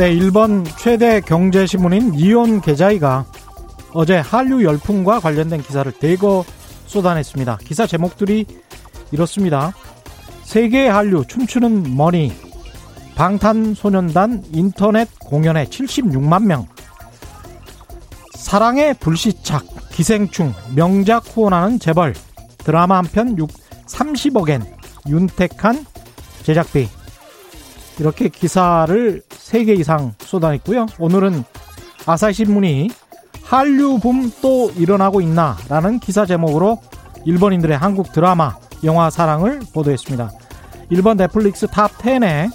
네, 0.00 0.14
일본 0.14 0.64
최대 0.78 1.20
경제신문인 1.20 2.12
니온 2.12 2.62
게자이가 2.62 3.26
어제 3.92 4.16
한류 4.16 4.64
열풍과 4.64 5.20
관련된 5.20 5.60
기사를 5.60 5.92
대거 5.92 6.42
쏟아냈습니다. 6.86 7.58
기사 7.58 7.86
제목들이 7.86 8.46
이렇습니다. 9.12 9.74
세계 10.42 10.88
한류 10.88 11.26
춤추는 11.28 11.98
머니 11.98 12.32
방탄소년단 13.14 14.44
인터넷 14.54 15.06
공연에 15.18 15.66
76만 15.66 16.46
명 16.46 16.66
사랑의 18.36 18.94
불시착 18.94 19.66
기생충 19.92 20.54
명작 20.74 21.26
후원하는 21.26 21.78
재벌 21.78 22.14
드라마 22.56 22.96
한 22.96 23.04
편 23.04 23.36
30억엔 23.36 24.64
윤택한 25.06 25.84
제작비 26.42 26.88
이렇게 28.00 28.30
기사를 28.30 29.22
3개 29.28 29.78
이상 29.78 30.14
쏟아냈고요. 30.18 30.86
오늘은 30.98 31.44
아사히신문이 32.06 32.88
한류 33.44 33.98
붐 33.98 34.32
또 34.40 34.70
일어나고 34.70 35.20
있나 35.20 35.58
라는 35.68 35.98
기사 35.98 36.24
제목으로 36.24 36.80
일본인들의 37.26 37.76
한국 37.76 38.12
드라마, 38.12 38.56
영화 38.84 39.10
사랑을 39.10 39.60
보도했습니다. 39.74 40.30
일본 40.88 41.18
넷플릭스 41.18 41.66
탑 41.66 41.92
10에 41.98 42.50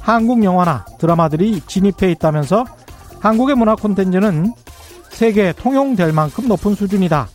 한국 0.00 0.44
영화나 0.44 0.84
드라마들이 0.98 1.62
진입해 1.66 2.10
있다면서 2.12 2.66
한국의 3.20 3.56
문화 3.56 3.74
콘텐츠는 3.76 4.52
세계 5.08 5.54
통용될 5.54 6.12
만큼 6.12 6.46
높은 6.46 6.74
수준이다. 6.74 7.26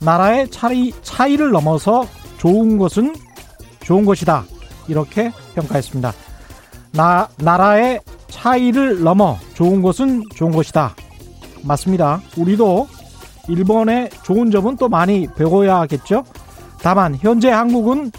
나라의 0.00 0.50
차이, 0.50 0.92
차이를 1.02 1.52
넘어서 1.52 2.08
좋은 2.38 2.76
것은 2.76 3.14
좋은 3.80 4.04
것이다. 4.04 4.44
이렇게 4.88 5.30
평가했습니다. 5.54 6.12
나, 6.92 7.28
나라의 7.38 8.00
차이를 8.28 9.02
넘어 9.02 9.38
좋은 9.54 9.82
것은 9.82 10.24
좋은 10.34 10.52
것이다. 10.52 10.94
맞습니다. 11.62 12.20
우리도 12.36 12.88
일본의 13.48 14.10
좋은 14.22 14.50
점은 14.50 14.76
또 14.76 14.88
많이 14.88 15.26
배워야 15.36 15.86
겠죠. 15.86 16.24
다만 16.80 17.16
현재 17.20 17.50
한국은 17.50 18.12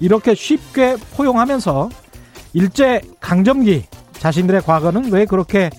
이렇게 0.00 0.34
쉽게 0.34 0.96
포용하면서 1.16 1.88
일제 2.52 3.00
강점기 3.20 3.84
자신들의 4.14 4.62
과거는 4.62 5.12
왜 5.12 5.24
그렇게 5.24 5.70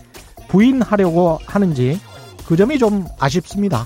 부인하려고 0.48 1.40
하는지 1.46 2.00
그 2.48 2.56
점이 2.56 2.78
좀 2.78 3.06
아쉽습니다. 3.20 3.86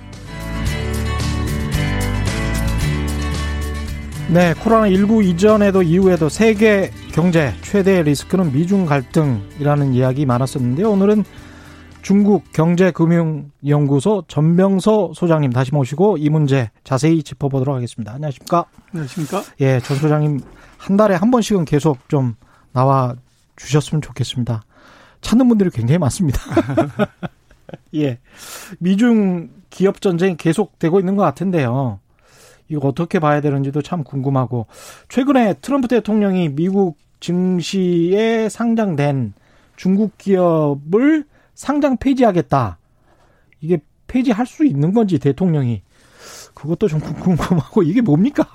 네, 4.31 4.53
코로나19 4.53 5.25
이전에도 5.25 5.81
이후에도 5.83 6.29
세계 6.29 6.89
경제 7.11 7.53
최대 7.63 8.01
리스크는 8.01 8.53
미중 8.53 8.85
갈등이라는 8.85 9.93
이야기 9.93 10.25
많았었는데 10.25 10.85
오늘은 10.85 11.25
중국 12.01 12.49
경제금융연구소 12.53 14.23
전병서 14.29 15.11
소장님 15.15 15.51
다시 15.51 15.73
모시고 15.73 16.15
이 16.15 16.29
문제 16.29 16.71
자세히 16.85 17.23
짚어보도록 17.23 17.75
하겠습니다. 17.75 18.13
안녕하십니까? 18.13 18.63
안녕하십니까? 18.93 19.43
예, 19.59 19.81
전 19.81 19.97
소장님 19.97 20.39
한 20.77 20.95
달에 20.95 21.15
한 21.15 21.29
번씩은 21.29 21.65
계속 21.65 22.07
좀 22.07 22.35
나와 22.71 23.17
주셨으면 23.57 24.01
좋겠습니다. 24.01 24.63
찾는 25.19 25.49
분들이 25.49 25.69
굉장히 25.71 25.97
많습니다. 25.97 26.39
예. 27.95 28.19
미중 28.79 29.49
기업 29.69 29.99
전쟁이 29.99 30.37
계속되고 30.37 30.99
있는 30.99 31.17
것 31.17 31.23
같은데요. 31.23 31.99
이거 32.71 32.87
어떻게 32.87 33.19
봐야 33.19 33.41
되는지도 33.41 33.81
참 33.81 34.03
궁금하고 34.03 34.67
최근에 35.09 35.55
트럼프 35.61 35.87
대통령이 35.87 36.49
미국 36.49 36.97
증시에 37.19 38.49
상장된 38.49 39.33
중국 39.75 40.17
기업을 40.17 41.25
상장 41.53 41.97
폐지하겠다. 41.97 42.77
이게 43.59 43.79
폐지할 44.07 44.45
수 44.45 44.65
있는 44.65 44.93
건지 44.93 45.19
대통령이 45.19 45.83
그것도 46.53 46.87
좀 46.87 46.99
궁금하고 47.21 47.83
이게 47.83 48.01
뭡니까? 48.01 48.45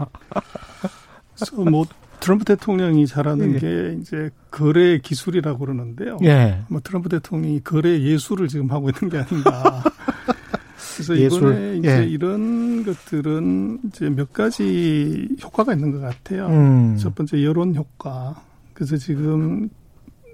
뭐 1.70 1.84
트럼프 2.20 2.44
대통령이 2.44 3.06
잘하는 3.06 3.54
예. 3.54 3.58
게 3.58 3.96
이제 4.00 4.30
거래 4.50 4.98
기술이라고 4.98 5.58
그러는데요. 5.58 6.16
예. 6.24 6.62
뭐 6.68 6.80
트럼프 6.82 7.08
대통령이 7.08 7.60
거래 7.62 8.00
예술을 8.00 8.48
지금 8.48 8.70
하고 8.70 8.88
있는 8.88 9.10
게 9.10 9.18
아닌가. 9.18 9.84
그래서 10.96 11.16
예술. 11.18 11.38
이번에 11.42 11.76
이제 11.76 12.00
예. 12.00 12.06
이런 12.06 12.84
것들은 12.84 13.80
이제 13.86 14.08
몇 14.08 14.32
가지 14.32 15.28
효과가 15.42 15.74
있는 15.74 15.92
것 15.92 16.00
같아요. 16.00 16.46
음. 16.48 16.96
첫 16.96 17.14
번째 17.14 17.44
여론 17.44 17.74
효과. 17.74 18.42
그래서 18.72 18.96
지금 18.96 19.68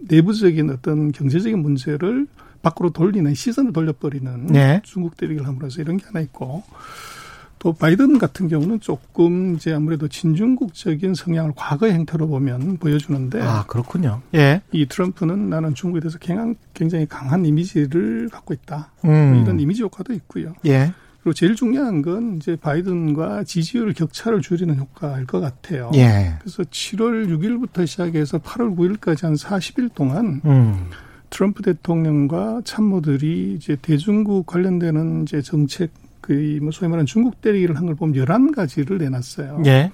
내부적인 0.02 0.70
어떤 0.70 1.10
경제적인 1.10 1.58
문제를 1.58 2.26
밖으로 2.62 2.90
돌리는 2.90 3.34
시선을 3.34 3.72
돌려버리는 3.72 4.54
예. 4.54 4.80
중국 4.84 5.16
대리기를 5.16 5.46
함으로써 5.46 5.82
이런 5.82 5.96
게 5.96 6.04
하나 6.06 6.20
있고 6.20 6.62
또 7.62 7.72
바이든 7.72 8.18
같은 8.18 8.48
경우는 8.48 8.80
조금 8.80 9.54
이제 9.54 9.72
아무래도 9.72 10.08
친중국적인 10.08 11.14
성향을 11.14 11.52
과거의 11.54 11.92
행태로 11.92 12.26
보면 12.26 12.78
보여주는데 12.78 13.40
아 13.40 13.64
그렇군요. 13.68 14.20
예. 14.34 14.62
이 14.72 14.84
트럼프는 14.86 15.48
나는 15.48 15.72
중국에 15.72 16.00
대해서 16.00 16.18
굉장히 16.74 17.06
강한 17.06 17.46
이미지를 17.46 18.28
갖고 18.30 18.52
있다. 18.52 18.90
음. 19.04 19.42
이런 19.44 19.60
이미지 19.60 19.84
효과도 19.84 20.12
있고요. 20.12 20.54
예. 20.66 20.92
그리고 21.22 21.34
제일 21.34 21.54
중요한 21.54 22.02
건 22.02 22.38
이제 22.38 22.56
바이든과 22.56 23.44
지지율 23.44 23.92
격차를 23.92 24.40
줄이는 24.40 24.76
효과일 24.78 25.24
것 25.26 25.38
같아요. 25.38 25.92
예. 25.94 26.34
그래서 26.40 26.64
7월 26.64 27.28
6일부터 27.28 27.86
시작해서 27.86 28.38
8월 28.38 28.76
9일까지 28.76 29.22
한 29.22 29.34
40일 29.34 29.94
동안 29.94 30.40
음. 30.44 30.90
트럼프 31.30 31.62
대통령과 31.62 32.62
참모들이 32.64 33.54
이제 33.54 33.76
대중국 33.80 34.46
관련되는 34.46 35.22
이제 35.22 35.40
정책 35.40 36.01
그 36.22 36.58
뭐 36.62 36.70
소위 36.72 36.88
말하는 36.88 37.04
중국 37.06 37.40
때리기를 37.42 37.76
한 37.76 37.84
걸 37.86 37.94
보면 37.96 38.16
열한 38.16 38.52
가지를 38.52 38.98
내놨어요. 38.98 39.62
예. 39.66 39.92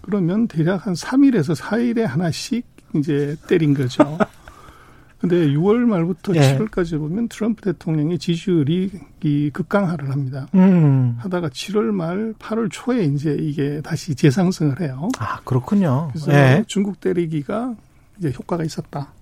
그러면 0.00 0.48
대략 0.48 0.86
한 0.86 0.94
3일에서 0.94 1.54
4일에 1.54 2.00
하나씩 2.02 2.64
이제 2.96 3.36
때린 3.48 3.74
거죠. 3.74 4.16
근데 5.20 5.48
6월 5.48 5.76
말부터 5.84 6.34
예. 6.36 6.56
7월까지 6.56 6.98
보면 6.98 7.28
트럼프 7.28 7.60
대통령의 7.60 8.18
지지율이 8.18 8.90
이 9.22 9.50
급강하를 9.52 10.10
합니다. 10.10 10.46
음. 10.54 11.16
하다가 11.18 11.50
7월 11.50 11.82
말 11.92 12.32
8월 12.38 12.68
초에 12.72 13.04
이제 13.04 13.36
이게 13.38 13.82
다시 13.82 14.14
재상승을 14.14 14.80
해요. 14.80 15.08
아, 15.18 15.40
그렇군요. 15.44 16.08
그래서 16.12 16.32
예. 16.32 16.64
중국 16.68 17.00
때리기가 17.00 17.74
이제 18.18 18.32
효과가 18.38 18.64
있었다. 18.64 19.12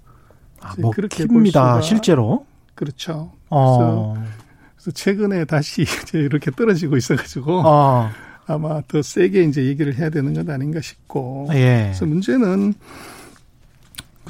아, 0.60 0.74
뭐 0.78 0.92
그렇게 0.92 1.26
봅니다. 1.26 1.80
실제로. 1.80 2.46
그렇죠. 2.76 3.32
어. 3.50 4.14
그래서 4.14 4.32
그래서 4.78 4.90
최근에 4.92 5.44
다시 5.44 5.82
이제 6.02 6.18
이렇게 6.18 6.50
떨어지고 6.50 6.96
있어가지고 6.96 7.62
어. 7.64 8.10
아마 8.46 8.80
더 8.88 9.02
세게 9.02 9.42
이제 9.44 9.66
얘기를 9.66 9.94
해야 9.94 10.08
되는 10.08 10.32
것 10.32 10.48
아닌가 10.48 10.80
싶고. 10.80 11.48
예. 11.52 11.88
그래서 11.88 12.06
문제는 12.06 12.72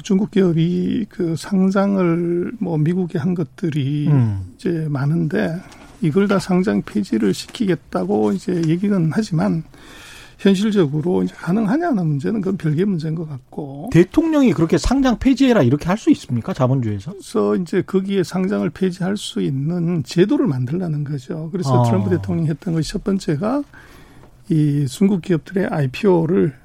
중국 0.03 0.31
기업이 0.31 1.05
그 1.09 1.35
상장을 1.37 2.53
뭐 2.59 2.77
미국에 2.77 3.17
한 3.17 3.33
것들이 3.35 4.07
음. 4.07 4.53
이제 4.55 4.87
많은데 4.89 5.61
이걸 6.01 6.27
다 6.27 6.39
상장 6.39 6.81
폐지를 6.81 7.33
시키겠다고 7.33 8.31
이제 8.33 8.61
얘기는 8.67 9.09
하지만 9.13 9.63
현실적으로 10.39 11.21
이제 11.23 11.35
가능하냐는 11.35 12.07
문제는 12.07 12.39
그건 12.41 12.57
별개 12.57 12.85
문제인 12.85 13.13
것 13.13 13.27
같고. 13.27 13.89
대통령이 13.91 14.53
그렇게 14.53 14.77
상장 14.77 15.19
폐지해라 15.19 15.61
이렇게 15.63 15.87
할 15.87 15.99
수 15.99 16.09
있습니까? 16.11 16.53
자본주의에서? 16.53 17.11
그래서 17.11 17.55
이제 17.57 17.81
거기에 17.81 18.23
상장을 18.23 18.67
폐지할 18.69 19.17
수 19.17 19.41
있는 19.41 20.01
제도를 20.03 20.47
만들라는 20.47 21.03
거죠. 21.03 21.49
그래서 21.51 21.81
어. 21.81 21.83
트럼프 21.83 22.09
대통령이 22.09 22.47
했던 22.49 22.73
것이 22.73 22.89
첫 22.89 23.03
번째가 23.03 23.63
이 24.47 24.87
중국 24.87 25.21
기업들의 25.21 25.67
IPO를 25.67 26.55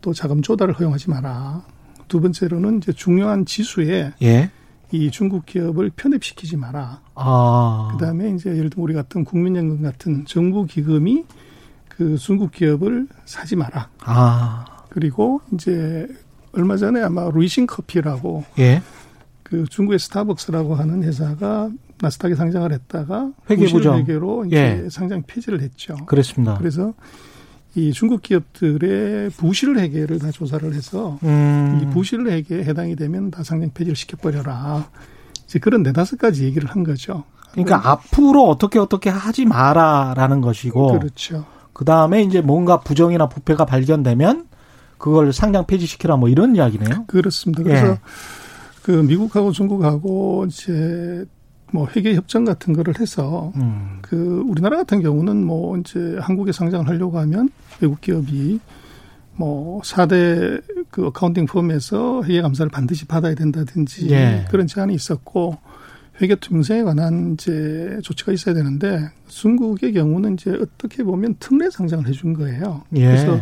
또 0.00 0.12
자금 0.12 0.40
조달을 0.40 0.74
허용하지 0.74 1.10
마라. 1.10 1.64
두 2.06 2.20
번째로는 2.20 2.76
이제 2.78 2.92
중요한 2.92 3.44
지수에 3.44 4.12
예. 4.22 4.50
이 4.92 5.10
중국 5.10 5.46
기업을 5.46 5.90
편입시키지 5.96 6.56
마라. 6.56 7.00
아. 7.16 7.88
그다음에 7.90 8.30
이제 8.30 8.50
예를 8.50 8.70
들면 8.70 8.84
우리 8.84 8.94
같은 8.94 9.24
국민연금 9.24 9.82
같은 9.82 10.24
정부 10.26 10.64
기금이 10.64 11.24
그 11.96 12.18
중국 12.18 12.52
기업을 12.52 13.08
사지 13.24 13.56
마라. 13.56 13.88
아. 14.00 14.64
그리고 14.90 15.40
이제 15.52 16.06
얼마 16.52 16.76
전에 16.76 17.02
아마 17.02 17.28
루이싱 17.30 17.66
커피라고 17.66 18.44
예. 18.58 18.82
그 19.42 19.64
중국의 19.68 19.98
스타벅스라고 19.98 20.74
하는 20.74 21.02
회사가 21.02 21.70
나스닥에 22.00 22.34
상장을 22.34 22.70
했다가 22.70 23.30
회계부정 23.48 23.98
회계로 23.98 24.44
이제 24.46 24.82
예. 24.84 24.88
상장 24.90 25.22
폐지를 25.26 25.62
했죠. 25.62 25.96
그렇습니다. 26.06 26.58
그래서 26.58 26.92
이 27.74 27.92
중국 27.92 28.22
기업들의 28.22 29.30
부실 29.30 29.78
회계를 29.78 30.18
다 30.18 30.30
조사를 30.30 30.74
해서 30.74 31.18
음. 31.22 31.80
이 31.82 31.94
부실 31.94 32.26
회계에 32.26 32.64
해당이 32.64 32.96
되면 32.96 33.30
다 33.30 33.42
상장 33.42 33.70
폐지를 33.72 33.96
시켜버려라. 33.96 34.90
이제 35.44 35.58
그런 35.58 35.82
네다섯 35.82 36.18
가지 36.18 36.44
얘기를 36.44 36.68
한 36.68 36.84
거죠. 36.84 37.24
그러니까 37.52 37.80
네. 37.80 37.88
앞으로 37.88 38.44
어떻게 38.48 38.78
어떻게 38.78 39.08
하지 39.08 39.46
마라라는 39.46 40.42
것이고. 40.42 40.98
그렇죠. 40.98 41.46
그 41.76 41.84
다음에 41.84 42.22
이제 42.22 42.40
뭔가 42.40 42.80
부정이나 42.80 43.28
부패가 43.28 43.66
발견되면 43.66 44.46
그걸 44.96 45.34
상장 45.34 45.66
폐지시키라 45.66 46.16
뭐 46.16 46.30
이런 46.30 46.56
이야기네요. 46.56 47.04
그렇습니다. 47.06 47.62
그래서 47.62 47.88
예. 47.88 47.98
그 48.82 48.92
미국하고 48.92 49.52
중국하고 49.52 50.46
이제 50.48 51.26
뭐 51.72 51.86
회계 51.94 52.14
협정 52.14 52.46
같은 52.46 52.72
거를 52.72 52.98
해서 52.98 53.52
음. 53.56 53.98
그 54.00 54.42
우리나라 54.46 54.78
같은 54.78 55.02
경우는 55.02 55.44
뭐 55.44 55.76
이제 55.76 56.16
한국에 56.18 56.50
상장을 56.50 56.88
하려고 56.88 57.18
하면 57.18 57.50
외국 57.82 58.00
기업이 58.00 58.58
뭐 59.34 59.82
4대 59.82 60.62
그 60.90 61.08
어카운팅 61.08 61.44
펌에서 61.44 62.22
회계 62.22 62.40
감사를 62.40 62.70
반드시 62.70 63.04
받아야 63.04 63.34
된다든지 63.34 64.10
예. 64.12 64.46
그런 64.50 64.66
제한이 64.66 64.94
있었고 64.94 65.58
회계 66.20 66.34
투명성에 66.34 66.82
관한 66.82 67.34
이제 67.34 67.98
조치가 68.02 68.32
있어야 68.32 68.54
되는데 68.54 69.10
중국의 69.28 69.92
경우는 69.92 70.34
이제 70.34 70.50
어떻게 70.50 71.02
보면 71.02 71.36
특례 71.38 71.68
상장을 71.70 72.06
해준 72.06 72.32
거예요. 72.32 72.82
예. 72.96 73.06
그래서 73.06 73.40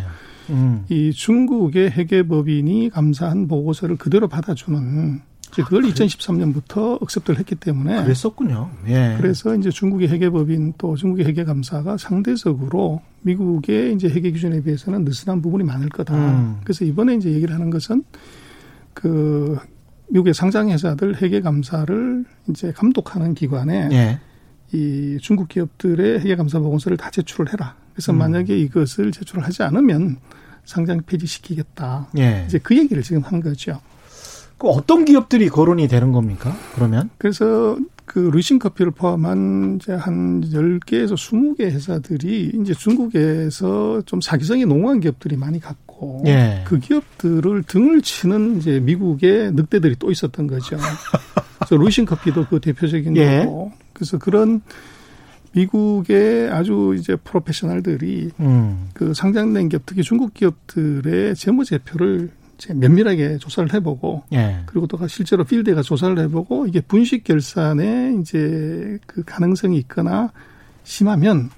음. 0.50 0.84
이 0.88 1.12
중국의 1.12 1.90
회계법인이 1.92 2.90
감사한 2.90 3.48
보고서를 3.48 3.96
그대로 3.96 4.28
받아주는 4.28 5.20
이제 5.52 5.62
그걸 5.62 5.84
아, 5.84 5.88
2013년부터 5.88 7.00
억셉트를 7.00 7.38
했기 7.38 7.54
때문에 7.54 8.02
그랬었군요. 8.02 8.70
예. 8.88 9.14
그래서 9.18 9.54
이제 9.54 9.70
중국의 9.70 10.08
회계법인 10.08 10.74
또 10.76 10.96
중국의 10.96 11.26
회계 11.26 11.44
감사가 11.44 11.96
상대적으로 11.96 13.02
미국의 13.22 13.94
이제 13.94 14.08
회계 14.08 14.32
기준에 14.32 14.62
비해서는 14.62 15.04
느슨한 15.04 15.40
부분이 15.42 15.62
많을 15.64 15.88
거다. 15.90 16.14
음. 16.14 16.60
그래서 16.64 16.84
이번에 16.84 17.14
이제 17.14 17.30
얘기를 17.30 17.54
하는 17.54 17.70
것은 17.70 18.02
그 18.92 19.58
미국의 20.14 20.32
상장 20.32 20.70
회사들 20.70 21.20
회계 21.20 21.40
감사를 21.40 22.24
이제 22.48 22.72
감독하는 22.72 23.34
기관에 23.34 23.88
예. 23.92 24.20
이 24.72 25.18
중국 25.20 25.48
기업들의 25.48 26.20
회계 26.20 26.36
감사 26.36 26.60
보고서를 26.60 26.96
다 26.96 27.10
제출을 27.10 27.52
해라. 27.52 27.74
그래서 27.92 28.12
음. 28.12 28.18
만약에 28.18 28.56
이것을 28.56 29.10
제출을 29.10 29.44
하지 29.44 29.64
않으면 29.64 30.18
상장 30.64 31.02
폐지시키겠다. 31.02 32.08
예. 32.18 32.44
이제 32.46 32.58
그 32.58 32.76
얘기를 32.76 33.02
지금 33.02 33.22
한 33.22 33.40
거죠. 33.40 33.80
그 34.56 34.68
어떤 34.68 35.04
기업들이 35.04 35.48
거론이 35.48 35.88
되는 35.88 36.12
겁니까? 36.12 36.56
그러면? 36.76 37.10
그래서 37.18 37.76
그 38.04 38.18
루이신 38.18 38.58
커피를 38.58 38.92
포함한 38.92 39.78
이제 39.80 39.92
한 39.92 40.42
10개에서 40.42 41.14
20개 41.14 41.62
회사들이 41.62 42.52
이제 42.60 42.74
중국에서 42.74 44.02
좀 44.04 44.20
사기성이 44.20 44.66
농후한 44.66 45.00
기업들이 45.00 45.36
많이 45.36 45.58
갖고 45.58 46.22
예. 46.26 46.62
그 46.66 46.78
기업들을 46.78 47.62
등을 47.62 48.02
치는 48.02 48.58
이제 48.58 48.78
미국의 48.80 49.52
늑대들이 49.52 49.96
또 49.98 50.10
있었던 50.10 50.46
거죠. 50.46 50.76
그래서 51.58 51.76
루이신 51.76 52.04
커피도 52.04 52.46
그 52.48 52.60
대표적인 52.60 53.16
예. 53.16 53.44
거고. 53.44 53.72
그래서 53.94 54.18
그런 54.18 54.60
미국의 55.52 56.50
아주 56.50 56.94
이제 56.98 57.16
프로페셔널들이 57.16 58.30
음. 58.40 58.88
그 58.92 59.14
상장된 59.14 59.68
기업 59.68 59.82
특히 59.86 60.02
중국 60.02 60.34
기업들의 60.34 61.34
재무 61.36 61.64
제표를 61.64 62.30
면밀하게 62.68 63.38
조사를 63.38 63.72
해보고 63.74 64.24
예. 64.32 64.62
그리고 64.66 64.86
또 64.86 65.06
실제로 65.06 65.44
필드에 65.44 65.74
가 65.74 65.82
조사를 65.82 66.18
해보고 66.18 66.66
이게 66.66 66.80
분식 66.80 67.24
결산에 67.24 68.16
이제 68.20 68.98
그 69.06 69.22
가능성이 69.24 69.78
있거나 69.78 70.30
심하면 70.84 71.50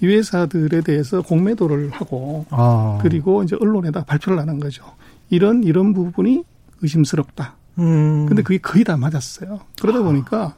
이 0.00 0.06
회사들에 0.06 0.80
대해서 0.80 1.22
공매도를 1.22 1.90
하고 1.90 2.46
아. 2.50 2.98
그리고 3.02 3.42
이제 3.42 3.56
언론에다 3.60 4.04
발표를 4.04 4.38
하는 4.38 4.58
거죠. 4.58 4.84
이런 5.30 5.62
이런 5.62 5.92
부분이 5.92 6.44
의심스럽다. 6.82 7.56
음. 7.78 8.26
근데 8.26 8.42
그게 8.42 8.58
거의 8.58 8.84
다 8.84 8.96
맞았어요. 8.96 9.60
그러다 9.80 10.00
아. 10.00 10.02
보니까 10.02 10.54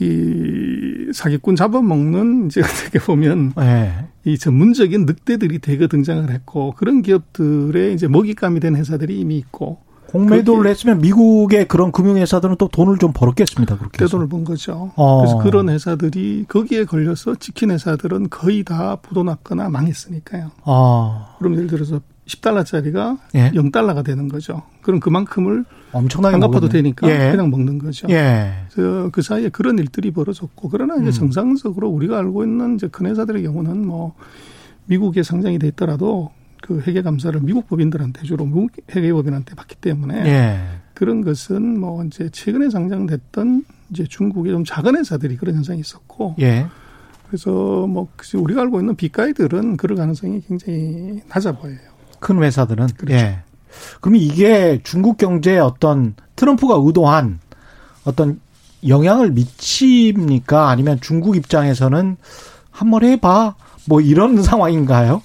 이 0.00 1.12
사기꾼 1.12 1.56
잡아먹는 1.56 2.46
이제 2.46 2.60
어떻게 2.64 2.98
보면 2.98 3.52
네. 3.56 4.06
이 4.24 4.38
전문적인 4.38 5.06
늑대들이 5.06 5.58
대거 5.58 5.88
등장을 5.88 6.30
했고 6.30 6.74
그런 6.76 7.02
기업들의 7.02 7.94
이제 7.94 8.08
먹잇감이 8.08 8.60
된 8.60 8.76
회사들이 8.76 9.18
이미 9.18 9.36
있고 9.38 9.78
공매도를 10.10 10.68
했으면 10.68 10.98
미국의 10.98 11.68
그런 11.68 11.92
금융회사들은 11.92 12.56
또 12.58 12.66
돈을 12.66 12.98
좀 12.98 13.12
벌었겠습니다. 13.12 13.78
그렇게 13.78 13.98
떼돈을 13.98 14.28
번 14.28 14.44
거죠. 14.44 14.90
어. 14.96 15.20
그래서 15.20 15.38
그런 15.38 15.68
회사들이 15.68 16.46
거기에 16.48 16.84
걸려서 16.84 17.36
지킨 17.36 17.70
회사들은 17.70 18.28
거의 18.28 18.64
다 18.64 18.96
부도났거나 18.96 19.68
망했으니까요. 19.68 20.50
어. 20.64 21.36
그럼 21.38 21.54
예를 21.54 21.68
들어서 21.68 22.00
10달러짜리가 22.30 23.18
예. 23.34 23.50
0달러가 23.50 24.04
되는 24.04 24.28
거죠. 24.28 24.62
그럼 24.82 25.00
그만큼을 25.00 25.64
엄청나게 25.92 26.34
안 26.34 26.40
갚아도 26.40 26.68
되니까 26.68 27.08
예. 27.10 27.30
그냥 27.30 27.50
먹는 27.50 27.78
거죠. 27.78 28.06
예. 28.10 28.52
그래서 28.72 29.10
그 29.10 29.22
사이에 29.22 29.48
그런 29.48 29.78
일들이 29.78 30.10
벌어졌고 30.10 30.68
그러나 30.68 30.94
이제 30.96 31.06
음. 31.06 31.12
정상적으로 31.12 31.88
우리가 31.88 32.18
알고 32.18 32.44
있는 32.44 32.76
이제 32.76 32.88
큰 32.88 33.06
회사들의 33.06 33.42
경우는 33.42 33.86
뭐 33.86 34.14
미국에 34.86 35.22
상장이 35.22 35.58
돼 35.58 35.68
있더라도 35.68 36.30
그 36.62 36.80
회계 36.80 37.02
감사를 37.02 37.40
미국 37.40 37.66
법인들한테 37.68 38.22
주로 38.22 38.44
미국 38.44 38.70
회계 38.94 39.12
법인한테 39.12 39.54
받기 39.54 39.76
때문에 39.76 40.26
예. 40.26 40.60
그런 40.94 41.22
것은 41.22 41.80
뭐 41.80 42.04
이제 42.04 42.28
최근에 42.30 42.70
상장됐던 42.70 43.64
이제 43.90 44.04
중국의 44.04 44.52
좀 44.52 44.64
작은 44.64 44.96
회사들이 44.96 45.36
그런 45.36 45.56
현상이 45.56 45.80
있었고 45.80 46.36
예. 46.40 46.66
그래서 47.26 47.86
뭐 47.86 48.08
우리가 48.34 48.62
알고 48.62 48.80
있는 48.80 48.96
빅가이들은 48.96 49.76
그럴 49.76 49.96
가능성이 49.96 50.42
굉장히 50.46 51.22
낮아 51.28 51.52
보여요. 51.52 51.89
큰 52.20 52.42
회사들은 52.42 52.88
그렇죠. 52.96 53.14
예. 53.14 53.40
그러면 54.00 54.20
이게 54.20 54.80
중국 54.84 55.16
경제에 55.16 55.58
어떤 55.58 56.14
트럼프가 56.36 56.76
의도한 56.78 57.40
어떤 58.04 58.40
영향을 58.86 59.30
미칩니까? 59.32 60.68
아니면 60.68 60.98
중국 61.00 61.36
입장에서는 61.36 62.16
한번 62.70 63.04
해봐 63.04 63.54
뭐 63.86 64.00
이런 64.00 64.40
상황인가요? 64.42 65.22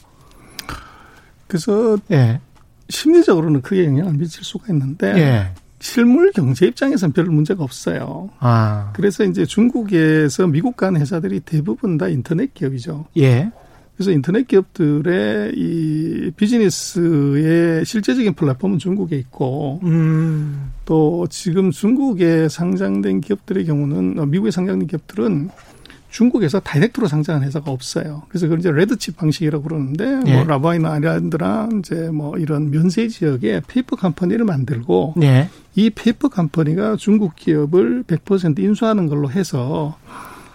그래서 1.48 1.98
예. 2.12 2.40
심리적으로는 2.90 3.62
크게 3.62 3.86
영향을 3.86 4.14
미칠 4.14 4.44
수가 4.44 4.66
있는데 4.74 5.08
예. 5.18 5.54
실물 5.80 6.32
경제 6.32 6.66
입장에서는 6.66 7.14
별 7.14 7.26
문제가 7.26 7.64
없어요. 7.64 8.30
아. 8.40 8.92
그래서 8.94 9.24
이제 9.24 9.46
중국에서 9.46 10.48
미국 10.48 10.78
간 10.78 10.96
회사들이 10.98 11.42
대부분 11.42 11.98
다 11.98 12.08
인터넷 12.08 12.54
기업이죠. 12.54 13.06
예. 13.18 13.52
그래서 13.96 14.12
인터넷 14.12 14.48
기업들의 14.48 15.54
이 15.56 16.32
비즈니스의 16.36 17.86
실제적인 17.86 18.34
플랫폼은 18.34 18.78
중국에 18.78 19.16
있고 19.18 19.80
음. 19.84 20.72
또 20.84 21.28
지금 21.30 21.72
중국에 21.72 22.50
상장된 22.50 23.22
기업들의 23.22 23.66
경우는 23.66 24.20
어, 24.20 24.26
미국에 24.26 24.52
상장된 24.52 24.88
기업들은 24.88 25.50
중국에서 26.16 26.62
direct로 26.62 27.08
상장한 27.08 27.44
회사가 27.44 27.72
없어요. 27.72 28.24
그래서 28.30 28.46
그걸 28.46 28.60
이제 28.60 28.72
레드칩 28.72 29.18
방식이라고 29.18 29.64
그러는데 29.66 30.16
뭐 30.16 30.24
예. 30.28 30.36
뭐 30.36 30.44
라부안이나 30.46 30.94
아일랜드나 30.94 31.70
이제 31.80 32.10
뭐 32.10 32.38
이런 32.38 32.72
면세 32.72 33.10
지역에 33.10 33.62
페이퍼 33.68 33.98
컴퍼니를 33.98 34.46
만들고 34.46 35.16
예. 35.24 35.50
이 35.76 35.90
페이퍼 35.90 36.30
컴퍼니가 36.30 36.96
중국 36.96 37.36
기업을 37.36 38.04
100% 38.04 38.60
인수하는 38.60 39.08
걸로 39.08 39.30
해서 39.30 39.98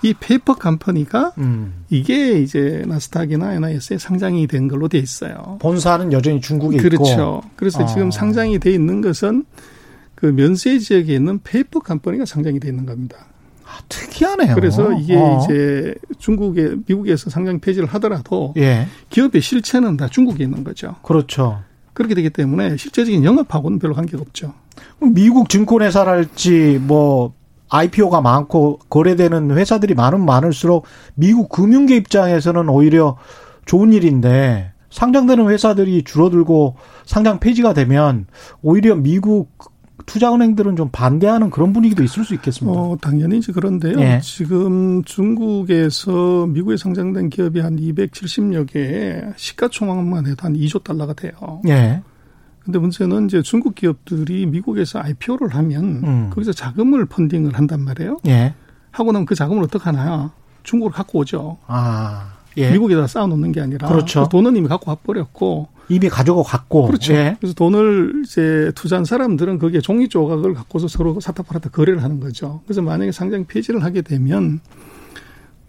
이 0.03 0.15
페이퍼 0.15 0.55
컴퍼니가 0.55 1.35
음. 1.39 1.85
이게 1.91 2.41
이제 2.41 2.83
나스닥이나 2.87 3.55
NYSE에 3.55 3.99
상장이 3.99 4.47
된 4.47 4.69
걸로 4.69 4.89
돼 4.89 4.99
있어요. 4.99 5.59
본사는 5.61 6.13
여전히 6.13 6.41
중국에 6.41 6.79
그렇죠. 6.79 6.95
있고. 6.95 7.05
그렇죠. 7.05 7.43
그래서 7.57 7.83
어. 7.85 7.87
지금 7.87 8.11
상장이 8.11 8.59
돼 8.59 8.73
있는 8.73 9.01
것은 9.01 9.45
그 10.15 10.27
면세 10.27 10.79
지역에 10.79 11.15
있는 11.15 11.41
페이퍼 11.43 11.81
컴퍼니가 11.81 12.25
상장이 12.25 12.61
돼 12.61 12.69
있는 12.69 12.87
겁니다. 12.87 13.17
아, 13.65 13.79
특이하네요. 13.89 14.55
그래서 14.55 14.93
이게 14.93 15.17
어. 15.17 15.41
이제 15.45 15.95
중국에 16.19 16.77
미국에서 16.87 17.31
상장 17.31 17.61
폐지를 17.61 17.89
하더라도 17.89 18.53
예. 18.57 18.87
기업의 19.11 19.41
실체는 19.41 19.97
다 19.97 20.09
중국에 20.09 20.45
있는 20.45 20.65
거죠. 20.65 20.97
그렇죠. 21.03 21.63
그렇게 21.93 22.15
되기 22.15 22.31
때문에 22.31 22.77
실제적인 22.77 23.25
영업하고는 23.25 23.79
별로 23.79 23.95
관계가 23.95 24.21
없죠. 24.23 24.55
미국 25.01 25.49
증권회사랄지 25.49 26.81
뭐 26.83 27.35
IPO가 27.71 28.21
많고 28.21 28.81
거래되는 28.89 29.57
회사들이 29.57 29.95
많으면 29.95 30.27
많을수록 30.27 30.85
미국 31.15 31.49
금융계 31.49 31.97
입장에서는 31.97 32.69
오히려 32.69 33.17
좋은 33.65 33.93
일인데 33.93 34.73
상장되는 34.91 35.49
회사들이 35.49 36.03
줄어들고 36.03 36.75
상장 37.07 37.39
폐지가 37.39 37.73
되면 37.75 38.27
오히려 38.61 38.97
미국 38.97 39.51
투자은행들은 40.07 40.75
좀 40.75 40.89
반대하는 40.91 41.51
그런 41.51 41.73
분위기도 41.73 42.03
있을 42.03 42.25
수 42.25 42.35
있겠습니다. 42.35 42.79
어, 42.79 42.97
당연히 43.01 43.39
이제 43.39 43.53
그런데요. 43.53 44.01
예. 44.01 44.21
지금 44.21 45.05
중국에서 45.05 46.47
미국에 46.47 46.77
상장된 46.77 47.31
기업이 47.31 47.61
한 47.61 47.77
270여 47.77 48.67
개에 48.67 49.23
시가총액만 49.37 50.27
해도 50.27 50.37
한 50.41 50.55
2조 50.55 50.83
달러가 50.83 51.13
돼요. 51.13 51.61
예. 51.69 52.03
근데 52.71 52.79
문제는 52.79 53.27
이제 53.27 53.43
중국 53.43 53.75
기업들이 53.75 54.47
미국에서 54.47 55.01
IPO를 55.01 55.57
하면 55.57 55.85
음. 56.05 56.31
거기서 56.33 56.53
자금을 56.53 57.07
펀딩을 57.07 57.59
한단 57.59 57.83
말이에요. 57.83 58.19
예. 58.29 58.55
하고 58.93 59.11
나면 59.11 59.27
그 59.27 59.35
자금을 59.35 59.65
어떻게 59.65 59.83
하나 59.85 60.31
중국으로 60.63 60.95
갖고 60.95 61.19
오죠. 61.19 61.59
아. 61.67 62.35
예. 62.57 62.71
미국에다 62.71 63.09
쌓아놓는 63.09 63.51
게 63.51 63.61
아니라 63.61 63.89
그렇죠. 63.89 64.23
그 64.23 64.29
돈은 64.29 64.57
이미 64.57 64.69
갖고 64.69 64.89
와버렸고 64.89 65.67
이미 65.89 66.09
가져고 66.09 66.45
갔고 66.45 66.87
그렇죠. 66.87 67.13
예. 67.15 67.37
그래서 67.41 67.55
돈을 67.55 68.23
이제 68.25 68.71
투자한 68.77 69.05
사람들은 69.05 69.59
거기에 69.59 69.81
종이 69.81 70.09
조각을 70.09 70.55
갖고서 70.55 70.87
서로 70.87 71.19
사타 71.19 71.43
팔았다 71.43 71.71
거래를 71.71 72.05
하는 72.05 72.21
거죠. 72.21 72.61
그래서 72.67 72.83
만약에 72.83 73.11
상장 73.11 73.47
폐지를 73.47 73.83
하게 73.83 74.03
되면 74.03 74.61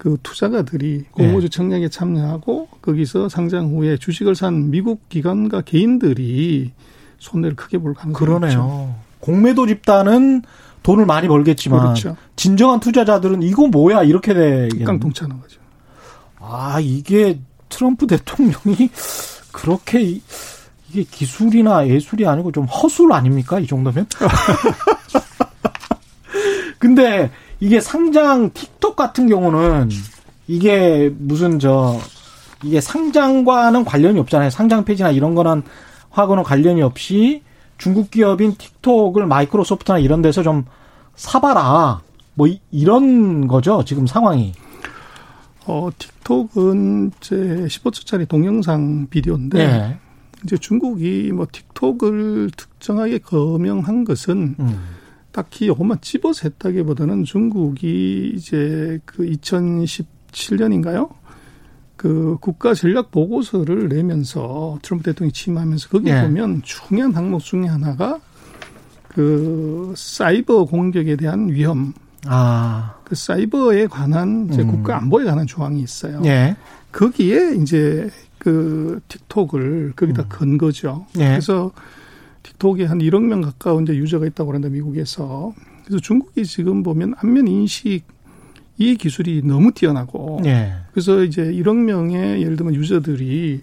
그 0.01 0.17
투자가들이 0.23 1.05
공모주 1.11 1.45
예. 1.45 1.49
청약에 1.49 1.87
참여하고 1.87 2.69
거기서 2.81 3.29
상장 3.29 3.67
후에 3.67 3.97
주식을 3.97 4.33
산 4.33 4.71
미국 4.71 5.07
기관과 5.09 5.61
개인들이 5.61 6.71
손해를 7.19 7.55
크게 7.55 7.77
볼 7.77 7.93
가능성이 7.93 8.25
그러네요. 8.25 8.49
있죠. 8.49 8.95
공매도 9.19 9.67
집단은 9.67 10.41
돈을 10.81 11.05
많이 11.05 11.27
벌겠지만 11.27 11.81
그렇죠. 11.81 12.17
진정한 12.35 12.79
투자자들은 12.79 13.43
이거 13.43 13.67
뭐야 13.67 14.01
이렇게 14.01 14.33
되겠 14.33 14.83
깡통차는 14.85 15.39
거죠. 15.39 15.61
아 16.39 16.79
이게 16.81 17.39
트럼프 17.69 18.07
대통령이 18.07 18.89
그렇게 19.51 20.01
이 20.01 20.21
게 20.91 21.03
기술이나 21.03 21.87
예술이 21.87 22.25
아니고 22.27 22.51
좀 22.51 22.65
허술 22.65 23.13
아닙니까 23.13 23.59
이 23.59 23.67
정도면? 23.67 24.07
근데 26.79 27.31
이게 27.61 27.79
상장 27.79 28.49
틱톡 28.53 28.95
같은 28.97 29.27
경우는 29.29 29.89
이게 30.47 31.13
무슨 31.17 31.59
저 31.59 31.97
이게 32.63 32.81
상장과는 32.81 33.85
관련이 33.85 34.19
없잖아요. 34.19 34.49
상장 34.49 34.83
폐지나 34.83 35.11
이런 35.11 35.35
거는 35.35 35.61
하고는 36.09 36.43
관련이 36.43 36.81
없이 36.81 37.43
중국 37.77 38.11
기업인 38.11 38.55
틱톡을 38.57 39.25
마이크로소프트나 39.27 39.99
이런 39.99 40.21
데서 40.21 40.43
좀 40.43 40.65
사봐라. 41.15 42.01
뭐 42.33 42.47
이 42.47 42.85
런 42.85 43.47
거죠. 43.47 43.83
지금 43.85 44.07
상황이. 44.07 44.53
어, 45.67 45.89
틱톡은 45.97 47.11
이제 47.19 47.35
15초짜리 47.35 48.27
동영상 48.27 49.07
비디오인데 49.09 49.57
네. 49.67 49.97
이제 50.43 50.57
중국이 50.57 51.31
뭐 51.31 51.45
틱톡을 51.51 52.49
특정하게 52.57 53.19
거명한 53.19 54.03
것은 54.03 54.55
음. 54.59 54.79
딱히 55.31 55.67
요것만 55.67 55.99
집어서 56.01 56.41
했다기보다는 56.43 57.23
중국이 57.23 58.33
이제 58.35 58.99
그 59.05 59.23
2017년인가요? 59.23 61.09
그 61.95 62.37
국가 62.41 62.73
전략 62.73 63.11
보고서를 63.11 63.87
내면서 63.87 64.79
트럼프 64.81 65.03
대통령이 65.05 65.31
취임하면서 65.33 65.89
거기 65.89 66.09
예. 66.09 66.23
보면 66.23 66.63
중요한 66.63 67.13
항목 67.13 67.41
중에 67.41 67.67
하나가 67.67 68.19
그 69.07 69.93
사이버 69.95 70.65
공격에 70.65 71.15
대한 71.15 71.49
위험. 71.49 71.93
아. 72.25 72.95
그 73.03 73.15
사이버에 73.15 73.87
관한 73.87 74.47
이제 74.51 74.61
음. 74.63 74.67
국가 74.67 74.97
안보에 74.97 75.25
관한 75.25 75.45
조항이 75.45 75.81
있어요. 75.81 76.21
예. 76.25 76.55
거기에 76.91 77.55
이제 77.61 78.09
그 78.37 78.99
틱톡을 79.07 79.93
거기다 79.95 80.23
음. 80.23 80.29
건 80.29 80.57
거죠. 80.57 81.05
예. 81.17 81.27
그래서 81.27 81.71
틱톡에 82.61 82.85
한 82.85 82.99
1억 82.99 83.23
명 83.23 83.41
가까운 83.41 83.83
이제 83.83 83.95
유저가 83.95 84.27
있다고 84.27 84.51
그러는데 84.51 84.73
미국에서 84.73 85.53
그래서 85.83 85.99
중국이 85.99 86.45
지금 86.45 86.83
보면 86.83 87.15
안면 87.17 87.47
인식 87.47 88.03
이 88.77 88.95
기술이 88.95 89.41
너무 89.43 89.71
뛰어나고 89.71 90.41
예. 90.45 90.73
그래서 90.91 91.23
이제 91.23 91.43
1억 91.43 91.75
명의 91.75 92.41
예를 92.41 92.55
들면 92.55 92.75
유저들이 92.75 93.61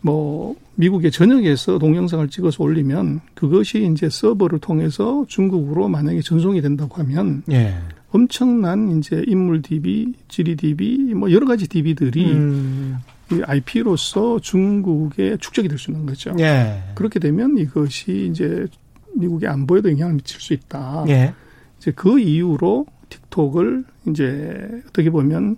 뭐 0.00 0.54
미국의 0.76 1.10
전역에서 1.10 1.78
동영상을 1.78 2.28
찍어서 2.28 2.62
올리면 2.62 3.20
그것이 3.34 3.90
이제 3.92 4.08
서버를 4.08 4.60
통해서 4.60 5.24
중국으로 5.26 5.88
만약에 5.88 6.20
전송이 6.20 6.60
된다고 6.60 6.96
하면 6.96 7.42
예. 7.50 7.74
엄청난 8.10 8.98
이제 8.98 9.24
인물 9.26 9.60
DB, 9.60 10.12
지리 10.28 10.56
DB 10.56 11.14
뭐 11.14 11.32
여러 11.32 11.46
가지 11.46 11.66
DB들이 11.68 12.24
음. 12.32 12.98
이 13.30 13.42
IP로서 13.44 14.38
중국에 14.40 15.36
축적이 15.38 15.68
될 15.68 15.78
수 15.78 15.90
있는 15.90 16.06
거죠. 16.06 16.34
예. 16.38 16.82
그렇게 16.94 17.18
되면 17.18 17.58
이것이 17.58 18.28
이제 18.30 18.66
미국의 19.14 19.48
안보에도 19.48 19.90
영향을 19.90 20.14
미칠 20.14 20.40
수 20.40 20.52
있다. 20.52 21.04
예. 21.08 21.34
이제 21.78 21.92
그 21.94 22.18
이유로 22.18 22.86
틱톡을 23.10 23.84
이제 24.08 24.82
어떻게 24.88 25.10
보면 25.10 25.56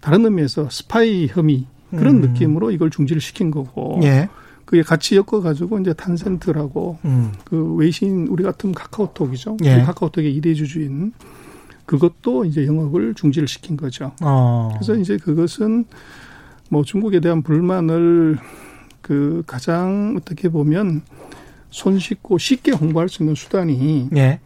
다른 0.00 0.24
의미에서 0.24 0.68
스파이 0.70 1.28
혐의 1.30 1.66
그런 1.90 2.16
음. 2.16 2.20
느낌으로 2.20 2.70
이걸 2.70 2.90
중지를 2.90 3.20
시킨 3.20 3.50
거고. 3.50 4.00
예. 4.02 4.28
그게 4.64 4.82
같이 4.82 5.14
엮어가지고 5.16 5.78
이제 5.78 5.92
탄센트라고 5.92 6.98
음. 7.04 7.32
그 7.44 7.74
외신 7.74 8.26
우리 8.26 8.42
같은 8.42 8.72
카카오톡이죠. 8.72 9.58
예. 9.64 9.78
그 9.78 9.86
카카오톡의 9.86 10.34
이대주주인 10.34 11.12
그것도 11.86 12.44
이제 12.46 12.66
영업을 12.66 13.14
중지를 13.14 13.46
시킨 13.46 13.76
거죠. 13.76 14.10
어. 14.20 14.70
그래서 14.74 14.96
이제 14.96 15.16
그것은 15.18 15.84
뭐 16.70 16.84
중국에 16.84 17.20
대한 17.20 17.42
불만을 17.42 18.38
그 19.00 19.42
가장 19.46 20.16
어떻게 20.16 20.48
보면 20.48 21.02
손쉽고 21.70 22.38
쉽게 22.38 22.72
홍보할 22.72 23.08
수 23.08 23.22
있는 23.22 23.34
수단이 23.34 24.08
예. 24.16 24.40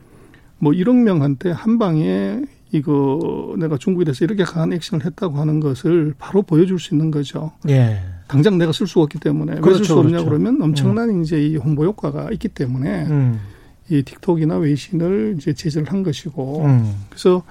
뭐 0.59 0.73
1억 0.73 0.95
명한테 0.95 1.50
한 1.50 1.79
방에 1.79 2.43
이거 2.73 3.55
내가 3.59 3.79
중국에 3.79 4.05
대해서 4.05 4.25
이렇게 4.25 4.45
강한 4.45 4.73
액션을 4.73 5.05
했다고 5.05 5.39
하는 5.39 5.61
것을 5.61 6.15
바로 6.19 6.43
보여줄 6.43 6.79
수 6.79 6.95
있는 6.95 7.11
거죠. 7.11 7.53
예. 7.69 8.00
당장 8.29 8.59
내가 8.59 8.71
쓸 8.73 8.87
수가 8.87 9.03
없기 9.05 9.19
때문에 9.19 9.55
그렇죠, 9.57 9.69
왜쓸수 9.71 9.99
없냐 9.99 10.11
그렇죠. 10.19 10.25
그러면 10.27 10.62
엄청난 10.62 11.09
음. 11.11 11.23
이제 11.23 11.43
이 11.45 11.57
홍보 11.57 11.85
효과가 11.85 12.31
있기 12.33 12.49
때문에 12.49 13.07
음. 13.07 13.41
이 13.89 14.03
틱톡이나 14.03 14.57
외신을 14.59 15.35
이제 15.37 15.53
제재를 15.53 15.91
한 15.91 16.05
것이고 16.05 16.65
음. 16.65 16.95
그래서 17.09 17.43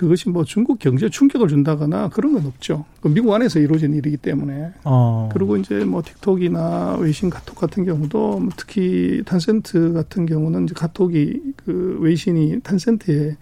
그것이 0.00 0.30
뭐 0.30 0.44
중국 0.44 0.78
경제에 0.78 1.10
충격을 1.10 1.48
준다거나 1.48 2.08
그런 2.08 2.32
건 2.32 2.46
없죠. 2.46 2.86
그 3.02 3.08
미국 3.08 3.34
안에서 3.34 3.58
이루어진 3.58 3.92
일이기 3.92 4.16
때문에. 4.16 4.72
어. 4.84 5.28
그리고 5.30 5.58
이제 5.58 5.84
뭐 5.84 6.00
틱톡이나 6.00 6.96
외신 7.00 7.28
카톡 7.28 7.54
같은 7.54 7.84
경우도 7.84 8.38
뭐 8.38 8.48
특히 8.56 9.22
탄센트 9.26 9.92
같은 9.92 10.24
경우는 10.24 10.64
이제 10.64 10.74
카톡이 10.74 11.42
그 11.54 11.98
외신이 12.00 12.60
탄센트의 12.62 13.36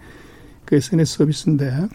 그 0.65 0.75
SNS 0.75 1.19
서비스인데 1.19 1.87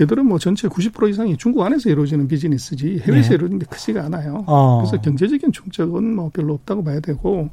얘들은 0.00 0.24
뭐 0.24 0.38
전체 0.38 0.68
90% 0.68 1.10
이상이 1.10 1.36
중국 1.36 1.62
안에서 1.62 1.90
이루어지는 1.90 2.28
비즈니스지 2.28 3.02
해외에서 3.02 3.28
네. 3.28 3.34
이루어지는 3.34 3.58
게 3.58 3.66
크지가 3.68 4.06
않아요. 4.06 4.42
어. 4.46 4.78
그래서 4.78 5.02
경제적인 5.02 5.52
충격은 5.52 6.16
뭐 6.16 6.30
별로 6.32 6.54
없다고 6.54 6.82
봐야 6.82 7.00
되고 7.00 7.50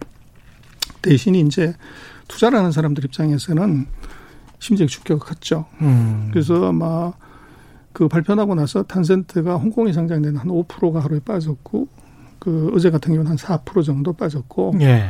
대신 1.02 1.36
이제 1.36 1.74
투자를 2.30 2.60
하는 2.60 2.72
사람들 2.72 3.04
입장에서는 3.04 3.88
심지어 4.60 4.86
충격이 4.86 5.22
컸죠. 5.22 5.66
음. 5.82 6.30
그래서 6.32 6.68
아마 6.68 7.14
그 7.94 8.08
발표하고 8.08 8.56
나서 8.56 8.84
탄센트가 8.84 9.56
홍콩에 9.56 9.92
상장된 9.92 10.36
한 10.38 10.48
5%가 10.48 11.00
하루에 11.00 11.20
빠졌고 11.20 11.88
그 12.40 12.72
어제 12.74 12.90
같은 12.90 13.14
경우는 13.14 13.32
한 13.32 13.38
4% 13.38 13.84
정도 13.84 14.14
빠졌고 14.14 14.76
예. 14.82 15.10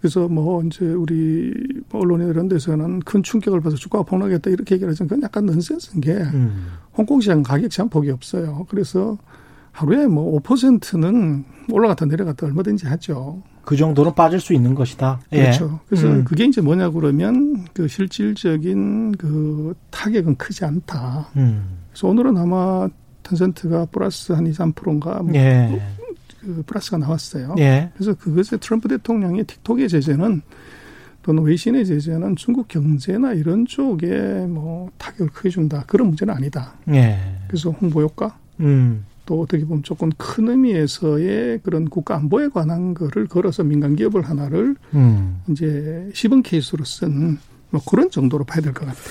그래서 0.00 0.28
뭐 0.28 0.62
이제 0.62 0.84
우리 0.84 1.52
언론에 1.92 2.26
이런 2.26 2.48
데서는 2.48 3.00
큰 3.00 3.22
충격을 3.22 3.60
받아서 3.60 3.76
주가가 3.76 4.04
폭락했다 4.04 4.50
이렇게 4.50 4.74
얘기를 4.74 4.90
하지만 4.90 5.08
그건 5.08 5.22
약간 5.22 5.46
넌센스인 5.46 6.00
게 6.00 6.12
음. 6.12 6.68
홍콩 6.96 7.20
시장 7.20 7.42
가격 7.42 7.70
제한 7.70 7.88
폭이 7.88 8.10
없어요. 8.10 8.66
그래서 8.68 9.18
하루에 9.72 10.06
뭐 10.06 10.40
5%는 10.40 11.44
올라갔다 11.70 12.06
내려갔다 12.06 12.46
얼마든지 12.46 12.86
하죠. 12.86 13.42
그 13.66 13.76
정도는 13.76 14.14
빠질 14.14 14.38
수 14.38 14.54
있는 14.54 14.76
것이다. 14.76 15.20
예. 15.32 15.42
그렇죠. 15.42 15.80
그래서 15.88 16.06
음. 16.06 16.22
그게 16.22 16.44
이제 16.44 16.60
뭐냐 16.60 16.90
그러면 16.90 17.66
그 17.74 17.88
실질적인 17.88 19.16
그 19.16 19.74
타격은 19.90 20.36
크지 20.36 20.64
않다. 20.64 21.28
음. 21.36 21.78
그래서 21.90 22.06
오늘은 22.06 22.36
아마 22.36 22.88
텐센트가 23.24 23.86
플러스 23.86 24.32
한 24.32 24.46
2, 24.46 24.52
3%인가 24.52 25.20
뭐 25.20 25.34
예. 25.34 25.82
그 26.40 26.62
플러스가 26.64 26.98
나왔어요. 26.98 27.56
예. 27.58 27.90
그래서 27.94 28.14
그것에 28.14 28.56
트럼프 28.58 28.86
대통령의 28.86 29.42
틱톡의 29.42 29.88
제재는 29.88 30.42
또는 31.22 31.42
외신의 31.42 31.86
제재는 31.86 32.36
중국 32.36 32.68
경제나 32.68 33.32
이런 33.32 33.66
쪽에 33.66 34.46
뭐 34.48 34.92
타격을 34.96 35.32
크게 35.32 35.48
준다. 35.48 35.82
그런 35.88 36.06
문제는 36.06 36.32
아니다. 36.32 36.74
예. 36.90 37.18
그래서 37.48 37.70
홍보 37.70 38.00
효과. 38.00 38.38
음. 38.60 39.04
또 39.26 39.42
어떻게 39.42 39.64
보면 39.64 39.82
조금 39.82 40.10
큰 40.16 40.48
의미에서의 40.48 41.60
그런 41.62 41.88
국가 41.90 42.16
안보에 42.16 42.48
관한 42.48 42.94
거를 42.94 43.26
걸어서 43.26 43.62
민간 43.64 43.96
기업을 43.96 44.22
하나를 44.22 44.76
음. 44.94 45.40
이제 45.50 46.08
시범 46.14 46.42
케이스로 46.42 46.84
쓴 46.84 47.38
뭐 47.70 47.82
그런 47.84 48.10
정도로 48.10 48.44
봐야 48.44 48.62
될 48.62 48.72
것 48.72 48.86
같아요. 48.86 49.02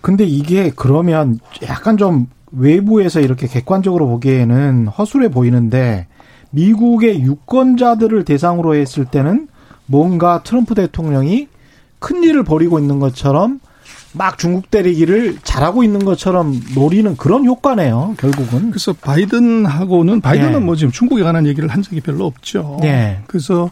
근데 0.00 0.24
이게 0.24 0.72
그러면 0.74 1.38
약간 1.62 1.96
좀 1.96 2.26
외부에서 2.50 3.20
이렇게 3.20 3.46
객관적으로 3.46 4.08
보기에는 4.08 4.88
허술해 4.88 5.30
보이는데 5.30 6.08
미국의 6.50 7.22
유권자들을 7.22 8.24
대상으로 8.24 8.74
했을 8.74 9.04
때는 9.04 9.46
뭔가 9.86 10.42
트럼프 10.42 10.74
대통령이 10.74 11.46
큰 12.00 12.24
일을 12.24 12.42
벌이고 12.42 12.80
있는 12.80 12.98
것처럼 12.98 13.60
막 14.14 14.38
중국 14.38 14.70
때리기를 14.70 15.38
잘하고 15.42 15.82
있는 15.82 16.04
것처럼 16.04 16.60
노리는 16.74 17.16
그런 17.16 17.44
효과네요, 17.46 18.14
결국은. 18.18 18.70
그래서 18.70 18.92
바이든하고는 18.92 20.20
바이든은 20.20 20.52
네. 20.52 20.58
뭐 20.58 20.76
지금 20.76 20.92
중국에 20.92 21.22
관한 21.22 21.46
얘기를 21.46 21.68
한 21.68 21.82
적이 21.82 22.00
별로 22.00 22.26
없죠. 22.26 22.78
네. 22.82 23.22
그래서 23.26 23.70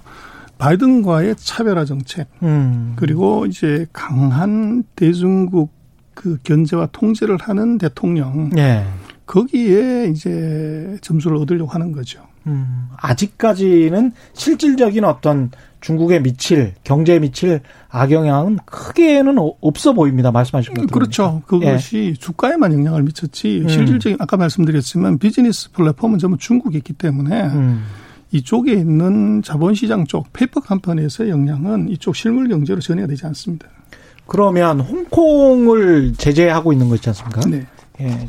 바이든과의 0.59 1.37
차별화 1.37 1.85
정책 1.87 2.28
음. 2.42 2.92
그리고 2.97 3.47
이제 3.47 3.87
강한 3.92 4.85
대중국 4.94 5.73
그 6.14 6.38
견제와 6.42 6.88
통제를 6.92 7.38
하는 7.40 7.78
대통령 7.78 8.50
예. 8.59 8.85
거기에 9.31 10.09
이제 10.09 10.99
점수를 11.03 11.37
얻으려고 11.37 11.71
하는 11.71 11.93
거죠. 11.93 12.21
음. 12.49 12.89
아직까지는 12.97 14.11
실질적인 14.33 15.05
어떤 15.05 15.53
중국에 15.81 16.19
미칠 16.19 16.75
경제에 16.83 17.21
미칠 17.21 17.61
악영향은 17.91 18.59
크게는 18.65 19.37
없어 19.61 19.93
보입니다. 19.93 20.33
말씀하신 20.33 20.75
것처럼. 20.75 20.91
그렇죠. 20.91 21.43
그것이 21.47 22.09
예. 22.09 22.13
주가에만 22.15 22.73
영향을 22.73 23.05
미쳤지 23.05 23.61
음. 23.61 23.69
실질적인 23.69 24.17
아까 24.19 24.37
말씀드렸지만 24.37 25.19
비즈니스 25.19 25.71
플랫폼은 25.71 26.19
전부 26.19 26.37
중국에 26.37 26.79
있기 26.79 26.95
때문에 26.95 27.43
음. 27.45 27.85
이쪽에 28.33 28.73
있는 28.73 29.43
자본시장 29.43 30.07
쪽 30.07 30.33
페이퍼 30.33 30.61
컴퍼니에서의 30.61 31.31
영향은 31.31 31.89
이쪽 31.91 32.17
실물 32.17 32.49
경제로 32.49 32.81
전해야 32.81 33.07
되지 33.07 33.27
않습니다. 33.27 33.69
그러면 34.27 34.81
홍콩을 34.81 36.15
제재하고 36.15 36.73
있는 36.73 36.89
거 36.89 36.97
있지 36.97 37.11
않습니까? 37.11 37.41
네. 37.49 37.67
예. 38.01 38.29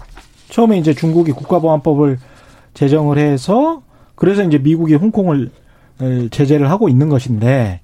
처음에 0.52 0.78
이제 0.78 0.94
중국이 0.94 1.32
국가보안법을 1.32 2.20
제정을 2.74 3.18
해서 3.18 3.82
그래서 4.16 4.44
이제 4.44 4.60
미국이 4.60 4.94
홍콩을 4.94 5.50
제재를 6.30 6.70
하고 6.70 6.90
있는 6.90 7.10
것인데 7.10 7.80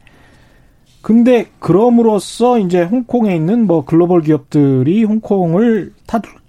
근데 1.01 1.47
그럼으로써 1.59 2.59
이제 2.59 2.83
홍콩에 2.83 3.35
있는 3.35 3.65
뭐 3.65 3.85
글로벌 3.85 4.21
기업들이 4.21 5.03
홍콩을 5.05 5.93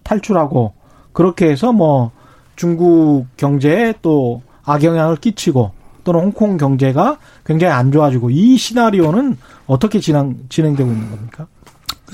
탈출하고 0.02 0.72
그렇게 1.12 1.48
해서 1.48 1.72
뭐 1.72 2.10
중국 2.56 3.26
경제에 3.36 3.94
또 4.02 4.42
악영향을 4.64 5.16
끼치고 5.16 5.70
또는 6.02 6.20
홍콩 6.20 6.56
경제가 6.56 7.18
굉장히 7.44 7.72
안 7.72 7.92
좋아지고 7.92 8.30
이 8.30 8.56
시나리오는 8.56 9.36
어떻게 9.66 10.00
진행, 10.00 10.36
진행되고 10.48 10.90
있는 10.90 11.10
겁니까? 11.10 11.46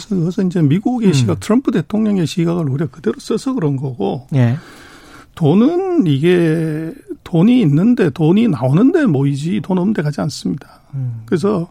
그래서 0.09 0.43
이제 0.43 0.61
미국의 0.61 1.09
음. 1.09 1.13
시각, 1.13 1.41
트럼프 1.41 1.71
대통령의 1.71 2.27
시각을 2.27 2.69
우리가 2.69 2.91
그대로 2.91 3.19
써서 3.19 3.55
그런 3.55 3.77
거고. 3.77 4.27
예. 4.35 4.57
돈은 5.35 6.07
이게 6.07 6.93
돈이 7.25 7.61
있는데 7.63 8.11
돈이 8.11 8.49
나오는데 8.49 9.07
모이지 9.07 9.61
돈 9.63 9.79
없는데 9.79 10.03
가지 10.03 10.21
않습니다. 10.21 10.81
음. 10.95 11.23
그래서 11.27 11.69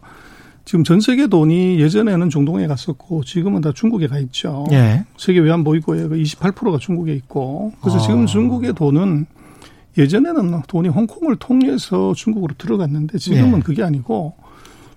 지금 0.64 0.84
전 0.84 1.00
세계 1.00 1.26
돈이 1.26 1.80
예전에는 1.80 2.30
중동에 2.30 2.66
갔었고 2.66 3.24
지금은 3.24 3.60
다 3.60 3.72
중국에 3.72 4.06
가 4.06 4.18
있죠. 4.18 4.66
예. 4.72 5.04
세계 5.16 5.40
외환 5.40 5.64
보유고의 5.64 6.08
28%가 6.08 6.72
그 6.72 6.78
중국에 6.78 7.14
있고 7.14 7.72
그래서 7.80 7.98
아. 7.98 8.00
지금 8.00 8.26
중국의 8.26 8.74
돈은 8.74 9.26
예전에는 9.96 10.62
돈이 10.66 10.88
홍콩을 10.88 11.36
통해서 11.36 12.12
중국으로 12.14 12.54
들어갔는데 12.58 13.18
지금은 13.18 13.58
예. 13.58 13.62
그게 13.62 13.82
아니고 13.82 14.34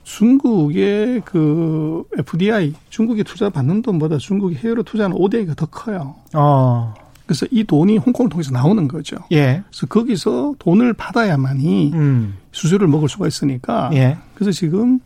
중국의 0.07 1.21
그 1.25 2.03
FDI 2.17 2.73
중국이 2.89 3.25
투자 3.25 3.49
받는 3.49 3.81
돈보다 3.81 4.17
중국이 4.17 4.55
해외로 4.55 4.81
투자하는 4.81 5.17
ODA가 5.17 5.53
더 5.53 5.65
커요. 5.65 6.15
어. 6.33 6.93
그래서 7.25 7.45
이 7.51 7.65
돈이 7.65 7.97
홍콩을 7.97 8.29
통해서 8.29 8.51
나오는 8.51 8.87
거죠. 8.87 9.17
예. 9.33 9.63
그래서 9.69 9.85
거기서 9.87 10.55
돈을 10.59 10.93
받아야만이 10.93 11.91
음. 11.93 12.37
수수료를 12.53 12.87
먹을 12.87 13.09
수가 13.09 13.27
있으니까. 13.27 13.89
예. 13.95 14.17
그래서 14.33 14.51
지금 14.51 15.01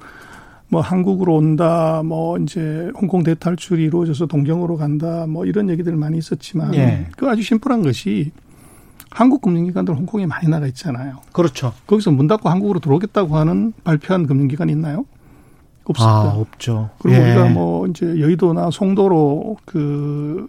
뭐 0.67 0.81
한국으로 0.81 1.35
온다, 1.35 2.03
뭐 2.05 2.37
이제 2.37 2.91
홍콩 2.95 3.23
대탈출이 3.23 3.83
이루어져서 3.83 4.27
동경으로 4.27 4.77
간다, 4.77 5.25
뭐 5.27 5.47
이런 5.47 5.67
얘기들 5.71 5.95
많이 5.95 6.19
있었지만 6.19 6.75
예. 6.75 7.07
그 7.17 7.27
아주 7.27 7.41
심플한 7.41 7.81
것이 7.81 8.31
한국 9.11 9.41
금융기관들 9.41 9.93
홍콩에 9.93 10.25
많이 10.25 10.47
나가 10.47 10.65
있잖아요. 10.67 11.17
그렇죠. 11.33 11.73
거기서 11.85 12.11
문 12.11 12.27
닫고 12.27 12.49
한국으로 12.49 12.79
들어오겠다고 12.79 13.37
하는 13.37 13.73
발표한 13.83 14.25
금융기관이 14.25 14.71
있나요? 14.71 15.05
없습니다. 15.83 16.13
아, 16.13 16.33
없죠. 16.35 16.89
그리고 16.99 17.17
예. 17.17 17.31
우리가 17.31 17.49
뭐 17.49 17.87
이제 17.87 18.05
여의도나 18.05 18.71
송도로 18.71 19.57
그 19.65 20.47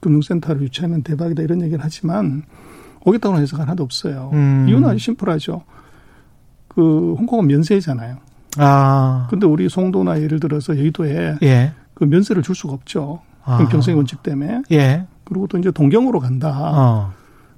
금융센터를 0.00 0.62
유치하면 0.62 1.02
대박이다 1.02 1.42
이런 1.42 1.62
얘기를 1.62 1.82
하지만 1.82 2.42
오겠다고는 3.04 3.42
해석 3.42 3.60
하나도 3.60 3.82
없어요. 3.84 4.30
음. 4.32 4.66
이유는 4.68 4.88
아주 4.88 4.98
심플하죠. 4.98 5.62
그 6.68 7.14
홍콩은 7.18 7.46
면세잖아요. 7.46 8.16
아. 8.58 9.26
근데 9.30 9.46
우리 9.46 9.68
송도나 9.68 10.20
예를 10.20 10.40
들어서 10.40 10.76
여의도에 10.76 11.36
예. 11.42 11.72
그 11.94 12.04
면세를 12.04 12.42
줄 12.42 12.54
수가 12.54 12.72
없죠. 12.72 13.20
아. 13.44 13.58
형평성의 13.58 13.96
원칙 13.96 14.22
때문에. 14.22 14.62
예. 14.72 15.06
그리고 15.24 15.46
또 15.46 15.58
이제 15.58 15.70
동경으로 15.70 16.18
간다. 16.18 16.72
어. 16.74 17.12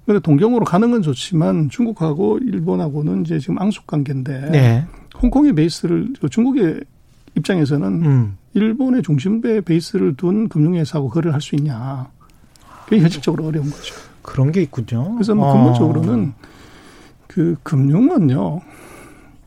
근데 0.07 0.19
동경으로 0.21 0.65
가는 0.65 0.91
건 0.91 1.03
좋지만 1.03 1.69
중국하고 1.71 2.39
일본하고는 2.39 3.23
이제 3.25 3.39
지금 3.39 3.59
앙숙 3.59 3.87
관계인데 3.87 4.51
네. 4.51 4.85
홍콩의 5.23 5.55
베이스를 5.55 6.13
중국의 6.31 6.81
입장에서는 7.37 7.87
음. 8.05 8.37
일본의 8.55 9.03
중심부에 9.03 9.61
베이스를 9.63 10.17
둔 10.17 10.49
금융회사하고 10.49 11.09
거래를 11.09 11.33
할 11.33 11.41
수 11.41 11.55
있냐. 11.57 12.09
그게 12.85 13.01
현실적으로 13.01 13.47
어려운 13.47 13.71
거죠. 13.71 13.95
그런 14.23 14.53
게 14.53 14.61
있군요. 14.63 15.15
그래서 15.15 15.35
뭐 15.35 15.53
근본적으로는 15.53 16.33
아. 16.39 16.47
그 17.27 17.57
금융은요, 17.63 18.61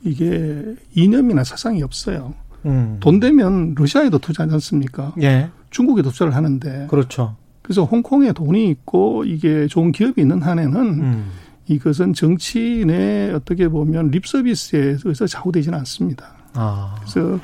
이게 0.03 0.75
이념이나 0.95 1.43
사상이 1.43 1.83
없어요. 1.83 2.33
음. 2.65 2.97
돈 2.99 3.19
되면 3.19 3.75
러시아에도 3.75 4.17
투자하지 4.17 4.53
않습니까? 4.55 5.13
예. 5.21 5.49
중국에도 5.69 6.09
투자를 6.09 6.35
하는데. 6.35 6.87
그렇죠. 6.89 7.35
그래서 7.65 7.83
홍콩에 7.83 8.31
돈이 8.31 8.69
있고 8.69 9.23
이게 9.23 9.65
좋은 9.65 9.91
기업이 9.91 10.21
있는 10.21 10.39
한에는 10.39 10.75
음. 10.75 11.31
이것은 11.67 12.13
정치인의 12.13 13.33
어떻게 13.33 13.67
보면 13.67 14.11
립 14.11 14.27
서비스에 14.27 14.97
서 14.97 15.25
좌우되지는 15.25 15.75
않습니다. 15.79 16.35
아. 16.53 16.95
그래서 16.99 17.39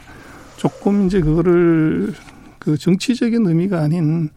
조금 0.58 1.08
이제 1.08 1.22
그거를 1.22 2.14
그 2.60 2.78
정치적인 2.78 3.48
의미가 3.48 3.80
아닌 3.80 4.30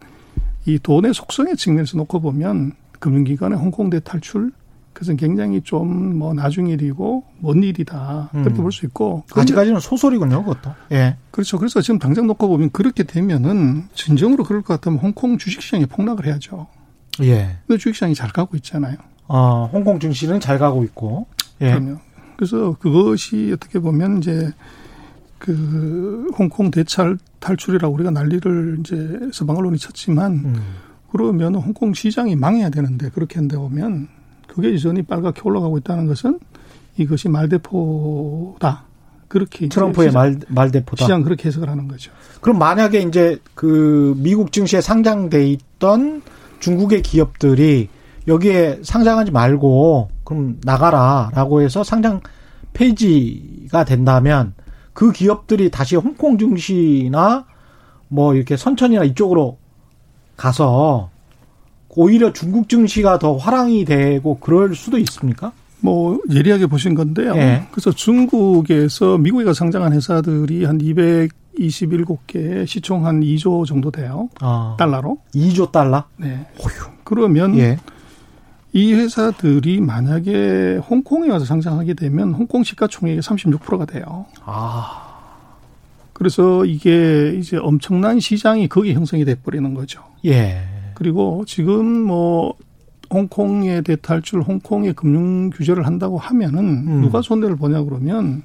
이 0.65 0.79
돈의 0.79 1.13
속성의 1.13 1.55
측면에서 1.55 1.97
놓고 1.99 2.19
보면 2.19 2.71
금융기관의 2.97 3.59
홍콩 3.59 3.91
대 3.91 3.99
탈출 3.99 4.51
그것은 4.95 5.17
굉장히 5.17 5.61
좀 5.61 6.15
뭐 6.15 6.33
나중 6.33 6.67
일이고 6.67 7.23
먼 7.39 7.61
일이다 7.61 8.29
그렇게 8.31 8.49
음. 8.49 8.55
볼수 8.55 8.85
있고 8.85 9.23
아직까지는 9.33 9.79
소설이군요, 9.79 10.43
그것도. 10.43 10.73
예. 10.93 11.17
그렇죠. 11.29 11.59
그래서 11.59 11.81
지금 11.81 11.99
당장 11.99 12.25
놓고 12.27 12.47
보면 12.47 12.69
그렇게 12.71 13.03
되면은 13.03 13.89
진정으로 13.93 14.45
그럴 14.45 14.61
것 14.61 14.75
같으면 14.75 14.97
홍콩 14.99 15.37
주식시장이 15.37 15.85
폭락을 15.87 16.25
해야죠. 16.25 16.67
예. 17.21 17.57
근데 17.67 17.77
주식시장이 17.77 18.15
잘 18.15 18.29
가고 18.31 18.55
있잖아요. 18.57 18.95
아, 19.27 19.69
홍콩 19.71 19.99
증시는 19.99 20.39
잘 20.39 20.57
가고 20.57 20.83
있고. 20.85 21.27
예. 21.61 21.71
그럼요. 21.71 21.97
그래서 22.37 22.75
그것이 22.79 23.51
어떻게 23.53 23.79
보면 23.79 24.19
이제 24.19 24.51
그 25.37 26.31
홍콩 26.37 26.71
대찰 26.71 27.17
탈출이라고 27.39 27.93
우리가 27.93 28.11
난리를 28.11 28.77
이제 28.79 29.19
서방 29.33 29.57
언론이 29.57 29.77
쳤지만 29.77 30.31
음. 30.33 30.55
그러면 31.11 31.55
홍콩 31.55 31.93
시장이 31.93 32.35
망해야 32.35 32.69
되는데 32.69 33.09
그렇게 33.09 33.35
한다 33.35 33.57
보면 33.57 34.07
그게 34.55 34.73
여전히 34.73 35.01
빨갛게 35.01 35.41
올라가고 35.43 35.77
있다는 35.79 36.07
것은 36.07 36.39
이것이 36.95 37.27
말대포다. 37.27 38.85
그렇게 39.27 39.67
트럼프의 39.67 40.09
시장, 40.09 40.21
말 40.21 40.39
말대포다. 40.47 41.03
시장 41.03 41.23
그렇게 41.23 41.49
해석을 41.49 41.67
하는 41.67 41.89
거죠. 41.89 42.13
그럼 42.39 42.57
만약에 42.57 43.01
이제 43.01 43.37
그 43.53 44.15
미국 44.17 44.53
증시에 44.53 44.79
상장돼 44.79 45.45
있던 45.49 46.21
중국의 46.61 47.01
기업들이 47.01 47.89
여기에 48.29 48.79
상장하지 48.83 49.31
말고 49.31 50.09
그럼 50.23 50.57
나가라라고 50.63 51.61
해서 51.61 51.83
상장 51.83 52.21
폐지가 52.71 53.83
된다면 53.83 54.53
그 54.93 55.11
기업들이 55.11 55.69
다시 55.69 55.97
홍콩 55.97 56.37
증시나 56.37 57.45
뭐 58.07 58.33
이렇게 58.35 58.55
선천이나 58.55 59.03
이쪽으로 59.03 59.57
가서 60.37 61.09
오히려 61.95 62.33
중국 62.33 62.69
증시가 62.69 63.19
더 63.19 63.37
화랑이 63.37 63.85
되고 63.85 64.37
그럴 64.39 64.75
수도 64.75 64.97
있습니까? 64.99 65.51
뭐 65.79 66.19
예리하게 66.31 66.67
보신 66.67 66.95
건데요. 66.95 67.35
네. 67.35 67.67
그래서 67.71 67.91
중국에서 67.91 69.17
미국에 69.17 69.53
상장한 69.53 69.93
회사들이 69.93 70.65
한 70.65 70.79
227개 70.79 72.65
시총 72.65 73.05
한 73.05 73.21
2조 73.21 73.65
정도 73.65 73.91
돼요. 73.91 74.29
아. 74.41 74.75
달러로. 74.79 75.17
2조 75.35 75.71
달러? 75.71 76.03
네. 76.17 76.47
어휴. 76.59 76.91
그러면 77.03 77.57
예. 77.57 77.77
이 78.73 78.93
회사들이 78.93 79.79
만약에 79.79 80.77
홍콩에 80.89 81.29
와서 81.29 81.45
상장하게 81.45 81.93
되면 81.93 82.33
홍콩 82.33 82.63
시가총액의 82.63 83.21
36%가 83.21 83.85
돼요. 83.85 84.25
아. 84.43 85.03
그래서 86.13 86.65
이게 86.65 87.35
이제 87.37 87.57
엄청난 87.57 88.19
시장이 88.19 88.67
거기 88.69 88.93
형성이 88.93 89.23
돼 89.23 89.35
버리는 89.35 89.73
거죠. 89.73 90.01
예. 90.25 90.74
그리고 90.95 91.43
지금 91.45 91.85
뭐 91.85 92.55
홍콩의 93.13 93.83
대탈출, 93.83 94.41
홍콩의 94.41 94.93
금융 94.93 95.51
규제를 95.51 95.85
한다고 95.85 96.17
하면은 96.17 96.59
음. 96.87 97.01
누가 97.01 97.21
손해를 97.21 97.55
보냐 97.55 97.83
그러면 97.83 98.41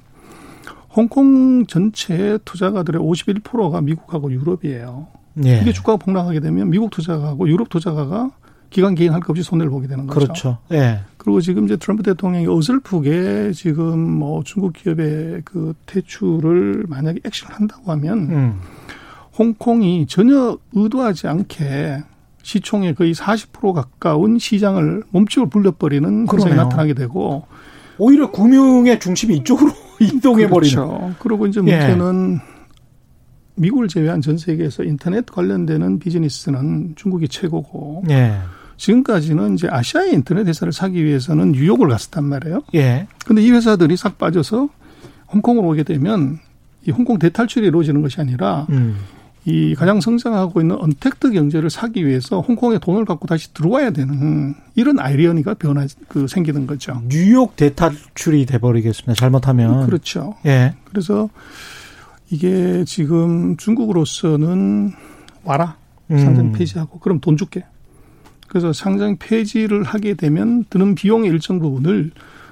홍콩 0.95 1.65
전체 1.65 2.37
투자가들의 2.45 3.01
51%가 3.01 3.81
미국하고 3.81 4.31
유럽이에요. 4.31 5.07
예. 5.45 5.61
이게 5.61 5.71
주가가 5.71 5.97
폭락하게 5.97 6.41
되면 6.41 6.69
미국 6.69 6.91
투자가하고 6.91 7.47
유럽 7.47 7.69
투자가가 7.69 8.31
기관 8.69 8.95
개인 8.95 9.11
할 9.13 9.19
것 9.21 9.31
없이 9.31 9.43
손해를 9.43 9.69
보게 9.69 9.87
되는 9.87 10.05
거죠. 10.07 10.19
그렇죠. 10.19 10.57
예. 10.71 10.99
그리고 11.17 11.39
지금 11.41 11.65
이제 11.65 11.77
트럼프 11.77 12.03
대통령이 12.03 12.47
어설프게 12.47 13.51
지금 13.53 13.99
뭐 13.99 14.43
중국 14.43 14.73
기업의 14.73 15.41
그 15.45 15.73
퇴출을 15.85 16.85
만약에 16.87 17.19
액션을 17.25 17.55
한다고 17.55 17.91
하면 17.91 18.17
음. 18.29 18.59
홍콩이 19.37 20.07
전혀 20.07 20.57
의도하지 20.73 21.27
않게 21.27 22.03
시총의 22.43 22.95
거의 22.95 23.13
40% 23.13 23.73
가까운 23.73 24.39
시장을 24.39 25.03
몸집을 25.11 25.49
불려버리는 25.49 26.25
현상이 26.27 26.55
나타나게 26.55 26.93
되고 26.93 27.45
오히려 27.97 28.31
금융의 28.31 28.99
중심이 28.99 29.37
이쪽으로 29.37 29.71
이동해 29.99 30.47
버리는. 30.47 30.75
그렇죠. 30.75 31.13
그리고 31.19 31.45
이제 31.45 31.61
문제는 31.61 32.39
예. 32.41 32.51
미국을 33.55 33.87
제외한 33.87 34.21
전 34.21 34.37
세계에서 34.37 34.83
인터넷 34.83 35.25
관련되는 35.25 35.99
비즈니스는 35.99 36.93
중국이 36.95 37.27
최고고. 37.27 38.03
예. 38.09 38.39
지금까지는 38.77 39.53
이제 39.53 39.67
아시아의 39.69 40.13
인터넷 40.13 40.47
회사를 40.47 40.73
사기 40.73 41.05
위해서는 41.05 41.51
뉴욕을 41.51 41.87
갔었단 41.89 42.23
말이에요. 42.23 42.63
예. 42.73 43.07
근데 43.25 43.43
이 43.43 43.51
회사들이 43.51 43.95
싹 43.95 44.17
빠져서 44.17 44.69
홍콩으로 45.31 45.67
오게 45.67 45.83
되면 45.83 46.39
이 46.87 46.91
홍콩 46.91 47.19
대탈출이 47.19 47.67
이루어지는 47.67 48.01
것이 48.01 48.19
아니라 48.19 48.65
음. 48.71 48.97
이 49.45 49.73
가장 49.73 50.01
성장하고 50.01 50.61
있는 50.61 50.75
언택트 50.75 51.31
경제를 51.31 51.71
사기 51.71 52.05
위해서 52.05 52.41
홍콩에 52.41 52.77
돈을 52.77 53.05
갖고 53.05 53.25
다시 53.25 53.53
들어와야 53.53 53.89
되는 53.89 54.53
이런 54.75 54.99
아이러니가 54.99 55.55
변화 55.55 55.87
그 56.07 56.27
생기는 56.27 56.67
거죠. 56.67 57.01
뉴욕 57.07 57.55
대탈출이 57.55 58.45
돼버리겠습니다. 58.45 59.13
잘못하면 59.15 59.85
그렇죠. 59.87 60.35
예. 60.45 60.75
그래서 60.83 61.29
이게 62.29 62.83
지금 62.85 63.57
중국으로서는 63.57 64.91
와라 65.43 65.77
상장 66.07 66.47
음. 66.47 66.51
폐지하고 66.51 66.99
그럼 66.99 67.19
돈 67.19 67.35
줄게. 67.35 67.65
그래서 68.47 68.73
상장 68.73 69.17
폐지를 69.17 69.83
하게 69.83 70.13
되면 70.13 70.65
드는 70.69 70.93
비용의 70.93 71.29
일정 71.29 71.59
부분을 71.59 72.11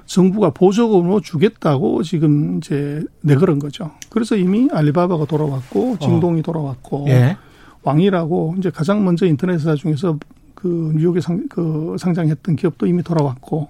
정부가 0.10 0.50
보조금으로 0.50 1.22
주겠다고 1.22 2.02
지금 2.02 2.58
이제 2.58 3.04
내걸은 3.22 3.60
거죠. 3.60 3.92
그래서 4.10 4.36
이미 4.36 4.68
알리바바가 4.72 5.26
돌아왔고 5.26 5.98
징동이 6.00 6.40
어. 6.40 6.44
돌아왔고 6.44 7.06
예. 7.10 7.38
왕이라고 7.84 8.56
이제 8.58 8.72
가장 8.72 9.06
먼저 9.06 9.28
인터넷 9.28 9.54
회사 9.54 9.76
중에서 9.76 10.18
그 10.56 10.94
뉴욕에 10.96 11.22
상, 11.22 11.48
그 11.48 11.96
상장했던 12.00 12.56
기업도 12.56 12.88
이미 12.88 13.04
돌아왔고 13.04 13.70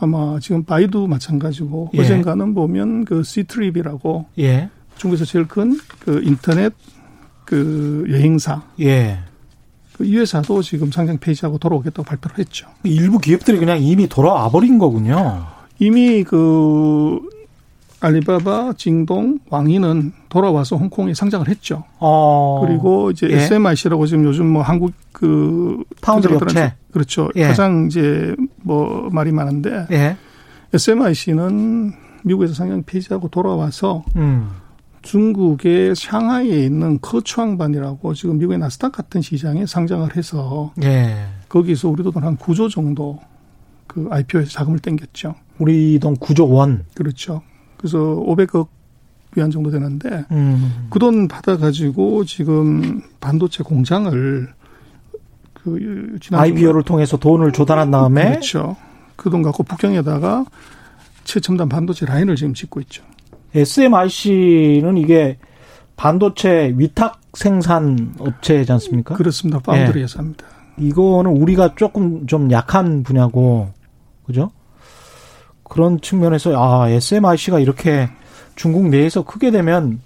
아마 0.00 0.40
지금 0.40 0.64
바이두 0.64 1.06
마찬가지고 1.06 1.92
예. 1.94 2.00
어젠가는 2.00 2.54
보면 2.54 3.04
그 3.04 3.22
씨트립이라고 3.22 4.26
예. 4.40 4.68
중국에서 4.96 5.24
제일 5.24 5.46
큰 5.46 5.78
그 6.00 6.22
인터넷 6.24 6.72
그 7.44 8.04
여행사 8.10 8.62
예. 8.80 9.20
그이 10.02 10.18
회사도 10.18 10.62
지금 10.62 10.90
상장 10.90 11.16
폐지하고 11.18 11.58
돌아오겠다고 11.58 12.02
발표를 12.02 12.38
했죠. 12.38 12.68
일부 12.82 13.18
기업들이 13.18 13.58
그냥 13.58 13.80
이미 13.80 14.08
돌아와 14.08 14.50
버린 14.50 14.78
거군요. 14.78 15.46
이미 15.78 16.24
그 16.24 17.20
알리바바, 18.00 18.74
징동, 18.76 19.38
왕이는 19.48 20.12
돌아와서 20.28 20.76
홍콩에 20.76 21.14
상장을 21.14 21.46
했죠. 21.48 21.84
어. 22.00 22.64
그리고 22.66 23.12
이제 23.12 23.28
예. 23.30 23.36
SMIC라고 23.36 24.06
지금 24.06 24.24
요즘 24.24 24.48
뭐 24.48 24.62
한국 24.62 24.92
그 25.12 25.84
파운드리 26.00 26.26
업체 26.26 26.74
그렇죠. 26.90 27.30
예. 27.36 27.46
가장 27.46 27.86
이제 27.86 28.34
뭐 28.62 29.08
말이 29.12 29.30
많은데 29.30 29.86
예. 29.92 30.16
SMIC는 30.74 31.92
미국에서 32.24 32.54
상장 32.54 32.82
폐지하고 32.82 33.28
돌아와서 33.28 34.04
음. 34.16 34.50
중국의 35.02 35.94
샹하이에 35.96 36.64
있는 36.64 36.98
커추항반이라고 37.00 38.14
지금 38.14 38.38
미국의 38.38 38.58
나스닥 38.58 38.92
같은 38.92 39.20
시장에 39.20 39.66
상장을 39.66 40.16
해서 40.16 40.72
예. 40.82 41.26
거기서 41.48 41.88
우리 41.88 42.02
돈 42.02 42.22
한 42.22 42.36
9조 42.36 42.70
정도 42.70 43.18
그 43.86 44.08
IPO에서 44.10 44.50
자금을 44.50 44.78
땡겼죠. 44.78 45.34
우리 45.58 45.98
돈 46.00 46.16
9조 46.16 46.50
원. 46.50 46.84
그렇죠. 46.94 47.42
그래서 47.76 47.98
500억 47.98 48.68
위안 49.34 49.50
정도 49.50 49.70
되는데 49.70 50.24
음. 50.30 50.86
그돈 50.90 51.26
받아가지고 51.28 52.24
지금 52.24 53.02
반도체 53.20 53.62
공장을 53.62 54.48
그 55.54 56.18
지난 56.20 56.40
IPO를 56.42 56.82
통해서 56.84 57.16
돈을 57.16 57.52
조달한 57.52 57.90
다음에 57.90 58.30
그렇죠. 58.30 58.76
그 59.16 59.30
돈 59.30 59.42
갖고 59.42 59.62
북경에다가 59.62 60.44
최첨단 61.24 61.68
반도체 61.68 62.04
라인을 62.06 62.34
지금 62.36 62.54
짓고 62.54 62.80
있죠. 62.80 63.04
SMIC는 63.54 64.96
이게 64.96 65.38
반도체 65.96 66.74
위탁 66.76 67.20
생산 67.34 68.14
업체지 68.18 68.70
않습니까? 68.72 69.14
그렇습니다. 69.14 69.60
파운드리 69.60 70.00
예. 70.00 70.02
회사입니다. 70.04 70.46
이거는 70.78 71.30
우리가 71.30 71.74
조금 71.76 72.26
좀 72.26 72.50
약한 72.50 73.02
분야고, 73.02 73.70
그죠? 74.24 74.50
그런 75.62 76.00
측면에서, 76.00 76.52
아, 76.56 76.88
SMIC가 76.88 77.58
이렇게 77.60 78.08
중국 78.56 78.88
내에서 78.88 79.24
크게 79.24 79.50
되면 79.50 80.00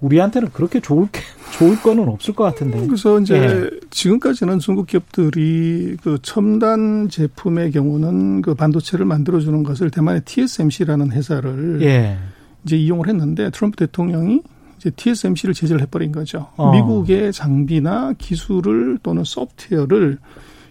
우리한테는 0.00 0.50
그렇게 0.52 0.80
좋을 0.80 1.08
게, 1.10 1.20
좋을 1.52 1.80
거는 1.80 2.08
없을 2.08 2.34
것 2.34 2.44
같은데. 2.44 2.86
그래서 2.86 3.20
이제 3.20 3.34
예. 3.36 3.70
지금까지는 3.90 4.58
중국 4.58 4.86
기업들이 4.86 5.96
그 6.02 6.18
첨단 6.22 7.08
제품의 7.08 7.72
경우는 7.72 8.42
그 8.42 8.54
반도체를 8.54 9.04
만들어주는 9.06 9.62
것을 9.62 9.90
대만의 9.90 10.22
TSMC라는 10.24 11.12
회사를 11.12 11.82
예. 11.82 12.18
이제 12.64 12.76
이용을 12.76 13.08
했는데 13.08 13.50
트럼프 13.50 13.76
대통령이 13.76 14.42
이제 14.78 14.90
TSMC를 14.90 15.54
제재를 15.54 15.80
해버린 15.82 16.12
거죠. 16.12 16.48
어. 16.56 16.72
미국의 16.72 17.32
장비나 17.32 18.14
기술을 18.18 18.98
또는 19.02 19.24
소프트웨어를 19.24 20.18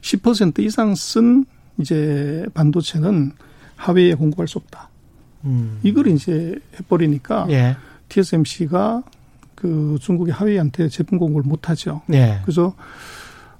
10% 0.01 0.59
이상 0.59 0.95
쓴 0.95 1.45
이제 1.79 2.45
반도체는 2.53 3.31
하웨이에 3.75 4.15
공급할 4.15 4.47
수 4.47 4.57
없다. 4.57 4.89
음. 5.45 5.79
이걸 5.83 6.07
이제 6.07 6.55
해버리니까 6.79 7.47
예. 7.49 7.75
TSMC가 8.09 9.03
그 9.55 9.97
중국의 10.01 10.33
하웨이한테 10.33 10.89
제품 10.89 11.17
공급을 11.17 11.47
못하죠. 11.47 12.01
예. 12.13 12.39
그래서 12.43 12.75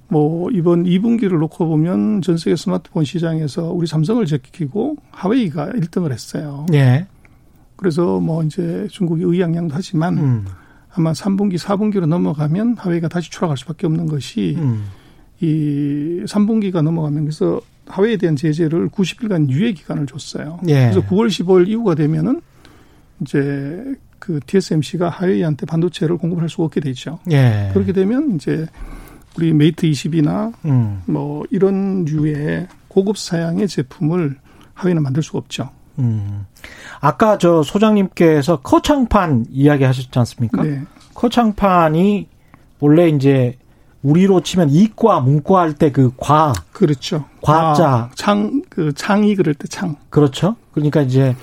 뭐 0.08 0.50
이번 0.50 0.84
2분기를 0.84 1.38
놓고 1.38 1.66
보면 1.66 2.20
전 2.22 2.36
세계 2.36 2.54
스마트폰 2.56 3.04
시장에서 3.04 3.72
우리 3.72 3.86
삼성을 3.86 4.24
제끼고 4.26 4.96
하웨이가 5.10 5.68
1등을 5.68 6.12
했어요. 6.12 6.66
예. 6.74 7.06
그래서 7.82 8.20
뭐 8.20 8.44
이제 8.44 8.86
중국이 8.90 9.24
의양양도 9.24 9.74
하지만 9.74 10.16
음. 10.16 10.46
아마 10.94 11.10
3분기, 11.10 11.58
4분기로 11.58 12.06
넘어가면 12.06 12.76
하웨이가 12.78 13.08
다시 13.08 13.28
추락할 13.28 13.56
수밖에 13.56 13.88
없는 13.88 14.06
것이 14.06 14.54
음. 14.56 14.84
이 15.40 16.22
3분기가 16.24 16.80
넘어가면 16.80 17.24
그래서 17.24 17.60
화웨이에 17.86 18.18
대한 18.18 18.36
제재를 18.36 18.88
90일간 18.88 19.50
유예 19.50 19.72
기간을 19.72 20.06
줬어요. 20.06 20.60
예. 20.68 20.90
그래서 20.90 21.00
9월, 21.00 21.26
15일 21.26 21.66
이후가 21.68 21.96
되면은 21.96 22.40
이제 23.22 23.96
그 24.20 24.38
TSMC가 24.46 25.08
화웨이한테 25.08 25.66
반도체를 25.66 26.18
공급할 26.18 26.48
수 26.48 26.62
없게 26.62 26.80
되죠. 26.80 27.18
예. 27.32 27.70
그렇게 27.72 27.92
되면 27.92 28.36
이제 28.36 28.66
우리 29.36 29.52
메이트 29.52 29.88
20이나 29.88 30.52
음. 30.66 31.02
뭐 31.06 31.42
이런 31.50 32.04
류의 32.04 32.68
고급 32.86 33.18
사양의 33.18 33.66
제품을 33.66 34.36
화웨이는 34.74 35.02
만들 35.02 35.24
수가 35.24 35.38
없죠. 35.38 35.70
음. 35.98 36.46
아까 37.00 37.38
저 37.38 37.62
소장님께서 37.62 38.60
커창판 38.60 39.46
이야기 39.50 39.84
하셨지 39.84 40.10
않습니까? 40.18 40.62
네. 40.62 40.82
커창판이 41.14 42.28
원래 42.80 43.08
이제 43.08 43.56
우리로 44.02 44.40
치면 44.42 44.70
이과 44.70 45.20
문과 45.20 45.60
할 45.60 45.74
때 45.74 45.90
그 45.92 46.12
과. 46.16 46.52
그렇죠. 46.72 47.24
과자. 47.40 47.88
아, 47.88 48.10
창, 48.14 48.62
그 48.68 48.92
창이 48.92 49.36
그럴 49.36 49.54
때 49.54 49.68
창. 49.68 49.94
그렇죠. 50.10 50.56
그러니까 50.72 51.02
이제 51.02 51.36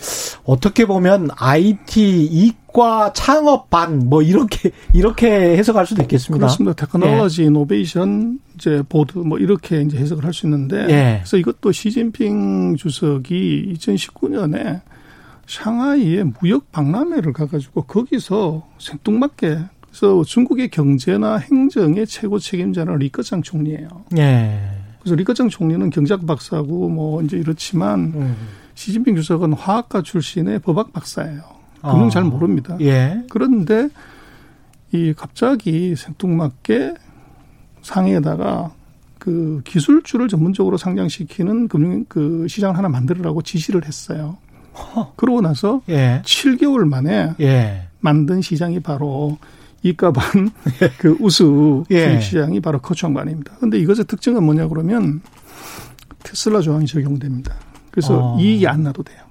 어떻게 0.43 0.85
보면 0.85 1.29
IT 1.37 2.01
이 2.31 2.53
과 2.71 3.11
창업 3.13 3.69
반 3.69 3.99
뭐 4.09 4.21
이렇게 4.21 4.71
이렇게 4.93 5.27
해석할 5.57 5.85
수도 5.85 6.01
있겠습니다. 6.03 6.45
그렇습니다. 6.45 6.75
technology 6.75 7.41
예. 7.41 7.45
innovation 7.47 8.39
이제 8.55 8.83
보드 8.87 9.17
뭐 9.17 9.37
이렇게 9.39 9.81
이제 9.81 9.97
해석을 9.97 10.23
할 10.23 10.33
수 10.33 10.45
있는데 10.45 10.77
예. 10.89 11.17
그래서 11.21 11.37
이것도 11.37 11.71
시진핑 11.71 12.75
주석이 12.75 13.73
2019년에 13.75 14.81
샹하이에 15.47 16.23
무역 16.39 16.71
박람회를 16.71 17.33
가가지고 17.33 17.83
거기서 17.83 18.67
생뚱맞게 18.77 19.57
그래서 19.81 20.23
중국의 20.23 20.69
경제나 20.69 21.37
행정의 21.37 22.05
최고 22.05 22.37
책임자는 22.37 22.97
리커창 22.99 23.41
총리예요. 23.41 23.87
예. 24.17 24.59
그래서 24.99 25.15
리커창 25.15 25.49
총리는 25.49 25.89
경제학 25.89 26.25
박사고 26.27 26.89
뭐 26.89 27.21
이제 27.23 27.37
이렇지만 27.37 27.99
음. 28.15 28.35
시진핑 28.75 29.15
주석은 29.15 29.53
화학과 29.53 30.03
출신의 30.03 30.59
법학 30.59 30.93
박사예요. 30.93 31.58
금융 31.81 32.07
아. 32.07 32.09
잘 32.09 32.23
모릅니다. 32.23 32.77
예. 32.81 33.23
그런데 33.29 33.89
이 34.91 35.13
갑자기 35.15 35.95
생뚱맞게 35.95 36.95
상해에다가 37.81 38.71
그 39.17 39.61
기술주를 39.65 40.27
전문적으로 40.27 40.77
상장시키는 40.77 41.67
금융 41.67 42.05
그 42.07 42.47
시장을 42.47 42.77
하나 42.77 42.89
만들으라고 42.89 43.41
지시를 43.41 43.85
했어요. 43.85 44.37
허. 44.73 45.13
그러고 45.15 45.41
나서 45.41 45.81
예. 45.89 46.21
7개월 46.25 46.87
만에 46.87 47.33
예. 47.41 47.87
만든 47.99 48.41
시장이 48.41 48.79
바로 48.79 49.37
이가 49.83 50.11
반 50.11 50.51
그 50.99 51.17
우수 51.19 51.83
예. 51.91 52.19
시장이 52.19 52.59
바로 52.61 52.79
거주항반입니다. 52.79 53.57
근데 53.59 53.77
이것의 53.77 54.05
특징은 54.07 54.43
뭐냐 54.43 54.67
그러면 54.67 55.21
테슬라 56.23 56.61
조항이 56.61 56.85
적용됩니다. 56.85 57.55
그래서 57.91 58.35
어. 58.35 58.39
이익이 58.39 58.67
안 58.67 58.83
나도 58.83 59.03
돼요. 59.03 59.28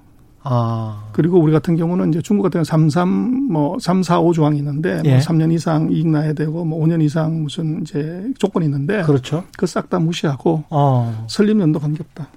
아. 0.51 1.09
그리고 1.13 1.39
우리 1.39 1.53
같은 1.53 1.77
경우는 1.77 2.09
이제 2.11 2.23
중국 2.23 2.45
같은 2.45 2.59
경우는 2.59 2.65
33, 2.65 3.49
뭐, 3.53 3.79
3, 3.79 4.03
4, 4.03 4.21
5 4.21 4.33
조항이 4.33 4.59
있는데, 4.59 4.95
뭐 4.95 5.03
예. 5.05 5.11
뭐 5.11 5.19
3년 5.19 5.53
이상 5.53 5.91
이익 5.93 6.09
나야 6.09 6.33
되고, 6.33 6.65
뭐 6.65 6.83
5년 6.85 7.03
이상 7.03 7.43
무슨 7.43 7.83
이제 7.83 8.27
조건이 8.39 8.65
있는데. 8.67 9.03
그렇죠. 9.03 9.45
그 9.57 9.67
싹 9.67 9.91
다 9.91 9.99
무시하고, 9.99 10.65
어. 10.71 11.27
설립연도 11.29 11.79
관계없다. 11.81 12.29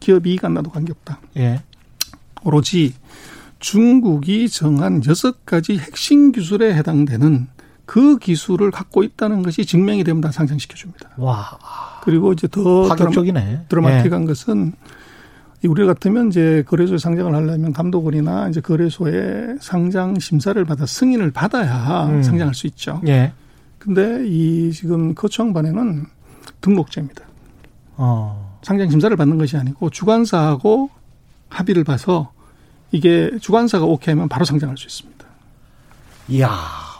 기업 0.00 0.26
이익 0.26 0.44
안 0.44 0.54
나도 0.54 0.70
관계없다. 0.70 1.20
예. 1.36 1.62
오로지 2.42 2.94
중국이 3.58 4.48
정한 4.48 5.02
여섯 5.06 5.44
가지 5.44 5.76
핵심 5.78 6.32
기술에 6.32 6.74
해당되는 6.74 7.46
그 7.84 8.18
기술을 8.18 8.70
갖고 8.70 9.02
있다는 9.02 9.42
것이 9.42 9.66
증명이 9.66 10.04
되면 10.04 10.20
다 10.20 10.30
상장시켜 10.32 10.76
줍니다. 10.76 11.10
와. 11.18 11.58
그리고 12.02 12.32
이제 12.32 12.48
더 12.48 12.88
파격적이네. 12.88 13.66
드라마틱한 13.68 14.22
예. 14.22 14.26
것은 14.26 14.72
우리 15.66 15.86
같으면 15.86 16.28
이제 16.28 16.64
거래소에 16.66 16.98
상장을 16.98 17.34
하려면 17.34 17.72
감독원이나 17.72 18.48
이제 18.48 18.60
거래소에 18.60 19.56
상장 19.60 20.18
심사를 20.18 20.62
받아 20.64 20.86
승인을 20.86 21.32
받아야 21.32 22.06
음. 22.06 22.22
상장할 22.22 22.54
수 22.54 22.66
있죠. 22.68 23.00
예. 23.06 23.32
근데 23.78 24.26
이 24.26 24.72
지금 24.72 25.14
거청반에는 25.14 26.06
등록제입니다. 26.60 27.22
어. 27.96 28.58
상장 28.62 28.90
심사를 28.90 29.14
받는 29.16 29.38
것이 29.38 29.56
아니고 29.56 29.90
주관사하고 29.90 30.90
합의를 31.48 31.84
봐서 31.84 32.32
이게 32.92 33.30
주관사가 33.40 33.84
오케이 33.84 34.14
하면 34.14 34.28
바로 34.28 34.44
상장할 34.44 34.76
수 34.76 34.86
있습니다. 34.86 35.26
이야, 36.28 36.50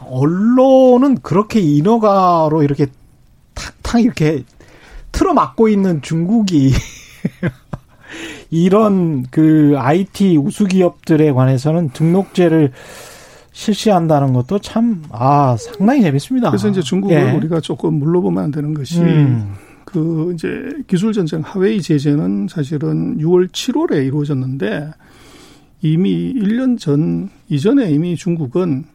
언론은 0.07 1.21
그렇게 1.21 1.59
인허가로 1.59 2.63
이렇게 2.63 2.87
탁탁 3.53 4.01
이렇게 4.01 4.43
틀어막고 5.11 5.69
있는 5.69 6.01
중국이 6.01 6.73
이런 8.51 9.23
그 9.31 9.73
IT 9.77 10.37
우수 10.37 10.65
기업들에 10.65 11.31
관해서는 11.31 11.89
등록제를 11.89 12.71
실시한다는 13.53 14.33
것도 14.33 14.59
참, 14.59 15.03
아, 15.09 15.55
상당히 15.57 16.01
재밌습니다. 16.01 16.49
그래서 16.51 16.69
이제 16.69 16.81
중국을 16.81 17.15
예. 17.15 17.31
우리가 17.31 17.61
조금 17.61 17.95
물러보면 17.95 18.43
안 18.43 18.51
되는 18.51 18.73
것이, 18.73 19.01
음. 19.01 19.55
그 19.85 20.31
이제 20.33 20.69
기술 20.87 21.11
전쟁 21.11 21.41
화웨이 21.41 21.81
제재는 21.81 22.47
사실은 22.49 23.17
6월 23.17 23.49
7월에 23.49 24.05
이루어졌는데 24.05 24.91
이미 25.81 26.33
1년 26.33 26.79
전 26.79 27.29
이전에 27.49 27.91
이미 27.91 28.15
중국은 28.15 28.85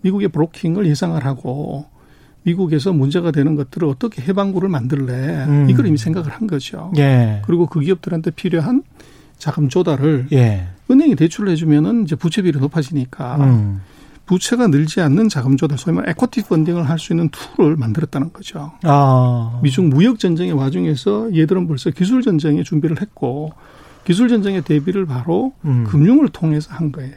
미국의 0.00 0.28
blocking을 0.28 0.86
예상을 0.86 1.24
하고 1.24 1.86
미국에서 2.48 2.92
문제가 2.92 3.30
되는 3.30 3.54
것들을 3.56 3.86
어떻게 3.86 4.22
해방구를 4.22 4.68
만들래 4.68 5.44
음. 5.46 5.66
이걸 5.70 5.86
이미 5.86 5.98
생각을 5.98 6.30
한 6.30 6.46
거죠. 6.46 6.92
예. 6.96 7.42
그리고 7.46 7.66
그 7.66 7.80
기업들한테 7.80 8.30
필요한 8.30 8.82
자금 9.36 9.68
조달을 9.68 10.28
예. 10.32 10.66
은행이 10.90 11.14
대출을 11.16 11.50
해주면은 11.52 12.04
이제 12.04 12.16
부채비율이 12.16 12.58
높아지니까 12.58 13.36
음. 13.36 13.80
부채가 14.26 14.66
늘지 14.66 15.00
않는 15.00 15.28
자금 15.30 15.56
조달, 15.56 15.78
소위 15.78 15.96
말 15.96 16.08
equity 16.10 16.42
funding을 16.42 16.88
할 16.88 16.98
수 16.98 17.12
있는 17.12 17.30
tool을 17.30 17.76
만들었다는 17.76 18.32
거죠. 18.32 18.72
아. 18.82 19.58
미중 19.62 19.88
무역 19.88 20.18
전쟁의 20.18 20.52
와중에서 20.52 21.34
얘들은 21.34 21.66
벌써 21.66 21.90
기술 21.90 22.22
전쟁에 22.22 22.62
준비를 22.62 23.00
했고 23.00 23.52
기술 24.04 24.28
전쟁의 24.28 24.62
대비를 24.62 25.06
바로 25.06 25.52
음. 25.64 25.84
금융을 25.84 26.28
통해서 26.30 26.74
한 26.74 26.92
거예요. 26.92 27.14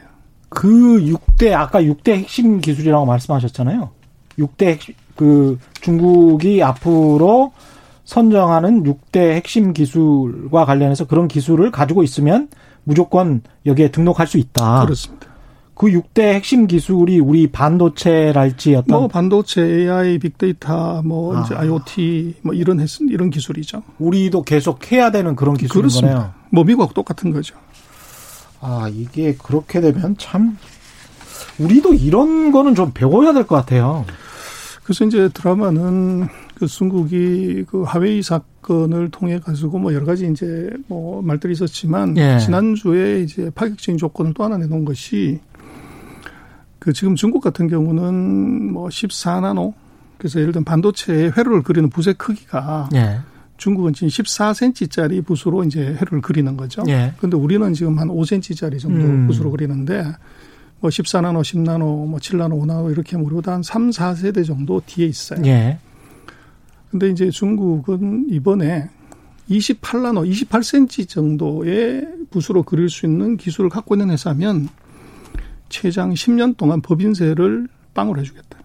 그 0.48 0.68
6대 0.68 1.52
아까 1.52 1.82
6대 1.82 2.12
핵심 2.12 2.60
기술이라고 2.60 3.04
말씀하셨잖아요. 3.06 3.90
6대 4.38 4.66
핵심, 4.66 4.94
그 5.22 5.56
중국이 5.80 6.64
앞으로 6.64 7.52
선정하는 8.04 8.82
6대 8.82 9.18
핵심 9.34 9.72
기술과 9.72 10.64
관련해서 10.64 11.06
그런 11.06 11.28
기술을 11.28 11.70
가지고 11.70 12.02
있으면 12.02 12.48
무조건 12.82 13.42
여기에 13.64 13.92
등록할 13.92 14.26
수 14.26 14.38
있다. 14.38 14.82
그렇습니다. 14.84 15.28
그 15.74 15.86
6대 15.86 16.22
핵심 16.32 16.66
기술이 16.66 17.20
우리 17.20 17.46
반도체랄지 17.46 18.74
어떤 18.74 18.98
뭐 18.98 19.06
반도체, 19.08 19.62
AI, 19.62 20.18
빅데이터, 20.18 21.02
뭐 21.04 21.36
아. 21.36 21.42
이제 21.42 21.54
IoT 21.54 22.34
뭐 22.42 22.52
이런 22.52 22.84
이런 23.08 23.30
기술이죠. 23.30 23.84
우리도 24.00 24.42
계속 24.42 24.90
해야 24.90 25.12
되는 25.12 25.36
그런 25.36 25.56
기술인 25.56 25.82
그렇습니다. 25.82 26.14
거네요. 26.16 26.32
뭐 26.50 26.64
미국하고 26.64 26.94
똑같은 26.94 27.30
거죠. 27.30 27.54
아, 28.60 28.90
이게 28.92 29.36
그렇게 29.36 29.80
되면 29.80 30.16
참 30.18 30.58
우리도 31.60 31.94
이런 31.94 32.50
거는 32.50 32.74
좀 32.74 32.90
배워야 32.92 33.32
될 33.32 33.44
것 33.46 33.54
같아요. 33.54 34.04
그래서 34.82 35.04
이제 35.04 35.28
드라마는 35.28 36.26
그 36.54 36.66
중국이 36.66 37.64
그 37.68 37.82
하웨이 37.82 38.22
사건을 38.22 39.10
통해 39.10 39.38
가지고 39.38 39.78
뭐 39.78 39.94
여러 39.94 40.04
가지 40.04 40.28
이제 40.28 40.70
뭐 40.88 41.22
말들이 41.22 41.52
있었지만 41.52 42.16
예. 42.16 42.38
지난주에 42.38 43.20
이제 43.20 43.50
파격적인 43.54 43.98
조건을 43.98 44.34
또 44.34 44.44
하나 44.44 44.58
내놓은 44.58 44.84
것이 44.84 45.40
그 46.78 46.92
지금 46.92 47.14
중국 47.14 47.40
같은 47.40 47.68
경우는 47.68 48.72
뭐 48.72 48.88
14나노 48.88 49.72
그래서 50.18 50.40
예를 50.40 50.52
들면 50.52 50.64
반도체의 50.64 51.32
회로를 51.36 51.62
그리는 51.62 51.88
붓의 51.88 52.14
크기가 52.14 52.88
예. 52.94 53.20
중국은 53.56 53.92
지금 53.92 54.08
14cm짜리 54.08 55.24
붓으로 55.24 55.62
이제 55.62 55.80
회로를 55.80 56.20
그리는 56.20 56.56
거죠. 56.56 56.82
예. 56.88 57.12
근데 57.18 57.36
우리는 57.36 57.72
지금 57.74 57.98
한 57.98 58.08
5cm짜리 58.08 58.80
정도 58.80 59.04
음. 59.04 59.28
붓으로 59.28 59.52
그리는데 59.52 60.04
뭐 60.82 60.90
14나노, 60.90 61.42
10나노, 61.42 62.08
뭐 62.08 62.18
7나노, 62.18 62.60
5나노 62.60 62.90
이렇게 62.90 63.16
우리보다 63.16 63.52
한 63.52 63.62
3, 63.62 63.90
4세대 63.90 64.44
정도 64.44 64.82
뒤에 64.84 65.06
있어요. 65.06 65.40
예. 65.46 65.78
근데 66.90 67.08
이제 67.08 67.30
중국은 67.30 68.26
이번에 68.28 68.90
28나노, 69.48 70.28
28cm 70.28 71.08
정도의 71.08 72.08
붓으로 72.30 72.64
그릴 72.64 72.90
수 72.90 73.06
있는 73.06 73.36
기술을 73.36 73.70
갖고 73.70 73.94
있는 73.94 74.10
회사면 74.10 74.68
최장 75.68 76.12
10년 76.14 76.56
동안 76.56 76.82
법인세를 76.82 77.68
빵으로 77.94 78.20
해주겠다. 78.20 78.58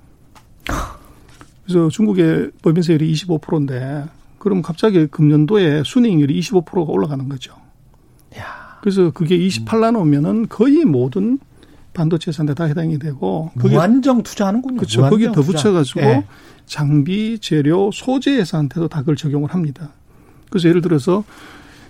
그래서 1.65 1.89
중국의 1.89 2.51
법인세율이 2.63 3.13
25%인데 3.13 4.06
그럼 4.39 4.63
갑자기 4.63 5.06
금년도에 5.06 5.84
순이익률이 5.86 6.39
25%가 6.39 6.91
올라가는 6.91 7.30
거죠. 7.30 7.53
그래서 8.82 9.12
그게 9.12 9.38
28나노면은 9.38 10.47
거의 10.49 10.86
모든 10.86 11.39
반도체 11.97 12.31
산대 12.31 12.53
다 12.53 12.65
해당이 12.65 12.99
되고 12.99 13.49
그게 13.57 13.73
무한정 13.73 14.21
투자하는군요. 14.21 14.77
그렇죠. 14.77 15.01
거기에 15.01 15.31
더 15.31 15.41
붙여 15.41 15.71
가지고 15.71 16.01
네. 16.01 16.25
장비, 16.67 17.39
재료, 17.39 17.89
소재 17.91 18.38
예산한테도 18.38 18.88
다 18.88 18.99
그걸 18.99 19.15
적용을 19.15 19.51
합니다. 19.51 19.89
그래서 20.51 20.69
예를 20.69 20.81
들어서 20.81 21.23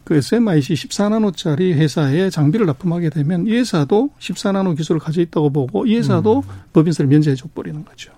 그 0.05 0.15
SMIC 0.15 0.75
14나노짜리 0.75 1.73
회사에 1.73 2.29
장비를 2.29 2.65
납품하게 2.67 3.09
되면 3.09 3.47
이 3.47 3.51
회사도 3.51 4.11
14나노 4.19 4.77
기술을 4.77 5.01
가지고 5.01 5.23
있다고 5.23 5.49
보고 5.49 5.85
이 5.85 5.97
회사도 5.97 6.37
음. 6.39 6.49
법인세를 6.71 7.09
면제해 7.09 7.35
줘 7.35 7.49
버리는 7.53 7.83
거죠. 7.83 8.13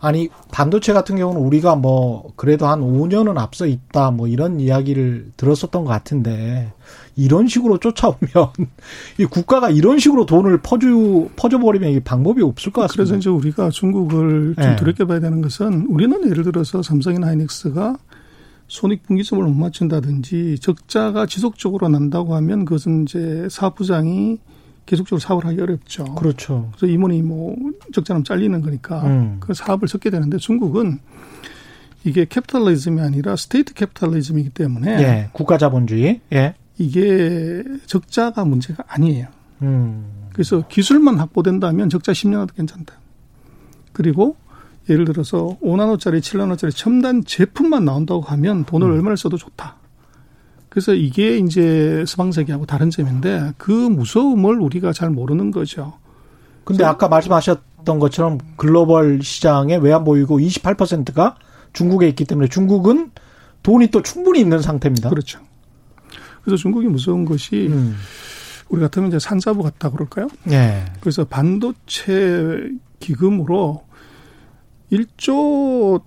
아니 0.00 0.28
반도체 0.50 0.92
같은 0.92 1.16
경우는 1.16 1.40
우리가 1.40 1.76
뭐 1.76 2.32
그래도 2.34 2.66
한 2.66 2.80
5년은 2.80 3.38
앞서 3.38 3.66
있다 3.66 4.10
뭐 4.10 4.26
이런 4.26 4.58
이야기를 4.58 5.30
들었었던 5.36 5.84
것 5.84 5.90
같은데 5.90 6.72
이런 7.16 7.46
식으로 7.46 7.78
쫓아오면 7.78 8.18
이 9.18 9.24
국가가 9.24 9.70
이런 9.70 9.98
식으로 9.98 10.26
돈을 10.26 10.58
퍼주 10.58 11.30
퍼줘 11.36 11.58
버리면 11.58 11.90
이 11.90 12.00
방법이 12.00 12.42
없을 12.42 12.72
것 12.72 12.82
같습니다. 12.82 13.04
그래서 13.04 13.16
이제 13.16 13.30
우리가 13.30 13.70
중국을 13.70 14.54
좀 14.56 14.64
네. 14.64 14.76
두렵게 14.76 15.04
봐야 15.04 15.20
되는 15.20 15.40
것은 15.40 15.86
우리는 15.88 16.28
예를 16.28 16.44
들어서 16.44 16.82
삼성이나 16.82 17.28
하이닉스가 17.28 17.96
손익분기점을 18.66 19.44
못 19.44 19.54
맞춘다든지 19.54 20.58
적자가 20.60 21.26
지속적으로 21.26 21.88
난다고 21.88 22.34
하면 22.36 22.64
그것은 22.64 23.04
이제 23.04 23.46
사업부장이 23.50 24.38
계속적으로 24.86 25.20
사업을 25.20 25.46
하기 25.46 25.60
어렵죠. 25.60 26.04
그렇죠. 26.16 26.70
그래서 26.76 26.92
임원이 26.92 27.22
뭐 27.22 27.56
적자나면 27.92 28.24
잘리는 28.24 28.60
거니까 28.60 29.02
음. 29.04 29.36
그 29.40 29.54
사업을 29.54 29.88
접게 29.88 30.10
되는데 30.10 30.38
중국은 30.38 30.98
이게 32.04 32.26
capitalism이 32.26 33.00
아니라 33.00 33.34
state 33.36 33.72
capitalism이기 33.72 34.50
때문에 34.50 35.02
예, 35.02 35.28
국가 35.32 35.56
자본주의. 35.56 36.20
예. 36.32 36.54
이게 36.78 37.62
적자가 37.86 38.44
문제가 38.44 38.84
아니에요. 38.86 39.28
음. 39.62 40.28
그래서 40.32 40.66
기술만 40.68 41.18
확보된다면 41.18 41.88
적자 41.88 42.12
10년도 42.12 42.54
괜찮다. 42.56 42.94
그리고 43.92 44.36
예를 44.88 45.04
들어서 45.04 45.56
5나노짜리, 45.62 46.20
7나노짜리 46.20 46.76
첨단 46.76 47.24
제품만 47.24 47.84
나온다고 47.84 48.20
하면 48.22 48.64
돈을 48.64 48.88
음. 48.88 48.92
얼마를 48.94 49.16
써도 49.16 49.36
좋다. 49.36 49.76
그래서 50.68 50.92
이게 50.92 51.38
이제 51.38 52.04
서방세계하고 52.06 52.66
다른 52.66 52.90
점인데 52.90 53.52
그 53.56 53.70
무서움을 53.70 54.60
우리가 54.60 54.92
잘 54.92 55.08
모르는 55.08 55.52
거죠. 55.52 55.94
근데 56.64 56.84
아까 56.84 57.06
말씀하셨던 57.06 58.00
것처럼 58.00 58.38
글로벌 58.56 59.22
시장에 59.22 59.76
외환 59.76 60.02
보이고 60.02 60.40
28%가 60.40 61.36
중국에 61.72 62.08
있기 62.08 62.24
때문에 62.24 62.48
중국은 62.48 63.12
돈이 63.62 63.88
또 63.88 64.02
충분히 64.02 64.40
있는 64.40 64.60
상태입니다. 64.60 65.10
그렇죠. 65.10 65.38
그래서 66.44 66.56
중국이 66.60 66.86
무서운 66.88 67.24
것이 67.24 67.68
음. 67.70 67.96
우리 68.68 68.80
같으면 68.80 69.08
이제 69.08 69.18
산자부 69.18 69.62
같다 69.62 69.90
그럴까요? 69.90 70.28
네. 70.44 70.84
그래서 71.00 71.24
반도체 71.24 72.68
기금으로 73.00 73.82
1조 74.92 76.02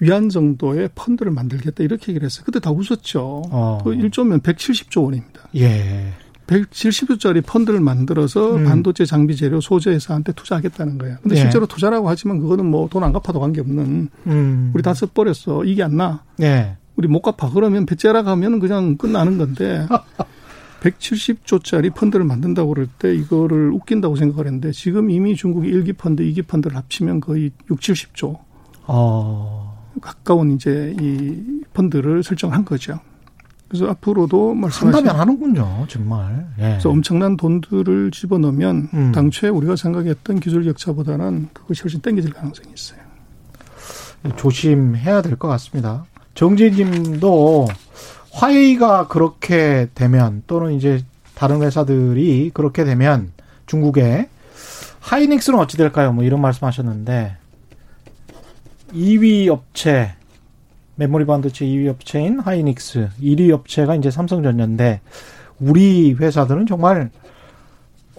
위안 0.00 0.28
정도의 0.28 0.88
펀드를 0.94 1.30
만들겠다 1.32 1.84
이렇게 1.84 2.10
얘기를 2.12 2.26
했어요. 2.26 2.42
그때 2.44 2.58
다 2.58 2.70
웃었죠. 2.72 3.42
어. 3.50 3.78
그 3.84 3.90
1조면 3.90 4.42
170조 4.42 5.04
원입니다. 5.04 5.48
예. 5.56 6.12
170조짜리 6.48 7.44
펀드를 7.46 7.80
만들어서 7.80 8.56
음. 8.56 8.64
반도체 8.64 9.04
장비 9.06 9.36
재료 9.36 9.60
소재 9.60 9.90
회사한테 9.90 10.32
투자하겠다는 10.32 10.98
거예요. 10.98 11.16
근데 11.22 11.36
예. 11.36 11.40
실제로 11.40 11.66
투자라고 11.66 12.08
하지만 12.08 12.40
그거는 12.40 12.66
뭐 12.66 12.88
돈 12.88 13.04
안 13.04 13.12
갚아도 13.12 13.38
관계없는 13.40 14.08
음. 14.26 14.70
우리 14.74 14.82
다 14.82 14.92
써버렸어. 14.92 15.64
이게 15.64 15.82
안 15.84 15.96
나. 15.96 16.24
예. 16.42 16.76
우리 17.02 17.08
못 17.08 17.20
갚아. 17.20 17.50
그러면 17.52 17.84
배째라 17.84 18.22
가면 18.22 18.60
그냥 18.60 18.96
끝나는 18.96 19.36
건데 19.36 19.86
170조짜리 20.80 21.92
펀드를 21.94 22.24
만든다고 22.24 22.68
그럴 22.74 22.86
때 22.86 23.12
이거를 23.14 23.72
웃긴다고 23.72 24.14
생각을 24.16 24.46
했는데 24.46 24.70
지금 24.70 25.10
이미 25.10 25.34
중국이 25.34 25.68
1기 25.70 25.96
펀드, 25.98 26.22
2기 26.22 26.46
펀드를 26.46 26.76
합치면 26.76 27.20
거의 27.20 27.50
6, 27.70 27.80
70조. 27.80 28.38
어. 28.86 29.82
가까운 30.00 30.52
이제 30.52 30.94
이 31.00 31.42
펀드를 31.74 32.22
설정한 32.22 32.64
거죠. 32.64 32.98
그래서 33.68 33.88
앞으로도 33.90 34.54
말씀하신 34.54 34.94
한다면 34.98 35.20
하는군요, 35.20 35.86
정말. 35.88 36.46
예. 36.58 36.62
그래서 36.62 36.90
엄청난 36.90 37.36
돈들을 37.36 38.10
집어넣으면 38.10 38.88
음. 38.92 39.12
당초에 39.12 39.50
우리가 39.50 39.76
생각했던 39.76 40.40
기술 40.40 40.64
격차보다는 40.64 41.48
그것이 41.52 41.82
훨씬 41.82 42.00
땡겨질 42.00 42.32
가능성이 42.32 42.68
있어요. 42.74 43.00
조심해야 44.36 45.22
될 45.22 45.36
것 45.36 45.48
같습니다. 45.48 46.04
정재님도 46.34 47.68
화웨이가 48.32 49.08
그렇게 49.08 49.88
되면 49.94 50.42
또는 50.46 50.74
이제 50.74 51.04
다른 51.34 51.62
회사들이 51.62 52.50
그렇게 52.54 52.84
되면 52.84 53.32
중국에 53.66 54.28
하이닉스는 55.00 55.58
어찌 55.58 55.76
될까요? 55.76 56.12
뭐 56.12 56.24
이런 56.24 56.40
말씀하셨는데 56.40 57.36
2위 58.94 59.48
업체 59.48 60.14
메모리 60.96 61.24
반도체 61.24 61.64
2위 61.64 61.88
업체인 61.88 62.38
하이닉스, 62.38 63.08
1위 63.20 63.50
업체가 63.50 63.94
이제 63.96 64.10
삼성전자인데 64.10 65.00
우리 65.58 66.12
회사들은 66.12 66.66
정말 66.66 67.10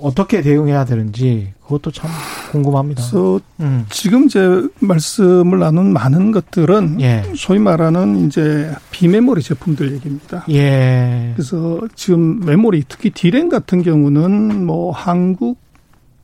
어떻게 0.03 0.41
대응해야 0.41 0.83
되는지 0.83 1.53
그것도 1.61 1.91
참 1.91 2.11
궁금합니다. 2.51 3.01
그래서 3.01 3.39
음. 3.61 3.85
지금 3.89 4.27
제 4.27 4.39
말씀을 4.81 5.59
나눈 5.59 5.93
많은 5.93 6.31
것들은 6.31 6.99
예. 6.99 7.23
소위 7.35 7.59
말하는 7.59 8.27
이제 8.27 8.69
비메모리 8.91 9.41
제품들 9.41 9.93
얘기입니다. 9.93 10.43
예. 10.49 11.31
그래서 11.35 11.79
지금 11.95 12.41
메모리 12.45 12.83
특히 12.89 13.11
디램 13.11 13.47
같은 13.47 13.81
경우는 13.81 14.65
뭐 14.65 14.91
한국 14.91 15.57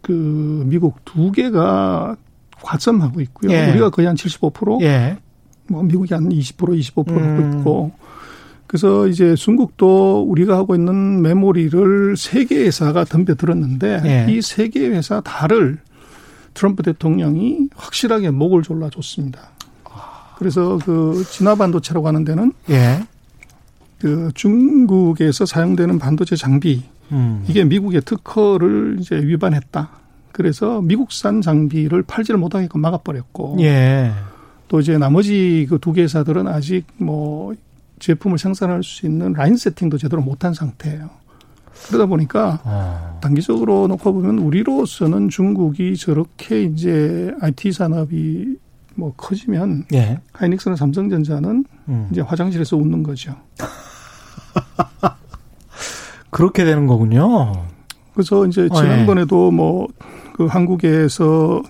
그 0.01 0.65
미국 0.67 1.05
두 1.05 1.31
개가 1.31 2.17
과점하고 2.61 3.21
있고요. 3.21 3.51
예. 3.51 3.69
우리가 3.71 3.91
거의 3.91 4.07
한 4.07 4.17
75%, 4.17 4.81
예. 4.81 5.17
뭐 5.67 5.83
미국이 5.83 6.13
한 6.13 6.27
20%, 6.27 6.57
25% 6.57 7.09
음. 7.11 7.17
하고 7.17 7.57
있고. 7.57 7.91
그래서 8.69 9.07
이제 9.07 9.33
중국도 9.33 10.21
우리가 10.29 10.55
하고 10.55 10.75
있는 10.75 11.23
메모리를 11.23 12.15
세 12.17 12.45
개 12.45 12.55
회사가 12.65 13.03
덤벼들었는데 13.03 14.01
예. 14.05 14.31
이세 14.31 14.67
개 14.69 14.87
회사 14.89 15.21
다를 15.21 15.79
트럼프 16.53 16.83
대통령이 16.83 17.69
확실하게 17.75 18.29
목을 18.29 18.61
졸라줬습니다. 18.61 19.39
그래서 20.37 20.77
그 20.85 21.23
진화 21.31 21.55
반도체라고 21.55 22.07
하는 22.07 22.23
데는 22.23 22.51
예. 22.69 23.01
그 23.97 24.29
중국에서 24.35 25.47
사용되는 25.47 25.97
반도체 25.97 26.35
장비 26.35 26.83
음. 27.11 27.43
이게 27.47 27.63
미국의 27.63 28.01
특허를 28.05 28.97
이제 28.99 29.15
위반했다. 29.15 29.89
그래서 30.31 30.79
미국산 30.81 31.41
장비를 31.41 32.03
팔지를 32.03 32.39
못하게끔 32.39 32.81
막아버렸고 32.81 33.57
예. 33.61 34.11
또 34.67 34.79
이제 34.79 34.99
나머지 34.99 35.65
그 35.67 35.79
두 35.79 35.91
개 35.93 36.03
회사들은 36.03 36.47
아직 36.47 36.85
뭐 36.97 37.55
제품을 37.99 38.37
생산할 38.37 38.83
수 38.83 39.05
있는 39.05 39.33
라인 39.33 39.57
세팅도 39.57 39.97
제대로 39.97 40.21
못한 40.21 40.53
상태예요. 40.53 41.09
그러다 41.87 42.07
보니까 42.07 42.59
아. 42.63 43.17
단기적으로 43.21 43.87
놓고 43.87 44.13
보면 44.13 44.39
우리로서는 44.39 45.29
중국이 45.29 45.95
저렇게 45.95 46.63
이제 46.63 47.33
IT 47.41 47.71
산업이 47.71 48.57
뭐 48.95 49.13
커지면 49.15 49.85
예. 49.93 50.19
하이닉스나 50.33 50.75
삼성전자는 50.75 51.65
음. 51.87 52.07
이제 52.11 52.21
화장실에서 52.21 52.75
웃는 52.75 53.01
거죠. 53.03 53.33
그렇게 56.29 56.65
되는 56.65 56.85
거군요. 56.85 57.53
그래서 58.13 58.45
이제 58.45 58.63
어, 58.63 58.65
예. 58.65 58.69
지난번에도 58.75 59.51
뭐그 59.51 60.47
한국에서 60.49 61.63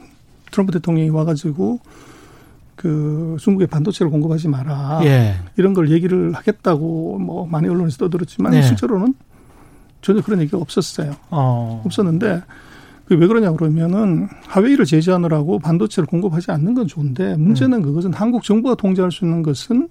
트럼프 0.51 0.71
대통령이 0.73 1.09
와가지고 1.09 1.79
그 2.79 3.35
중국에 3.41 3.65
반도체를 3.65 4.09
공급하지 4.09 4.47
마라. 4.47 5.01
예. 5.03 5.35
이런 5.57 5.73
걸 5.73 5.91
얘기를 5.91 6.31
하겠다고 6.31 7.19
뭐 7.19 7.45
많이 7.45 7.67
언론에서 7.67 7.97
떠들었지만 7.97 8.53
예. 8.53 8.61
실제로는 8.61 9.13
전혀 10.01 10.21
그런 10.21 10.39
얘기가 10.39 10.57
없었어요. 10.57 11.11
어. 11.29 11.81
없었는데 11.85 12.41
왜 13.09 13.27
그러냐 13.27 13.51
그러면은 13.51 14.29
하웨이를 14.47 14.85
제재하느라고 14.85 15.59
반도체를 15.59 16.07
공급하지 16.07 16.51
않는 16.51 16.73
건 16.73 16.87
좋은데 16.87 17.35
문제는 17.35 17.79
음. 17.79 17.83
그것은 17.83 18.13
한국 18.13 18.43
정부가 18.43 18.75
통제할 18.75 19.11
수 19.11 19.25
있는 19.25 19.43
것은 19.43 19.89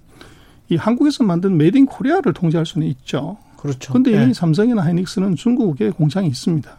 이 0.69 0.75
한국에서 0.75 1.23
만든 1.23 1.57
made 1.57 1.77
in 1.77 1.85
Korea를 1.85 2.33
통제할 2.33 2.65
수는 2.65 2.87
있죠. 2.87 3.37
그렇죠. 3.57 3.93
이미 3.99 4.29
예. 4.29 4.33
삼성이나 4.33 4.81
하이닉스는 4.83 5.35
중국에 5.35 5.91
공장이 5.91 6.27
있습니다. 6.27 6.71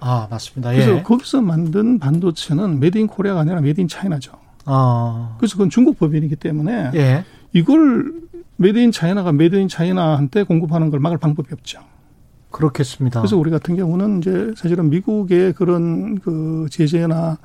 아, 0.00 0.26
맞습니다. 0.30 0.70
그래서 0.70 0.96
예. 0.96 1.02
거기서 1.02 1.42
만든 1.42 1.98
반도체는 1.98 2.80
made 2.80 2.96
in 2.96 3.06
Korea가 3.06 3.40
아니라 3.40 3.60
made 3.60 3.78
in 3.78 3.88
China죠. 3.88 4.32
아. 4.70 5.36
그래서 5.38 5.54
그건 5.54 5.70
중국 5.70 5.98
법인이기 5.98 6.36
때문에 6.36 6.92
예. 6.94 7.24
이걸 7.52 8.12
made 8.56 8.80
in 8.80 8.92
China가 8.92 9.32
made 9.32 9.56
in 9.56 9.68
China한테 9.68 10.44
공급하는 10.44 10.90
걸 10.90 11.00
막을 11.00 11.18
방법이 11.18 11.48
없죠. 11.52 11.80
그렇겠습니다. 12.50 13.20
그래서 13.20 13.36
우리 13.36 13.50
같은 13.50 13.76
경우는 13.76 14.18
이제 14.18 14.52
사실은 14.56 14.90
미국의 14.90 15.52
그런 15.54 16.18
그 16.18 16.66
제재나 16.70 17.38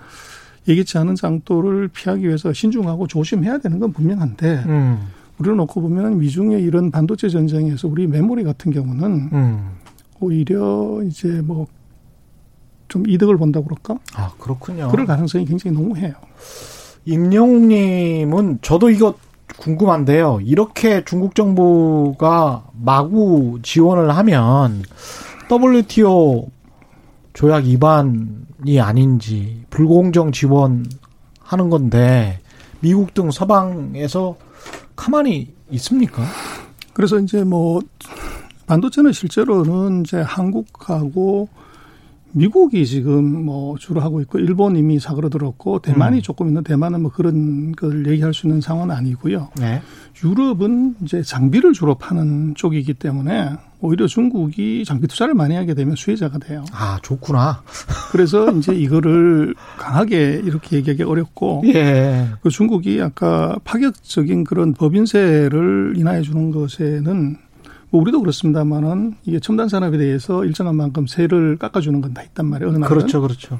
예기치 0.67 0.97
않은 0.97 1.15
장도를 1.15 1.89
피하기 1.89 2.25
위해서 2.25 2.51
신중하고 2.51 3.07
조심해야 3.07 3.59
되는 3.59 3.79
건 3.79 3.93
분명한데 3.93 4.63
음. 4.65 5.07
우리를 5.37 5.55
놓고 5.57 5.81
보면 5.81 6.17
미중의 6.19 6.63
이런 6.63 6.89
반도체 6.91 7.29
전쟁에서 7.29 7.87
우리 7.87 8.07
메모리 8.07 8.43
같은 8.43 8.71
경우는 8.71 9.29
음. 9.33 9.69
오히려 10.19 11.01
이제 11.03 11.41
뭐 11.41 11.67
좀 12.87 13.07
이득을 13.09 13.37
본다고 13.37 13.65
그럴까? 13.65 13.99
아 14.15 14.31
그렇군요. 14.37 14.89
그럴 14.89 15.05
가능성이 15.05 15.45
굉장히 15.45 15.75
농후해요. 15.75 16.13
임영웅님은 17.05 18.59
저도 18.61 18.89
이거 18.89 19.15
궁금한데요. 19.57 20.39
이렇게 20.43 21.03
중국 21.05 21.35
정부가 21.35 22.65
마구 22.73 23.59
지원을 23.61 24.15
하면 24.17 24.83
WTO 25.49 26.49
조약 27.33 27.65
위반이 27.65 28.79
아닌지 28.81 29.63
불공정 29.69 30.31
지원하는 30.31 31.69
건데 31.69 32.39
미국 32.79 33.13
등 33.13 33.31
서방에서 33.31 34.35
가만히 34.95 35.53
있습니까? 35.71 36.23
그래서 36.93 37.19
이제 37.19 37.43
뭐 37.43 37.81
반도체는 38.67 39.11
실제로는 39.13 40.01
이제 40.01 40.21
한국하고 40.21 41.49
미국이 42.35 42.85
지금 42.85 43.45
뭐 43.45 43.77
주로 43.77 44.01
하고 44.01 44.19
있고 44.19 44.39
일본 44.39 44.75
이미 44.75 44.99
사그러들었고 44.99 45.79
대만이 45.79 46.17
음. 46.17 46.21
조금 46.21 46.47
있는 46.47 46.63
대만은 46.63 47.01
뭐 47.01 47.11
그런 47.11 47.71
걸 47.71 48.05
얘기할 48.07 48.33
수 48.33 48.45
있는 48.45 48.59
상황은 48.59 48.93
아니고요. 48.93 49.51
네. 49.57 49.81
유럽은 50.21 50.95
이제 51.01 51.21
장비를 51.21 51.71
주로 51.71 51.95
파는 51.95 52.55
쪽이기 52.55 52.95
때문에 52.95 53.51
오히려 53.79 54.07
중국이 54.07 54.83
장비 54.85 55.07
투자를 55.07 55.33
많이 55.33 55.55
하게 55.55 55.73
되면 55.73 55.95
수혜자가 55.95 56.39
돼요. 56.39 56.65
아 56.73 56.99
좋구나. 57.03 57.63
그래서 58.11 58.51
이제 58.51 58.73
이거를 58.73 59.53
강하게 59.77 60.41
이렇게 60.43 60.77
얘기하기 60.77 61.03
어렵고 61.03 61.63
예. 61.67 62.27
그 62.41 62.49
중국이 62.49 63.01
아까 63.01 63.55
파격적인 63.63 64.43
그런 64.43 64.73
법인세를 64.73 65.93
인하해 65.95 66.21
주는 66.21 66.51
것에는 66.51 67.37
뭐 67.44 67.44
우리도 67.97 68.19
그렇습니다만은 68.21 69.15
이게 69.25 69.39
첨단 69.39 69.67
산업에 69.69 69.97
대해서 69.97 70.43
일정한 70.45 70.75
만큼 70.75 71.07
세를 71.07 71.57
깎아주는 71.57 72.01
건 72.01 72.13
다 72.13 72.21
있단 72.23 72.45
말이에요. 72.45 72.73
어느. 72.75 72.85
그렇죠, 72.85 73.21
그렇죠. 73.21 73.59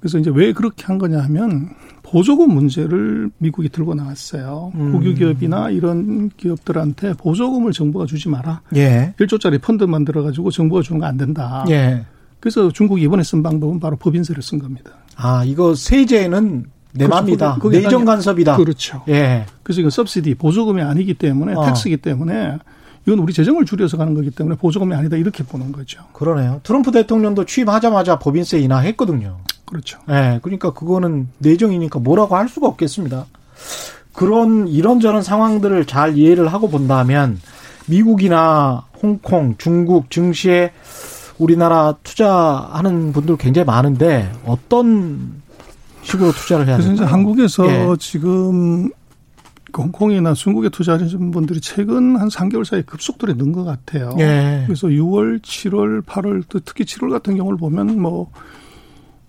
그래서 0.00 0.18
이제 0.18 0.30
왜 0.34 0.52
그렇게 0.52 0.84
한 0.84 0.98
거냐 0.98 1.20
하면 1.24 1.70
보조금 2.02 2.52
문제를 2.54 3.30
미국이 3.38 3.68
들고 3.68 3.94
나왔어요. 3.94 4.72
음. 4.74 4.92
국유기업이나 4.92 5.70
이런 5.70 6.30
기업들한테 6.36 7.14
보조금을 7.14 7.72
정부가 7.72 8.06
주지 8.06 8.28
마라. 8.28 8.60
예. 8.76 9.14
1조짜리 9.18 9.60
펀드 9.60 9.84
만들어 9.84 10.22
가지고 10.22 10.50
정부가 10.50 10.82
주는 10.82 11.00
거 11.00 11.06
안 11.06 11.16
된다. 11.16 11.64
예. 11.68 12.04
그래서 12.40 12.70
중국이 12.70 13.02
이번에 13.02 13.22
쓴 13.24 13.42
방법은 13.42 13.80
바로 13.80 13.96
법인세를 13.96 14.42
쓴 14.42 14.58
겁니다. 14.58 14.92
아, 15.16 15.42
이거 15.44 15.74
세제는 15.74 16.66
내. 16.92 17.06
맘이다. 17.08 17.58
내정 17.70 18.04
간섭이다. 18.04 18.56
그렇죠. 18.56 19.02
예. 19.08 19.46
그래서 19.62 19.80
이건 19.80 19.90
서브시디 19.90 20.34
보조금이 20.36 20.80
아니기 20.82 21.14
때문에 21.14 21.54
어. 21.54 21.64
텍스기 21.64 21.96
때문에 21.98 22.58
이건 23.06 23.20
우리 23.20 23.32
재정을 23.32 23.64
줄여서 23.64 23.96
가는 23.96 24.14
거기 24.14 24.30
때문에 24.30 24.56
보조금이 24.56 24.94
아니다 24.94 25.16
이렇게 25.16 25.44
보는 25.44 25.72
거죠. 25.72 26.02
그러네요. 26.12 26.60
트럼프 26.64 26.90
대통령도 26.90 27.44
취임하자마자 27.44 28.18
법인세 28.18 28.58
인하했거든요. 28.58 29.38
그렇죠. 29.64 29.98
예. 30.08 30.12
네, 30.12 30.38
그러니까 30.42 30.72
그거는 30.72 31.28
내정이니까 31.38 32.00
뭐라고 32.00 32.36
할 32.36 32.48
수가 32.48 32.66
없겠습니다. 32.66 33.26
그런 34.12 34.66
이런저런 34.66 35.22
상황들을 35.22 35.84
잘 35.86 36.16
이해를 36.16 36.52
하고 36.52 36.68
본다면 36.68 37.40
미국이나 37.86 38.84
홍콩, 39.00 39.54
중국 39.58 40.10
증시에 40.10 40.72
우리나라 41.38 41.94
투자하는 42.02 43.12
분들 43.12 43.36
굉장히 43.36 43.66
많은데 43.66 44.32
어떤 44.46 45.42
식으로 46.02 46.32
투자를 46.32 46.66
해야 46.66 46.76
될까요? 46.78 46.94
그래서 46.94 47.04
이제 47.04 47.12
한국에서 47.12 47.66
예. 47.68 47.96
지금 48.00 48.90
홍콩이나 49.76 50.34
중국에 50.34 50.68
투자하시는 50.68 51.30
분들이 51.30 51.60
최근 51.60 52.16
한 52.16 52.28
3개월 52.28 52.64
사이에 52.64 52.82
급속도로 52.82 53.34
는 53.34 53.52
것 53.52 53.64
같아요. 53.64 54.14
예. 54.18 54.62
그래서 54.66 54.88
6월, 54.88 55.40
7월, 55.42 56.02
8월, 56.02 56.42
특히 56.64 56.84
7월 56.84 57.10
같은 57.10 57.36
경우를 57.36 57.58
보면 57.58 58.00
뭐, 58.00 58.30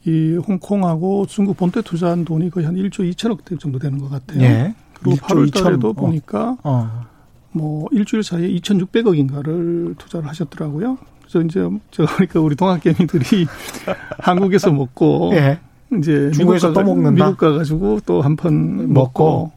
이 0.05 0.37
홍콩하고 0.47 1.25
중국 1.25 1.57
본토에 1.57 1.81
투자한 1.83 2.23
돈이 2.23 2.49
거의 2.49 2.65
한 2.65 2.75
1조 2.75 2.99
2천억 3.13 3.43
대 3.43 3.57
정도 3.57 3.77
되는 3.79 3.97
것 3.99 4.09
같아요. 4.09 4.41
예. 4.41 4.75
그리고 4.93 5.17
8월 5.17 5.53
달에도 5.53 5.89
2천, 5.93 5.97
어. 5.97 6.01
보니까 6.01 6.57
어. 6.63 7.05
뭐 7.51 7.87
일주일 7.91 8.23
사이에 8.23 8.47
2,600억인가를 8.59 9.97
투자를 9.97 10.27
하셨더라고요. 10.29 10.97
그래서 11.21 11.41
이제 11.45 11.67
저 11.91 12.05
그러니까 12.05 12.39
우리 12.39 12.55
동학개미들이 12.55 13.47
한국에서 14.19 14.71
먹고 14.71 15.31
예. 15.33 15.59
이제 15.97 16.31
중국에서 16.31 16.71
또 16.73 16.83
먹는다. 16.83 17.25
미국 17.25 17.37
가가지고 17.37 17.99
또 18.05 18.21
한 18.21 18.35
판 18.37 18.93
먹고, 18.93 18.93
먹고 18.93 19.51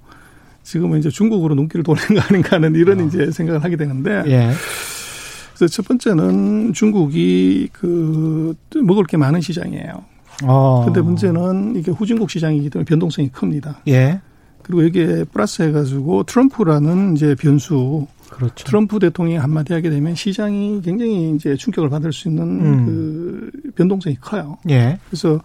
지금은 0.62 0.98
이제 0.98 1.08
중국으로 1.08 1.54
눈길을 1.54 1.82
돌리는 1.82 2.14
거 2.14 2.20
아닌가 2.20 2.56
하는 2.56 2.74
이런 2.74 3.00
어. 3.00 3.04
이제 3.04 3.30
생각을 3.30 3.64
하게 3.64 3.76
되는데. 3.76 4.22
예. 4.26 4.50
그래서 5.54 5.66
첫 5.72 5.86
번째는 5.86 6.72
중국이 6.72 7.68
그 7.72 8.54
먹을 8.82 9.04
게 9.04 9.16
많은 9.16 9.40
시장이에요. 9.40 10.04
어. 10.44 10.84
근데 10.86 11.00
문제는 11.00 11.76
이게 11.76 11.90
후진국 11.90 12.30
시장이기 12.30 12.70
때문에 12.70 12.84
변동성이 12.86 13.28
큽니다. 13.28 13.80
예. 13.88 14.20
그리고 14.62 14.84
여기에 14.84 15.24
플러스 15.32 15.62
해가지고 15.62 16.24
트럼프라는 16.24 17.16
이제 17.16 17.34
변수. 17.34 18.06
그렇죠. 18.30 18.64
트럼프 18.64 19.00
대통령이 19.00 19.38
한마디 19.38 19.72
하게 19.72 19.90
되면 19.90 20.14
시장이 20.14 20.80
굉장히 20.82 21.34
이제 21.34 21.56
충격을 21.56 21.90
받을 21.90 22.12
수 22.12 22.28
있는 22.28 22.44
음. 22.44 22.86
그 22.86 23.72
변동성이 23.74 24.16
커요. 24.20 24.56
예. 24.70 24.98
그래서 25.08 25.40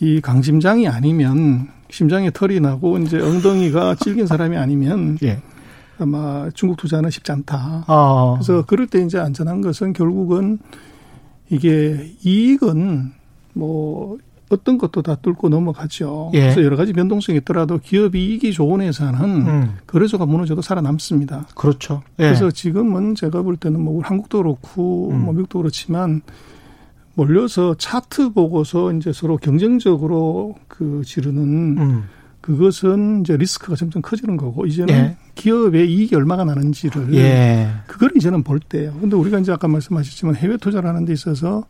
이 0.00 0.20
강심장이 0.20 0.86
아니면 0.86 1.68
심장에 1.94 2.32
털이 2.32 2.58
나고 2.58 2.98
이제 2.98 3.20
엉덩이가 3.20 3.94
찔긴 3.94 4.26
사람이 4.26 4.56
아니면 4.56 5.16
예. 5.22 5.40
아마 5.96 6.50
중국 6.52 6.76
투자는 6.76 7.08
쉽지 7.08 7.30
않다. 7.30 7.84
아. 7.86 8.34
그래서 8.36 8.64
그럴 8.66 8.88
때 8.88 9.00
이제 9.00 9.16
안전한 9.16 9.60
것은 9.60 9.92
결국은 9.92 10.58
이게 11.50 12.10
이익은 12.24 13.12
뭐 13.52 14.18
어떤 14.48 14.76
것도 14.76 15.02
다 15.02 15.14
뚫고 15.14 15.48
넘어가죠. 15.48 16.32
예. 16.34 16.40
그래서 16.40 16.64
여러 16.64 16.76
가지 16.76 16.92
변동성이 16.92 17.38
있더라도 17.38 17.78
기업 17.78 18.16
이익이 18.16 18.52
좋은 18.52 18.80
회사는 18.80 19.20
음. 19.46 19.76
거래소가 19.86 20.26
무너져도 20.26 20.62
살아남습니다. 20.62 21.46
그렇죠. 21.54 22.02
예. 22.18 22.24
그래서 22.24 22.50
지금은 22.50 23.14
제가 23.14 23.42
볼 23.42 23.56
때는 23.56 23.80
뭐 23.80 24.02
한국도 24.02 24.38
그렇고 24.38 25.10
음. 25.12 25.26
뭐 25.26 25.32
미국도 25.32 25.60
그렇지만 25.60 26.22
몰려서 27.14 27.74
차트 27.78 28.32
보고서 28.32 28.92
이제 28.92 29.12
서로 29.12 29.36
경쟁적으로 29.36 30.56
그 30.68 31.02
지르는 31.04 31.42
음. 31.78 32.04
그것은 32.40 33.20
이제 33.22 33.36
리스크가 33.38 33.74
점점 33.74 34.02
커지는 34.02 34.36
거고 34.36 34.66
이제는 34.66 34.94
예. 34.94 35.16
기업의 35.34 35.90
이익이 35.90 36.14
얼마가 36.14 36.44
나는지를 36.44 37.14
예. 37.14 37.70
그걸 37.86 38.10
이제는 38.16 38.42
볼 38.42 38.60
때예요. 38.60 38.92
근데 39.00 39.16
우리가 39.16 39.38
이제 39.38 39.50
아까 39.50 39.66
말씀하셨지만 39.66 40.36
해외 40.36 40.58
투자를 40.58 40.88
하는 40.90 41.06
데 41.06 41.14
있어서 41.14 41.64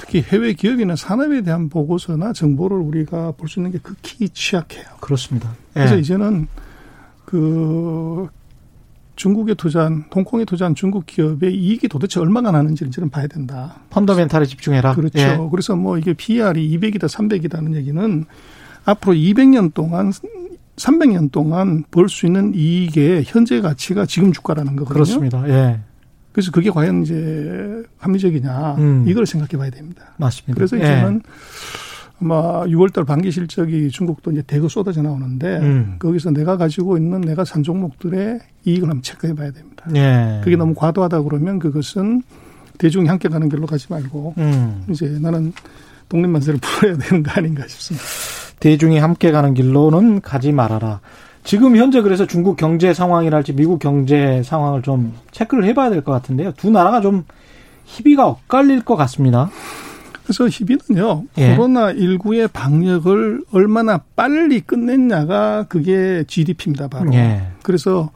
특히 0.00 0.20
해외 0.22 0.54
기업이나 0.54 0.96
산업에 0.96 1.42
대한 1.42 1.68
보고서나 1.68 2.32
정보를 2.32 2.78
우리가 2.78 3.32
볼 3.32 3.48
수 3.48 3.60
있는 3.60 3.70
게 3.70 3.78
극히 3.78 4.28
취약해요. 4.30 4.86
그렇습니다. 5.00 5.50
예. 5.76 5.80
그래서 5.80 5.96
이제는 5.98 6.48
그 7.24 8.26
중국에 9.22 9.54
투자한 9.54 10.06
홍콩에 10.12 10.44
투자한 10.44 10.74
중국 10.74 11.06
기업의 11.06 11.54
이익이 11.54 11.86
도대체 11.86 12.18
얼마가 12.18 12.50
나는지를 12.50 12.90
저는 12.90 13.08
봐야 13.08 13.28
된다. 13.28 13.76
펀더멘탈에 13.90 14.44
집중해라. 14.46 14.96
그렇죠. 14.96 15.20
예. 15.20 15.38
그래서 15.48 15.76
뭐 15.76 15.96
이게 15.96 16.12
PR이 16.12 16.76
200이다 16.76 17.04
300이다는 17.08 17.76
얘기는 17.76 18.24
앞으로 18.84 19.14
200년 19.14 19.72
동안 19.74 20.10
300년 20.74 21.30
동안 21.30 21.84
벌 21.92 22.08
수 22.08 22.26
있는 22.26 22.52
이익의 22.52 23.22
현재 23.28 23.60
가치가 23.60 24.06
지금 24.06 24.32
주가라는 24.32 24.74
거거든요. 24.74 24.92
그렇습니다. 24.94 25.48
예. 25.48 25.78
그래서 26.32 26.50
그게 26.50 26.70
과연 26.70 27.02
이제 27.02 27.84
합리적이냐 27.98 28.74
음. 28.78 29.04
이걸 29.06 29.24
생각해 29.26 29.56
봐야 29.56 29.70
됩니다. 29.70 30.02
맞습니다. 30.16 30.54
그래서 30.56 30.76
이제는 30.76 31.20
예. 31.24 31.28
아마 32.22 32.64
6월달 32.66 33.04
반기 33.04 33.32
실적이 33.32 33.90
중국도 33.90 34.30
이제 34.30 34.42
대거 34.46 34.68
쏟아져 34.68 35.02
나오는데 35.02 35.58
음. 35.58 35.96
거기서 35.98 36.30
내가 36.30 36.56
가지고 36.56 36.96
있는 36.96 37.20
내가 37.20 37.44
산 37.44 37.62
종목들의 37.64 38.38
이익을 38.64 38.88
한번 38.88 39.02
체크해 39.02 39.34
봐야 39.34 39.50
됩니다. 39.50 39.84
예. 39.96 40.40
그게 40.44 40.54
너무 40.56 40.72
과도하다 40.74 41.22
그러면 41.22 41.58
그것은 41.58 42.22
대중이 42.78 43.08
함께 43.08 43.28
가는 43.28 43.48
길로 43.48 43.66
가지 43.66 43.86
말고 43.90 44.34
음. 44.38 44.84
이제 44.88 45.18
나는 45.20 45.52
독립만세를 46.08 46.60
풀어야 46.60 46.96
되는 46.96 47.22
거 47.24 47.32
아닌가 47.32 47.66
싶습니다. 47.66 48.06
대중이 48.60 48.98
함께 48.98 49.32
가는 49.32 49.52
길로는 49.54 50.20
가지 50.20 50.52
말아라. 50.52 51.00
지금 51.42 51.76
현재 51.76 52.00
그래서 52.02 52.24
중국 52.26 52.56
경제 52.56 52.94
상황이랄지 52.94 53.54
미국 53.54 53.80
경제 53.80 54.42
상황을 54.44 54.82
좀 54.82 55.12
체크를 55.32 55.64
해봐야 55.64 55.90
될 55.90 56.02
것 56.02 56.12
같은데요. 56.12 56.52
두 56.56 56.70
나라가 56.70 57.00
좀 57.00 57.24
희비가 57.84 58.28
엇갈릴 58.28 58.84
것 58.84 58.94
같습니다. 58.94 59.50
그래서 60.24 60.48
희비는요, 60.48 61.24
예. 61.38 61.56
코로나 61.56 61.92
19의 61.92 62.52
방역을 62.52 63.44
얼마나 63.52 63.98
빨리 64.16 64.60
끝냈냐가 64.60 65.64
그게 65.68 66.24
GDP입니다, 66.26 66.88
바로. 66.88 67.12
예. 67.14 67.48
그래서 67.62 68.10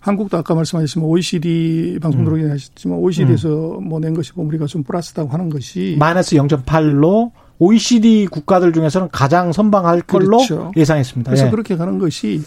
한국도 0.00 0.36
아까 0.36 0.54
말씀하셨지만 0.54 1.06
OECD 1.08 1.98
방송 2.00 2.24
들어오긴 2.24 2.46
음. 2.46 2.52
하셨지만 2.52 2.98
OECD에서 2.98 3.78
음. 3.78 3.88
뭐낸 3.88 4.14
것이 4.14 4.32
보면 4.32 4.48
우리가 4.48 4.66
좀 4.66 4.82
플러스다고 4.82 5.28
하는 5.30 5.50
것이 5.50 5.96
마이너스 5.98 6.36
0.8로 6.36 7.32
OECD 7.58 8.26
국가들 8.30 8.72
중에서는 8.72 9.08
가장 9.10 9.52
선방할 9.52 10.02
걸로 10.02 10.38
그렇죠. 10.38 10.72
예상했습니다. 10.76 11.30
그래서 11.30 11.46
예. 11.46 11.50
그렇게 11.50 11.76
가는 11.76 11.98
것이 11.98 12.42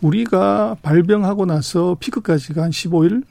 우리가 0.00 0.76
발병하고 0.82 1.46
나서 1.46 1.96
피크까지가 2.00 2.62
한 2.62 2.70
15일, 2.70 3.22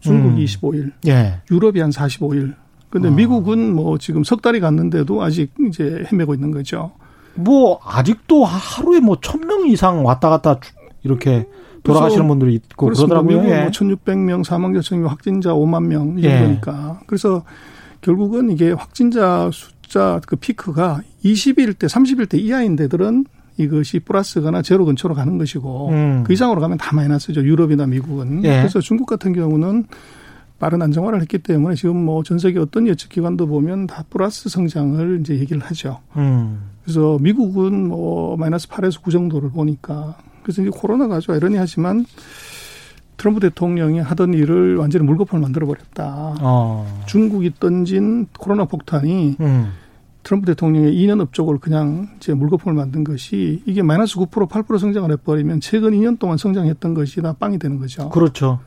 중국이 0.00 0.42
음. 0.42 0.44
25일, 0.44 0.92
예. 1.06 1.40
유럽이 1.50 1.80
한 1.80 1.90
45일. 1.90 2.54
근데 2.92 3.08
어. 3.08 3.10
미국은 3.10 3.74
뭐 3.74 3.96
지금 3.96 4.22
석 4.22 4.42
달이 4.42 4.60
갔는데도 4.60 5.22
아직 5.22 5.50
이제 5.66 6.04
헤매고 6.12 6.34
있는 6.34 6.50
거죠. 6.52 6.92
뭐 7.34 7.80
아직도 7.82 8.44
하루에 8.44 9.00
뭐 9.00 9.16
천 9.22 9.40
명 9.40 9.66
이상 9.66 10.04
왔다 10.04 10.28
갔다 10.28 10.60
이렇게 11.02 11.46
돌아가시는 11.82 12.28
분들이 12.28 12.54
있고 12.54 12.86
그러더라고요. 12.86 13.28
미국은 13.38 13.50
예. 13.50 13.60
뭐 13.62 13.70
1,600명 13.70 14.44
사망자 14.44 14.80
청명 14.82 15.08
확진자 15.10 15.50
5만 15.54 15.86
명 15.86 16.18
이정도니까. 16.18 16.98
예. 17.00 17.04
그래서 17.06 17.42
결국은 18.02 18.50
이게 18.50 18.72
확진자 18.72 19.48
숫자 19.52 20.20
그 20.26 20.36
피크가 20.36 21.00
20일 21.24 21.78
때, 21.78 21.86
30일 21.86 22.28
때 22.28 22.36
이하인 22.38 22.76
데들은 22.76 23.24
이것이 23.56 24.00
플러스거나 24.00 24.60
제로 24.62 24.84
근처로 24.84 25.14
가는 25.14 25.38
것이고 25.38 25.88
음. 25.88 26.24
그 26.26 26.32
이상으로 26.34 26.60
가면 26.60 26.76
다 26.78 26.94
마이너스죠. 26.94 27.42
유럽이나 27.42 27.86
미국은. 27.86 28.44
예. 28.44 28.58
그래서 28.58 28.80
중국 28.80 29.06
같은 29.06 29.32
경우는 29.32 29.86
빠른 30.62 30.80
안정화를 30.80 31.20
했기 31.20 31.38
때문에 31.38 31.74
지금 31.74 31.96
뭐 32.04 32.22
전 32.22 32.38
세계 32.38 32.60
어떤 32.60 32.86
예측 32.86 33.08
기관도 33.08 33.48
보면 33.48 33.88
다 33.88 34.04
플러스 34.08 34.48
성장을 34.48 35.18
이제 35.20 35.36
얘기를 35.36 35.60
하죠. 35.60 35.98
음. 36.16 36.70
그래서 36.84 37.18
미국은 37.20 37.88
뭐 37.88 38.36
마이너스 38.36 38.68
8에서 38.68 39.02
9 39.02 39.10
정도를 39.10 39.50
보니까 39.50 40.16
그래서 40.44 40.62
이제 40.62 40.70
코로나가 40.72 41.16
아주 41.16 41.32
아이러니하지만 41.32 42.06
트럼프 43.16 43.40
대통령이 43.40 43.98
하던 43.98 44.34
일을 44.34 44.76
완전히 44.76 45.04
물거품을 45.04 45.42
만들어 45.42 45.66
버렸다. 45.66 46.36
어. 46.40 47.02
중국이 47.06 47.54
던진 47.58 48.28
코로나 48.38 48.64
폭탄이 48.64 49.36
음. 49.40 49.72
트럼프 50.22 50.46
대통령의 50.46 50.94
2년 50.94 51.20
업적을 51.20 51.58
그냥 51.58 52.08
이제 52.18 52.34
물거품을 52.34 52.76
만든 52.76 53.02
것이 53.02 53.62
이게 53.66 53.82
마이너스 53.82 54.14
9% 54.14 54.48
8% 54.48 54.78
성장을 54.78 55.10
해버리면 55.10 55.58
최근 55.58 55.90
2년 55.90 56.20
동안 56.20 56.38
성장했던 56.38 56.94
것이 56.94 57.20
다 57.20 57.32
빵이 57.32 57.58
되는 57.58 57.80
거죠. 57.80 58.10
그렇죠. 58.10 58.60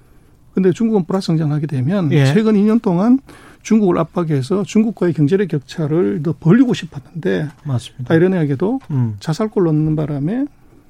근데 0.55 0.71
중국은 0.71 1.03
플러스 1.03 1.27
성장하게 1.27 1.67
되면 1.67 2.11
예. 2.13 2.25
최근 2.25 2.53
2년 2.53 2.81
동안 2.81 3.19
중국을 3.61 3.97
압박해서 3.97 4.63
중국과의 4.63 5.13
경제력 5.13 5.49
격차를 5.49 6.23
더 6.23 6.33
벌리고 6.39 6.73
싶었는데 6.73 7.49
맞습니다. 7.65 8.13
아이러니하게도 8.13 8.79
음. 8.91 9.15
자살골 9.19 9.65
넣는 9.65 9.95
바람에 9.97 10.45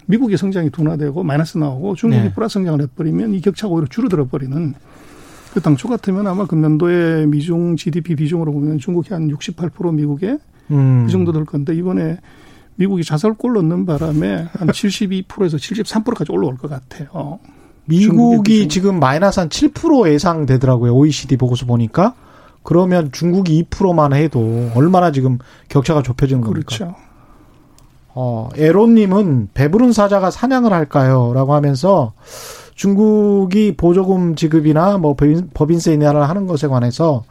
미국의 0.05 0.37
성장이 0.37 0.69
둔화되고 0.69 1.23
마이너스 1.23 1.57
나오고 1.57 1.95
중국이 1.95 2.23
네. 2.23 2.33
플러스 2.33 2.53
성장을 2.53 2.79
해버리면 2.79 3.33
이 3.33 3.41
격차가 3.41 3.73
오히려 3.73 3.87
줄어들어 3.87 4.27
버리는 4.27 4.75
그 5.53 5.61
당초 5.61 5.87
같으면 5.87 6.27
아마 6.27 6.45
금년도에 6.45 7.25
미중 7.25 7.75
GDP 7.75 8.15
비중으로 8.15 8.51
보면 8.53 8.77
중국이 8.77 9.13
한 9.13 9.29
68% 9.29 9.95
미국에 9.95 10.37
음. 10.69 11.05
이 11.07 11.11
정도 11.11 11.31
될 11.31 11.43
건데 11.45 11.73
이번에 11.73 12.19
미국이 12.75 13.03
자살골 13.03 13.53
넣는 13.53 13.85
바람에 13.87 14.47
한 14.51 14.67
72%에서 14.69 15.57
73%까지 15.57 16.31
올라올 16.31 16.57
것 16.57 16.69
같아요. 16.69 17.39
미국이 17.85 18.67
지금 18.67 18.99
마이너스 18.99 19.39
한 19.39 19.49
7% 19.49 20.09
예상되더라고요. 20.11 20.93
OECD 20.93 21.37
보고서 21.37 21.65
보니까. 21.65 22.13
그러면 22.63 23.11
중국이 23.11 23.63
2%만 23.69 24.13
해도 24.13 24.71
얼마나 24.73 25.11
지금 25.11 25.37
격차가 25.69 26.01
좁혀지는 26.01 26.41
겁니까? 26.41 26.65
그렇죠. 26.65 26.95
어, 28.15 28.49
에로님은 28.55 29.49
배부른 29.53 29.91
사자가 29.91 30.31
사냥을 30.31 30.73
할까요? 30.73 31.31
라고 31.35 31.53
하면서 31.53 32.13
중국이 32.73 33.75
보조금 33.77 34.35
지급이나 34.35 34.97
뭐 34.97 35.15
법인세 35.53 35.93
인하를 35.93 36.27
하는 36.27 36.47
것에 36.47 36.67
관해서 36.67 37.23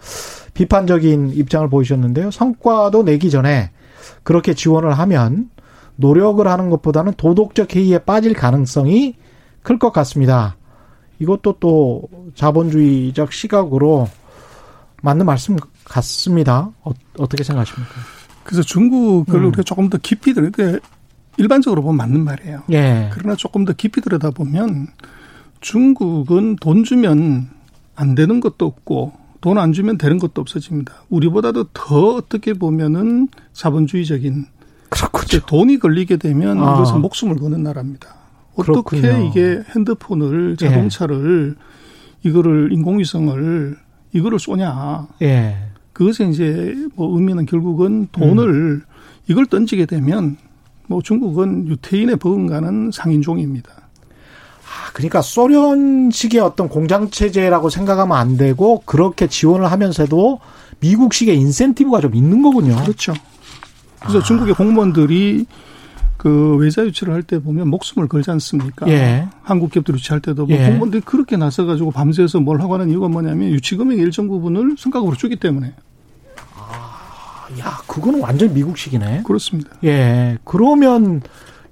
비판적인 0.54 1.30
입장을 1.34 1.68
보이셨는데요. 1.68 2.30
성과도 2.30 3.02
내기 3.02 3.30
전에 3.30 3.70
그렇게 4.22 4.54
지원을 4.54 4.92
하면 4.92 5.50
노력을 5.96 6.46
하는 6.46 6.70
것보다는 6.70 7.14
도덕적 7.16 7.74
해이에 7.74 7.98
빠질 7.98 8.34
가능성이 8.34 9.16
클 9.64 9.78
것 9.78 9.92
같습니다. 9.92 10.56
이것도 11.18 11.56
또 11.58 12.02
자본주의적 12.36 13.32
시각으로 13.32 14.08
맞는 15.02 15.26
말씀 15.26 15.56
같습니다. 15.84 16.70
어, 16.82 16.92
떻게 17.14 17.42
생각하십니까? 17.42 17.92
그래서 18.44 18.62
중국을 18.62 19.40
음. 19.40 19.46
우리가 19.46 19.62
조금 19.62 19.88
더 19.88 19.98
깊이 19.98 20.34
들어, 20.34 20.50
일반적으로 21.38 21.82
보면 21.82 21.96
맞는 21.96 22.22
말이에요. 22.24 22.62
예. 22.72 23.10
그러나 23.12 23.34
조금 23.36 23.64
더 23.64 23.72
깊이 23.72 24.00
들여다보면 24.00 24.88
중국은 25.60 26.56
돈 26.56 26.84
주면 26.84 27.48
안 27.96 28.14
되는 28.14 28.40
것도 28.40 28.66
없고 28.66 29.12
돈 29.40 29.58
안 29.58 29.72
주면 29.72 29.98
되는 29.98 30.18
것도 30.18 30.40
없어집니다. 30.40 30.92
우리보다도 31.10 31.64
더 31.74 32.14
어떻게 32.14 32.54
보면은 32.54 33.28
자본주의적인 33.52 34.46
그렇군요. 34.88 35.40
돈이 35.46 35.78
걸리게 35.78 36.16
되면 36.18 36.62
아. 36.62 36.74
이것은 36.74 37.00
목숨을 37.00 37.36
거는 37.36 37.62
나라입니다. 37.62 38.23
어떻게 38.54 39.00
그렇군요. 39.00 39.28
이게 39.28 39.62
핸드폰을 39.74 40.56
예. 40.60 40.68
자동차를 40.68 41.56
예. 41.56 42.28
이거를 42.28 42.72
인공위성을 42.72 43.76
이거를 44.12 44.38
쏘냐. 44.38 45.08
예. 45.22 45.56
그것에 45.92 46.24
이제 46.28 46.74
뭐 46.94 47.16
의미는 47.16 47.46
결국은 47.46 48.08
돈을 48.12 48.48
음. 48.48 48.82
이걸 49.28 49.46
던지게 49.46 49.86
되면 49.86 50.36
뭐 50.86 51.02
중국은 51.02 51.68
유태인의 51.68 52.16
버금가는 52.16 52.90
상인종입니다. 52.92 53.70
아, 53.70 54.90
그러니까 54.92 55.22
소련식의 55.22 56.40
어떤 56.40 56.68
공장 56.68 57.10
체제라고 57.10 57.70
생각하면 57.70 58.16
안 58.16 58.36
되고 58.36 58.82
그렇게 58.84 59.26
지원을 59.28 59.70
하면서도 59.70 60.40
미국식의 60.80 61.38
인센티브가 61.38 62.00
좀 62.00 62.14
있는 62.14 62.42
거군요. 62.42 62.76
그렇죠. 62.82 63.14
그래서 64.00 64.18
아. 64.18 64.22
중국의 64.22 64.54
공무원들이 64.54 65.46
그 66.24 66.56
외자 66.56 66.82
유치를 66.86 67.12
할 67.12 67.22
때 67.22 67.38
보면 67.38 67.68
목숨을 67.68 68.08
걸지 68.08 68.30
않습니까? 68.30 68.88
예. 68.88 69.28
한국 69.42 69.70
기업들 69.70 69.94
유치할 69.94 70.22
때도 70.22 70.46
뭐 70.46 70.56
예. 70.56 70.68
공무원들이 70.68 71.02
그렇게 71.02 71.36
나서 71.36 71.66
가지고 71.66 71.90
밤새서 71.90 72.40
뭘 72.40 72.62
하고 72.62 72.72
하는 72.72 72.88
이유가 72.88 73.08
뭐냐면 73.08 73.50
유치 73.50 73.76
금액의 73.76 74.02
일정 74.02 74.26
부분을 74.28 74.76
성과급으로 74.78 75.16
주기 75.16 75.36
때문에. 75.36 75.74
아, 76.56 77.46
야, 77.60 77.76
그거는 77.86 78.20
완전 78.20 78.54
미국식이네. 78.54 79.24
그렇습니다. 79.26 79.68
예. 79.84 80.38
그러면 80.44 81.20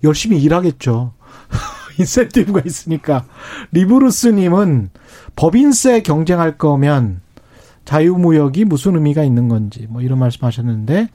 열심히 0.04 0.38
일하겠죠. 0.42 1.14
인센티브가 1.98 2.60
있으니까. 2.66 3.24
리브루스님은 3.70 4.90
법인세 5.34 6.02
경쟁할 6.02 6.58
거면 6.58 7.22
자유무역이 7.86 8.66
무슨 8.66 8.96
의미가 8.96 9.24
있는 9.24 9.48
건지 9.48 9.86
뭐 9.88 10.02
이런 10.02 10.18
말씀하셨는데 10.18 11.08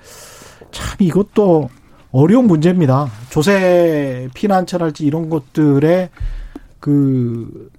참 0.72 0.98
이것도 1.00 1.70
어려운 2.12 2.48
문제입니다. 2.48 3.08
조세 3.30 4.30
피난처랄지 4.34 5.06
이런 5.06 5.30
것들에 5.30 6.10
그 6.80 7.70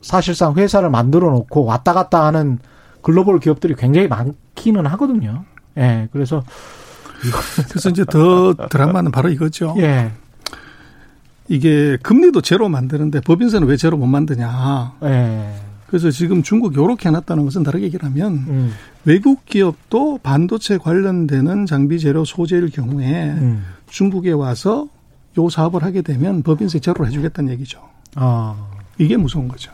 사실상 0.00 0.54
회사를 0.54 0.90
만들어 0.90 1.30
놓고 1.30 1.64
왔다 1.64 1.92
갔다 1.92 2.24
하는 2.24 2.58
글로벌 3.02 3.38
기업들이 3.38 3.74
굉장히 3.74 4.08
많기는 4.08 4.86
하거든요. 4.86 5.44
예. 5.78 6.08
그래서 6.12 6.42
그래서 7.68 7.90
이제 7.90 8.04
더 8.04 8.54
드라마는 8.54 9.10
바로 9.10 9.28
이거죠. 9.28 9.74
예. 9.78 10.12
이게 11.48 11.96
금리도 12.02 12.40
제로 12.40 12.68
만드는데 12.68 13.20
법인세는 13.20 13.68
왜 13.68 13.76
제로 13.76 13.96
못 13.96 14.06
만드냐. 14.06 14.94
예. 15.04 15.65
그래서 15.86 16.10
지금 16.10 16.42
중국 16.42 16.74
요렇게 16.74 17.08
해놨다는 17.08 17.44
것은 17.44 17.62
다르게 17.62 17.86
얘기하면 17.86 18.32
음. 18.32 18.72
외국 19.04 19.44
기업도 19.44 20.18
반도체 20.22 20.78
관련되는 20.78 21.66
장비 21.66 22.00
재료 22.00 22.24
소재일 22.24 22.70
경우에 22.70 23.30
음. 23.30 23.64
중국에 23.88 24.32
와서 24.32 24.88
요 25.38 25.48
사업을 25.48 25.84
하게 25.84 26.02
되면 26.02 26.42
법인세 26.42 26.80
제로를 26.80 27.06
해주겠다는 27.08 27.52
얘기죠. 27.52 27.80
아. 28.14 28.56
이게 28.98 29.16
무서운 29.16 29.46
거죠. 29.48 29.70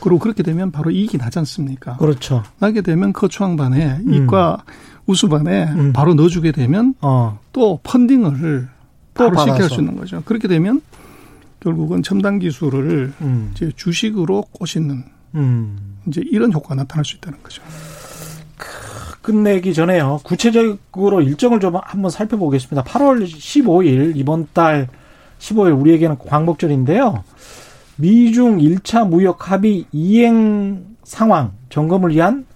그리고 0.00 0.18
그렇게 0.18 0.42
되면 0.42 0.70
바로 0.70 0.90
이익이 0.90 1.18
나지 1.18 1.38
않습니까? 1.40 1.96
그렇죠. 1.96 2.42
나게 2.58 2.80
되면 2.80 3.12
커추앙반에 3.12 3.98
음. 4.06 4.14
이과 4.14 4.62
우수반에 5.06 5.64
음. 5.64 5.92
바로 5.92 6.14
넣어주게 6.14 6.52
되면 6.52 6.94
어. 7.00 7.38
또 7.52 7.80
펀딩을 7.82 8.68
바로 9.14 9.36
시켜줄 9.38 9.70
수 9.70 9.80
있는 9.80 9.96
거죠. 9.96 10.22
그렇게 10.24 10.48
되면 10.48 10.80
결국은 11.60 12.02
첨단 12.02 12.38
기술을 12.38 13.12
음. 13.20 13.50
이제 13.54 13.70
주식으로 13.76 14.42
꼬시는 14.52 15.04
음. 15.34 15.96
이제 16.06 16.22
이런 16.24 16.52
효과가 16.52 16.74
나타날 16.76 17.04
수 17.04 17.16
있다는 17.16 17.42
거죠. 17.42 17.62
끝내기 19.22 19.74
전에요. 19.74 20.20
구체적으로 20.22 21.20
일정을 21.20 21.58
좀 21.58 21.76
한번 21.82 22.10
살펴보겠습니다. 22.10 22.84
8월 22.84 23.24
15일 23.26 24.12
이번 24.16 24.46
달 24.52 24.88
15일 25.40 25.78
우리에게는 25.80 26.18
광복절인데요. 26.18 27.24
미중 27.96 28.58
1차 28.58 29.08
무역 29.08 29.50
합의 29.50 29.86
이행 29.90 30.96
상황 31.02 31.52
점검을 31.70 32.10
위한 32.14 32.46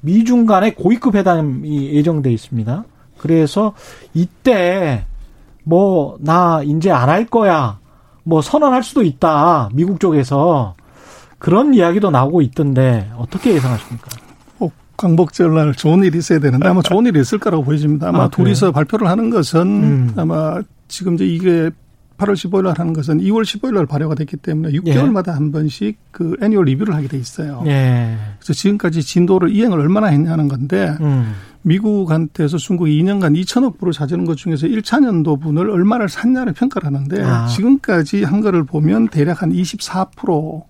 미중 0.00 0.46
간의 0.46 0.74
고위급 0.74 1.14
회담이 1.16 1.92
예정돼 1.94 2.32
있습니다. 2.32 2.84
그래서 3.18 3.74
이때 4.14 5.04
뭐 5.64 6.16
나 6.20 6.62
이제 6.62 6.90
안 6.90 7.08
할 7.10 7.26
거야 7.26 7.78
뭐 8.26 8.42
선언할 8.42 8.82
수도 8.82 9.02
있다. 9.02 9.70
미국 9.72 10.00
쪽에서 10.00 10.74
그런 11.38 11.74
이야기도 11.74 12.10
나오고 12.10 12.42
있던데 12.42 13.08
어떻게 13.16 13.54
예상하십니까? 13.54 14.08
어, 14.58 14.68
광복절 14.96 15.54
날 15.54 15.72
좋은 15.74 16.02
일이 16.02 16.18
있어야 16.18 16.40
되는데 16.40 16.66
아마 16.66 16.82
좋은 16.82 17.06
일이 17.06 17.20
있을 17.20 17.38
거라고 17.38 17.62
보여집니다. 17.62 18.08
아마 18.08 18.24
아, 18.24 18.28
둘이서 18.28 18.72
발표를 18.72 19.06
하는 19.06 19.30
것은 19.30 19.60
음. 19.60 20.12
아마 20.16 20.60
지금 20.88 21.14
이제 21.14 21.24
이게 21.24 21.70
8월 22.18 22.32
15일 22.32 22.62
날 22.62 22.74
하는 22.76 22.92
것은 22.94 23.20
2월 23.20 23.42
15일 23.42 23.74
날 23.74 23.86
발효가 23.86 24.16
됐기 24.16 24.38
때문에 24.38 24.72
6개월마다 24.72 25.28
예. 25.28 25.32
한 25.32 25.52
번씩 25.52 25.96
그 26.10 26.36
애니얼 26.42 26.64
리뷰를 26.64 26.94
하게 26.96 27.06
돼 27.06 27.18
있어요. 27.18 27.62
예. 27.66 28.16
그래서 28.40 28.54
지금까지 28.54 29.02
진도를 29.02 29.50
이행을 29.50 29.78
얼마나 29.78 30.08
했냐는 30.08 30.48
건데 30.48 30.96
음. 31.00 31.34
미국한테서 31.66 32.58
중국이 32.58 33.02
2년간 33.02 33.36
2천억 33.42 33.78
불을 33.78 33.92
사주는 33.92 34.24
것 34.24 34.36
중에서 34.36 34.68
1차 34.68 35.00
년도분을 35.00 35.68
얼마를 35.68 36.08
샀냐를 36.08 36.52
평가를 36.52 36.86
하는데 36.86 37.22
아. 37.22 37.46
지금까지 37.48 38.22
한 38.22 38.40
거를 38.40 38.62
보면 38.64 39.08
대략 39.08 39.42
한 39.42 39.52
24%, 39.52 40.64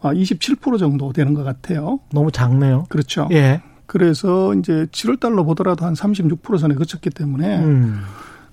아, 0.00 0.14
27% 0.14 0.78
정도 0.78 1.12
되는 1.12 1.34
것 1.34 1.42
같아요. 1.42 1.98
너무 2.12 2.30
작네요. 2.30 2.86
그렇죠. 2.88 3.28
예. 3.32 3.60
그래서 3.86 4.54
이제 4.54 4.86
7월 4.92 5.18
달로 5.18 5.44
보더라도 5.44 5.84
한 5.84 5.94
36% 5.94 6.58
선에 6.58 6.76
그쳤기 6.76 7.10
때문에 7.10 7.58
음. 7.58 8.00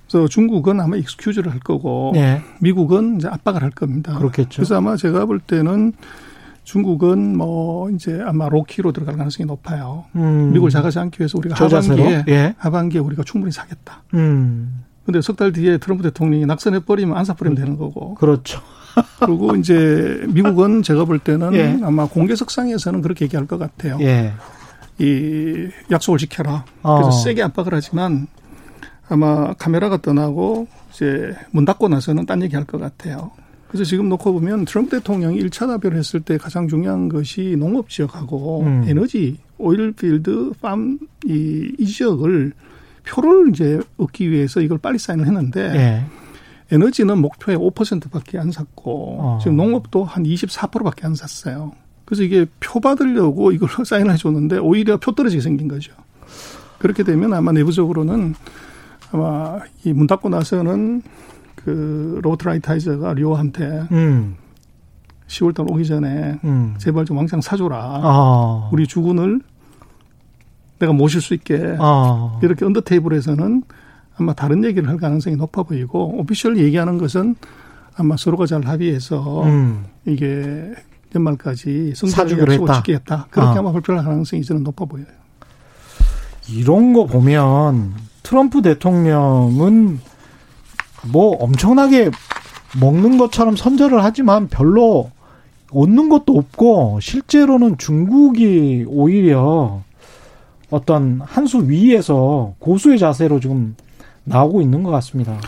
그래서 0.08 0.28
중국은 0.28 0.80
아마 0.80 0.96
익스큐즈를 0.96 1.52
할 1.52 1.60
거고 1.60 2.12
예. 2.16 2.42
미국은 2.60 3.18
이제 3.18 3.28
압박을 3.28 3.62
할 3.62 3.70
겁니다. 3.70 4.18
그렇겠죠. 4.18 4.56
그래서 4.56 4.78
아마 4.78 4.96
제가 4.96 5.28
볼 5.28 5.40
때는 5.40 5.94
중국은 6.68 7.38
뭐 7.38 7.90
이제 7.92 8.22
아마 8.26 8.50
로키로 8.50 8.92
들어갈 8.92 9.16
가능성이 9.16 9.48
높아요. 9.48 10.04
음. 10.18 10.52
미국을 10.52 10.70
작아지 10.70 11.00
않기 11.00 11.22
위해서 11.22 11.38
우리가 11.38 11.56
하반기에 11.56 12.26
예. 12.28 12.56
하반기에 12.58 13.00
우리가 13.00 13.24
충분히 13.24 13.54
사겠다. 13.54 14.04
음. 14.16 14.84
근데 15.06 15.22
석 15.22 15.38
달 15.38 15.54
뒤에 15.54 15.78
트럼프 15.78 16.04
대통령이 16.04 16.46
낙선해 16.46 16.80
버리면 16.82 17.16
안 17.16 17.24
사버리면 17.24 17.56
되는 17.56 17.78
거고. 17.78 18.16
그렇죠. 18.16 18.60
그리고 19.26 19.56
이제 19.56 20.22
미국은 20.28 20.84
제가 20.84 21.06
볼 21.06 21.20
때는 21.20 21.54
예. 21.54 21.80
아마 21.84 22.06
공개석상에서는 22.06 23.02
그렇게 23.02 23.24
얘기할 23.24 23.48
것 23.48 23.58
같아요. 23.58 23.98
예. 24.02 24.34
이 25.00 25.70
약속을 25.90 26.18
지켜라. 26.20 26.66
그래서 26.82 27.08
어. 27.08 27.12
세게 27.12 27.44
압박을 27.44 27.74
하지만 27.76 28.28
아마 29.08 29.54
카메라가 29.54 30.02
떠나고 30.02 30.68
이제 30.92 31.34
문 31.52 31.64
닫고 31.64 31.88
나서는 31.88 32.26
딴 32.26 32.42
얘기 32.42 32.58
할 32.58 32.66
것 32.66 32.78
같아요. 32.82 33.32
그래서 33.68 33.84
지금 33.84 34.08
놓고 34.10 34.34
보면 34.34 34.66
트럼프 34.66 34.92
대통령이 34.98 35.40
1차 35.44 35.68
답변을 35.68 35.98
했을 35.98 36.22
때 36.22 36.38
가장 36.38 36.68
중요한 36.68 37.10
것이 37.10 37.56
농업 37.58 37.90
지역하고 37.90 38.62
음. 38.62 38.86
에너지, 38.88 39.38
오일필드, 39.58 40.54
팜, 40.62 41.00
이, 41.26 41.72
이 41.78 41.86
지역을 41.86 42.54
표를 43.06 43.50
이제 43.50 43.80
얻기 43.98 44.32
위해서 44.32 44.62
이걸 44.62 44.78
빨리 44.78 44.98
사인을 44.98 45.26
했는데 45.26 45.72
네. 45.72 46.06
에너지는 46.72 47.20
목표에 47.20 47.56
5%밖에 47.56 48.38
안 48.38 48.52
샀고 48.52 49.18
어. 49.20 49.40
지금 49.42 49.58
농업도 49.58 50.04
한 50.04 50.24
24%밖에 50.24 51.06
안 51.06 51.16
샀어요. 51.16 51.74
그래서 52.06 52.24
이게 52.24 52.46
표 52.60 52.80
받으려고 52.80 53.52
이걸 53.52 53.70
사인을 53.86 54.14
해줬는데 54.14 54.60
오히려 54.60 54.98
표 54.98 55.14
떨어지게 55.14 55.42
생긴 55.42 55.68
거죠. 55.68 55.94
그렇게 56.80 57.04
되면 57.04 57.34
아마 57.34 57.52
내부적으로는 57.52 58.36
아마 59.12 59.60
이 59.86 59.94
문 59.94 60.08
닫고 60.08 60.30
나서는 60.30 61.02
그 61.68 62.22
로버트 62.24 62.46
라이타이저가 62.48 63.16
류한테 63.16 63.88
음. 63.92 64.38
10월달 65.28 65.70
오기 65.70 65.86
전에 65.86 66.40
음. 66.46 66.76
제발 66.78 67.04
좀 67.04 67.18
왕창 67.18 67.42
사줘라. 67.42 67.78
아. 67.78 68.70
우리 68.72 68.88
주군을 68.88 69.42
내가 70.80 70.94
모실 70.94 71.20
수 71.20 71.34
있게 71.34 71.76
어. 71.78 72.40
이렇게 72.42 72.64
under 72.64 72.82
table에서는 72.82 73.64
아마 74.16 74.32
다른 74.34 74.64
얘기를 74.64 74.88
할 74.88 74.96
가능성이 74.96 75.36
높아 75.36 75.64
보이고 75.64 76.18
official 76.18 76.58
얘기하는 76.58 76.98
것은 77.00 77.36
아마 77.98 78.16
서로가 78.16 78.46
잘 78.46 78.66
합의해서 78.66 79.44
음. 79.44 79.88
이게 80.06 80.74
연말까지 81.14 81.96
성사주기로 81.98 82.54
했다. 82.54 82.76
지키겠다. 82.76 83.28
그렇게 83.30 83.58
어. 83.58 83.60
아마 83.60 83.74
발표할 83.74 84.06
가능성이 84.06 84.42
저는 84.42 84.64
높아 84.64 84.86
보여요. 84.86 85.08
이런 86.50 86.94
거 86.94 87.06
보면 87.06 87.94
트럼프 88.24 88.62
대통령은 88.62 90.00
뭐 91.06 91.36
엄청나게 91.38 92.12
먹는 92.80 93.18
것처럼 93.18 93.56
선전을 93.56 94.04
하지만 94.04 94.48
별로 94.48 95.10
얻는 95.72 96.10
것도 96.10 96.38
없고 96.38 97.00
실제로는 97.02 97.78
중국이 97.78 98.86
오히려 98.88 99.82
어떤 100.70 101.22
한 101.24 101.48
수 101.48 101.68
위에서 101.70 102.54
고수의 102.60 103.00
자세로 103.00 103.40
지금 103.40 103.76
나오고 104.26 104.62
있는 104.62 104.84
것 104.84 104.92
같습니다. 104.92 105.40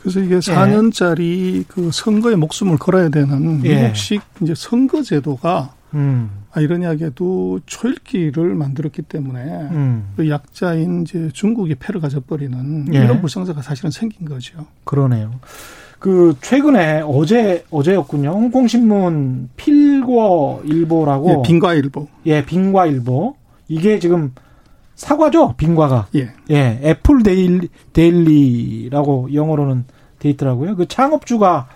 그래서 0.00 0.20
이게 0.20 0.38
4년짜리 0.38 1.58
예. 1.60 1.64
그 1.68 1.90
선거에 1.92 2.34
목숨을 2.34 2.76
걸어야 2.78 3.08
되는 3.08 3.64
예. 3.64 3.82
미국식 3.82 4.20
예. 4.20 4.44
이제 4.44 4.54
선거 4.56 5.02
제도가 5.02 5.72
음. 5.94 6.30
아이러니하게도 6.54 7.60
초읽기를 7.66 8.54
만들었기 8.54 9.02
때문에 9.02 9.42
음. 9.42 10.12
그 10.16 10.28
약자인 10.30 11.02
이제 11.02 11.28
중국이 11.32 11.74
패를 11.74 12.00
가져버리는 12.00 12.94
예. 12.94 12.98
이런 12.98 13.20
불상사가 13.20 13.60
사실은 13.60 13.90
생긴 13.90 14.26
거죠. 14.26 14.64
그러네요. 14.84 15.32
그 15.98 16.36
최근에 16.40 17.02
어제 17.06 17.64
어제였군요. 17.70 18.30
홍콩 18.30 18.68
신문 18.68 19.48
필과 19.56 20.60
일보라고 20.64 21.30
예, 21.30 21.42
빙과일보. 21.42 22.08
예, 22.26 22.44
빙과일보. 22.44 23.36
이게 23.68 23.98
지금 23.98 24.32
사과죠, 24.94 25.54
빙과가. 25.56 26.08
예. 26.14 26.30
예, 26.50 26.80
애플 26.84 27.22
데일리, 27.22 27.68
데일리라고 27.92 29.34
영어로는 29.34 29.84
돼 30.18 30.30
있더라고요. 30.30 30.76
그 30.76 30.86
창업주가 30.86 31.68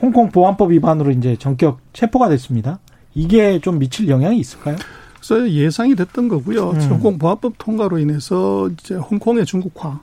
홍콩 0.00 0.30
보안법 0.30 0.70
위반으로 0.70 1.10
이제 1.10 1.36
전격 1.36 1.80
체포가 1.92 2.28
됐습니다. 2.28 2.78
이게 3.14 3.58
좀 3.60 3.78
미칠 3.78 4.08
영향이 4.08 4.38
있을까요? 4.38 4.76
그래서 5.16 5.50
예상이 5.50 5.94
됐던 5.94 6.28
거고요. 6.28 6.70
음. 6.70 6.80
홍콩 6.82 7.18
보안법 7.18 7.54
통과로 7.58 7.98
인해서 7.98 8.68
이제 8.80 8.94
홍콩의 8.94 9.44
중국화 9.46 10.00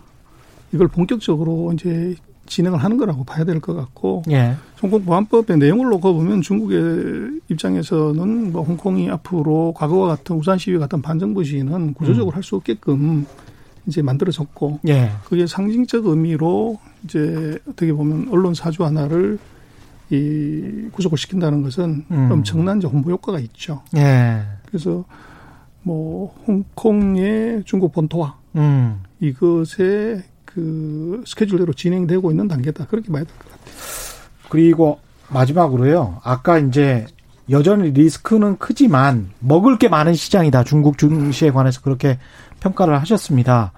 이걸 0.71 0.87
본격적으로 0.87 1.71
이제 1.73 2.15
진행을 2.45 2.81
하는 2.81 2.97
거라고 2.97 3.23
봐야 3.25 3.43
될 3.43 3.59
것 3.59 3.73
같고 3.75 4.23
예. 4.29 4.55
홍콩 4.81 5.03
보안법의 5.03 5.57
내용을 5.57 5.89
놓고 5.89 6.13
보면 6.13 6.41
중국의 6.41 7.41
입장에서는 7.49 8.51
뭐 8.53 8.63
홍콩이 8.63 9.09
앞으로 9.09 9.73
과거와 9.75 10.07
같은 10.09 10.35
우산 10.37 10.57
시위 10.57 10.77
같은 10.77 11.01
반정부 11.01 11.43
시위는 11.43 11.93
구조적으로 11.93 12.33
음. 12.33 12.35
할수 12.35 12.55
없게끔 12.55 13.25
이제 13.85 14.01
만들어졌고 14.01 14.79
예. 14.87 15.11
그게 15.25 15.45
상징적 15.47 16.05
의미로 16.05 16.77
이제 17.03 17.57
어떻게 17.67 17.91
보면 17.91 18.27
언론 18.31 18.53
사주 18.53 18.83
하나를 18.85 19.39
이 20.09 20.87
구속을 20.91 21.17
시킨다는 21.17 21.63
것은 21.63 22.05
음. 22.11 22.29
엄청난 22.31 22.81
홍보 22.81 23.11
효과가 23.11 23.39
있죠. 23.39 23.81
예. 23.97 24.41
그래서 24.65 25.03
뭐 25.83 26.33
홍콩의 26.47 27.63
중국 27.65 27.91
본토화 27.93 28.35
음. 28.55 29.01
이것의 29.19 30.23
그 30.45 31.23
스케줄대로 31.25 31.73
진행되고 31.73 32.31
있는 32.31 32.47
단계다 32.47 32.87
그렇게 32.87 33.11
봐야 33.11 33.23
될 33.23 33.33
것 33.37 33.49
같아요. 33.51 33.67
그리고 34.49 34.99
마지막으로요. 35.29 36.21
아까 36.23 36.57
이제 36.57 37.05
여전히 37.49 37.91
리스크는 37.91 38.57
크지만 38.57 39.29
먹을 39.39 39.77
게 39.77 39.87
많은 39.89 40.13
시장이다. 40.13 40.63
중국 40.63 40.97
증시에 40.97 41.51
관해서 41.51 41.81
그렇게 41.81 42.17
평가를 42.59 42.99
하셨습니다. 43.01 43.71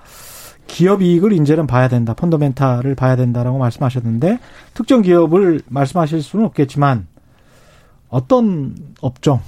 기업 0.69 1.01
이익을 1.01 1.33
이제는 1.33 1.67
봐야 1.67 1.89
된다. 1.89 2.13
펀더멘탈을 2.13 2.95
봐야 2.95 3.15
된다라고 3.15 3.57
말씀하셨는데 3.57 4.39
특정 4.73 5.01
기업을 5.01 5.61
말씀하실 5.67 6.21
수는 6.21 6.45
없겠지만 6.45 7.07
어떤 8.07 8.75
업종? 9.01 9.41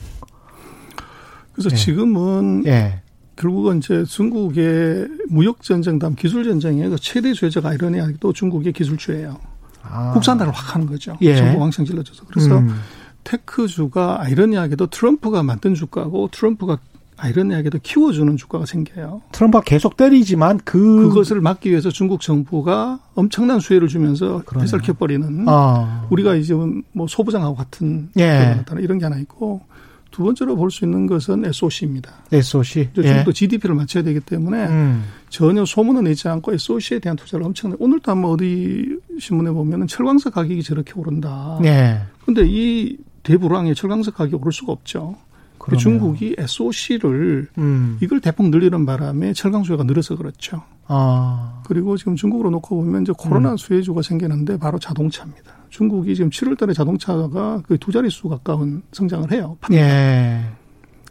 그래서 1.53 1.69
예. 1.71 1.75
지금은 1.75 2.63
예. 2.65 3.01
결국은 3.35 3.77
이제 3.77 4.03
중국의 4.03 5.07
무역 5.29 5.61
전쟁 5.61 5.99
다음 5.99 6.15
기술 6.15 6.43
전쟁의 6.43 6.89
그 6.89 6.97
최대 6.99 7.33
죄자가 7.33 7.69
아이러니하게도 7.69 8.33
중국의 8.33 8.73
기술주예요. 8.73 9.37
아. 9.83 10.11
국산화를 10.13 10.51
확 10.51 10.75
하는 10.75 10.87
거죠. 10.87 11.17
예. 11.21 11.35
정부 11.35 11.59
왕창 11.59 11.85
질러줘서. 11.85 12.25
그래서 12.27 12.57
음. 12.57 12.75
테크주가 13.23 14.21
아이러니하게도 14.21 14.87
트럼프가 14.87 15.43
만든 15.43 15.75
주가고 15.75 16.29
트럼프가 16.31 16.79
아이러니하게도 17.21 17.79
키워주는 17.83 18.35
주가가 18.35 18.65
생겨요. 18.65 19.21
트럼프가 19.31 19.63
계속 19.63 19.95
때리지만 19.95 20.59
그 20.65 21.09
그것을 21.09 21.39
막기 21.39 21.69
위해서 21.69 21.89
중국 21.91 22.19
정부가 22.21 22.99
엄청난 23.13 23.59
수혜를 23.59 23.87
주면서 23.87 24.41
해설켜버리는 24.59 25.45
아. 25.47 26.07
우리가 26.09 26.35
이제 26.35 26.55
뭐 26.93 27.05
소부장하고 27.07 27.55
같은 27.55 28.09
예. 28.17 28.63
이런 28.79 28.97
게 28.97 29.05
하나 29.05 29.17
있고 29.19 29.61
두 30.09 30.23
번째로 30.23 30.55
볼 30.55 30.71
수 30.71 30.83
있는 30.83 31.05
것은 31.05 31.45
SOC입니다. 31.45 32.11
SOC. 32.31 32.89
중국도 32.95 33.29
예. 33.29 33.33
GDP를 33.33 33.75
맞춰야 33.75 34.03
되기 34.03 34.19
때문에 34.19 34.65
음. 34.67 35.03
전혀 35.29 35.63
소문은 35.63 36.05
내지 36.05 36.27
않고 36.27 36.53
SOC에 36.53 36.99
대한 36.99 37.15
투자를 37.15 37.45
엄청나게 37.45 37.81
오늘도 37.83 38.11
한번 38.11 38.31
어디 38.31 38.97
신문에 39.19 39.51
보면은 39.51 39.87
철광석 39.87 40.33
가격이 40.33 40.63
저렇게 40.63 40.93
오른다. 40.95 41.59
예. 41.63 42.01
근데 42.25 42.43
이 42.45 42.97
대불황에 43.23 43.73
철광석 43.73 44.15
가격이 44.15 44.35
오를 44.41 44.51
수가 44.51 44.73
없죠. 44.73 45.15
그러네요. 45.61 45.79
중국이 45.79 46.35
SOC를 46.37 47.47
음. 47.59 47.97
이걸 48.01 48.19
대폭 48.19 48.49
늘리는 48.49 48.85
바람에 48.85 49.33
철강 49.33 49.63
수요가 49.63 49.83
늘어서 49.83 50.15
그렇죠. 50.15 50.63
아. 50.87 51.61
그리고 51.67 51.97
지금 51.97 52.15
중국으로 52.15 52.49
놓고 52.49 52.75
보면 52.75 53.03
이제 53.03 53.13
코로나 53.15 53.51
음. 53.51 53.57
수혜주가 53.57 54.01
생기는데 54.01 54.57
바로 54.57 54.79
자동차입니다. 54.79 55.53
중국이 55.69 56.15
지금 56.15 56.31
7월 56.31 56.57
달에 56.57 56.73
자동차가 56.73 57.61
그두 57.67 57.91
자릿수 57.91 58.27
가까운 58.27 58.81
성장을 58.91 59.31
해요. 59.31 59.57
예. 59.71 60.41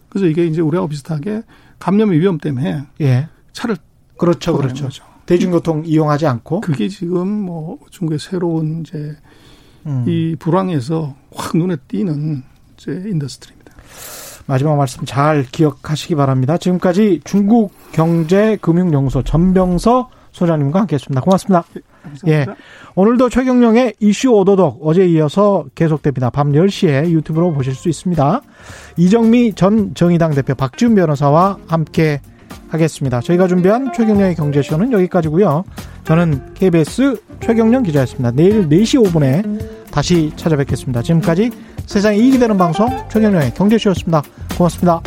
그래서 0.09 0.27
이게 0.27 0.47
이제 0.47 0.61
우리하고 0.61 0.89
비슷하게 0.89 1.43
감염의 1.79 2.19
위험 2.19 2.39
때문에 2.39 2.83
예. 3.01 3.29
차를 3.53 3.77
그렇죠, 4.19 4.57
그렇죠. 4.57 4.85
거죠. 4.85 5.05
대중교통 5.27 5.85
이용하지 5.87 6.27
않고 6.27 6.61
그게 6.61 6.89
지금 6.89 7.29
뭐 7.29 7.79
중국의 7.91 8.19
새로운 8.19 8.81
이제 8.81 9.17
음. 9.87 10.05
이 10.09 10.35
불황에서 10.39 11.15
확 11.33 11.57
눈에 11.57 11.77
띄는 11.89 12.43
이제 12.77 13.05
industry. 13.07 13.61
마지막 14.51 14.77
말씀 14.77 15.05
잘 15.05 15.45
기억하시기 15.45 16.17
바랍니다. 16.17 16.59
지금까지 16.59 17.21
중국 17.23 17.73
경제금융연구소 17.93 19.23
전병서 19.23 20.11
소장님과 20.33 20.81
함께했습니다. 20.81 21.21
고맙습니다. 21.21 21.63
예, 22.27 22.33
예. 22.33 22.47
오늘도 22.97 23.29
최경영의 23.29 23.95
이슈 24.01 24.31
오도독 24.31 24.81
어제 24.83 25.07
이어서 25.07 25.67
계속됩니다. 25.77 26.31
밤 26.31 26.51
10시에 26.51 27.11
유튜브로 27.11 27.53
보실 27.53 27.77
수 27.77 27.89
있습니다. 27.89 28.41
이정미 28.97 29.53
전 29.55 29.95
정의당 29.95 30.35
대표 30.35 30.57
박지훈 30.57 30.97
변호사와 30.97 31.59
함께 31.69 32.21
하겠습니다. 32.71 33.21
저희가 33.21 33.47
준비한 33.47 33.93
최경영의 33.93 34.35
경제쇼는 34.35 34.91
여기까지고요. 34.91 35.63
저는 36.03 36.55
KBS 36.55 37.23
최경령 37.39 37.85
기자였습니다. 37.85 38.33
내일 38.33 38.69
4시 38.69 39.01
5분에 39.05 39.91
다시 39.93 40.33
찾아뵙겠습니다. 40.35 41.03
지금까지 41.03 41.51
세상에 41.87 42.17
이익이 42.17 42.39
되는 42.39 42.57
방송 42.57 42.89
최경령의 43.11 43.55
경제쇼였습니다. 43.55 44.23
고맙습니다. 44.57 45.01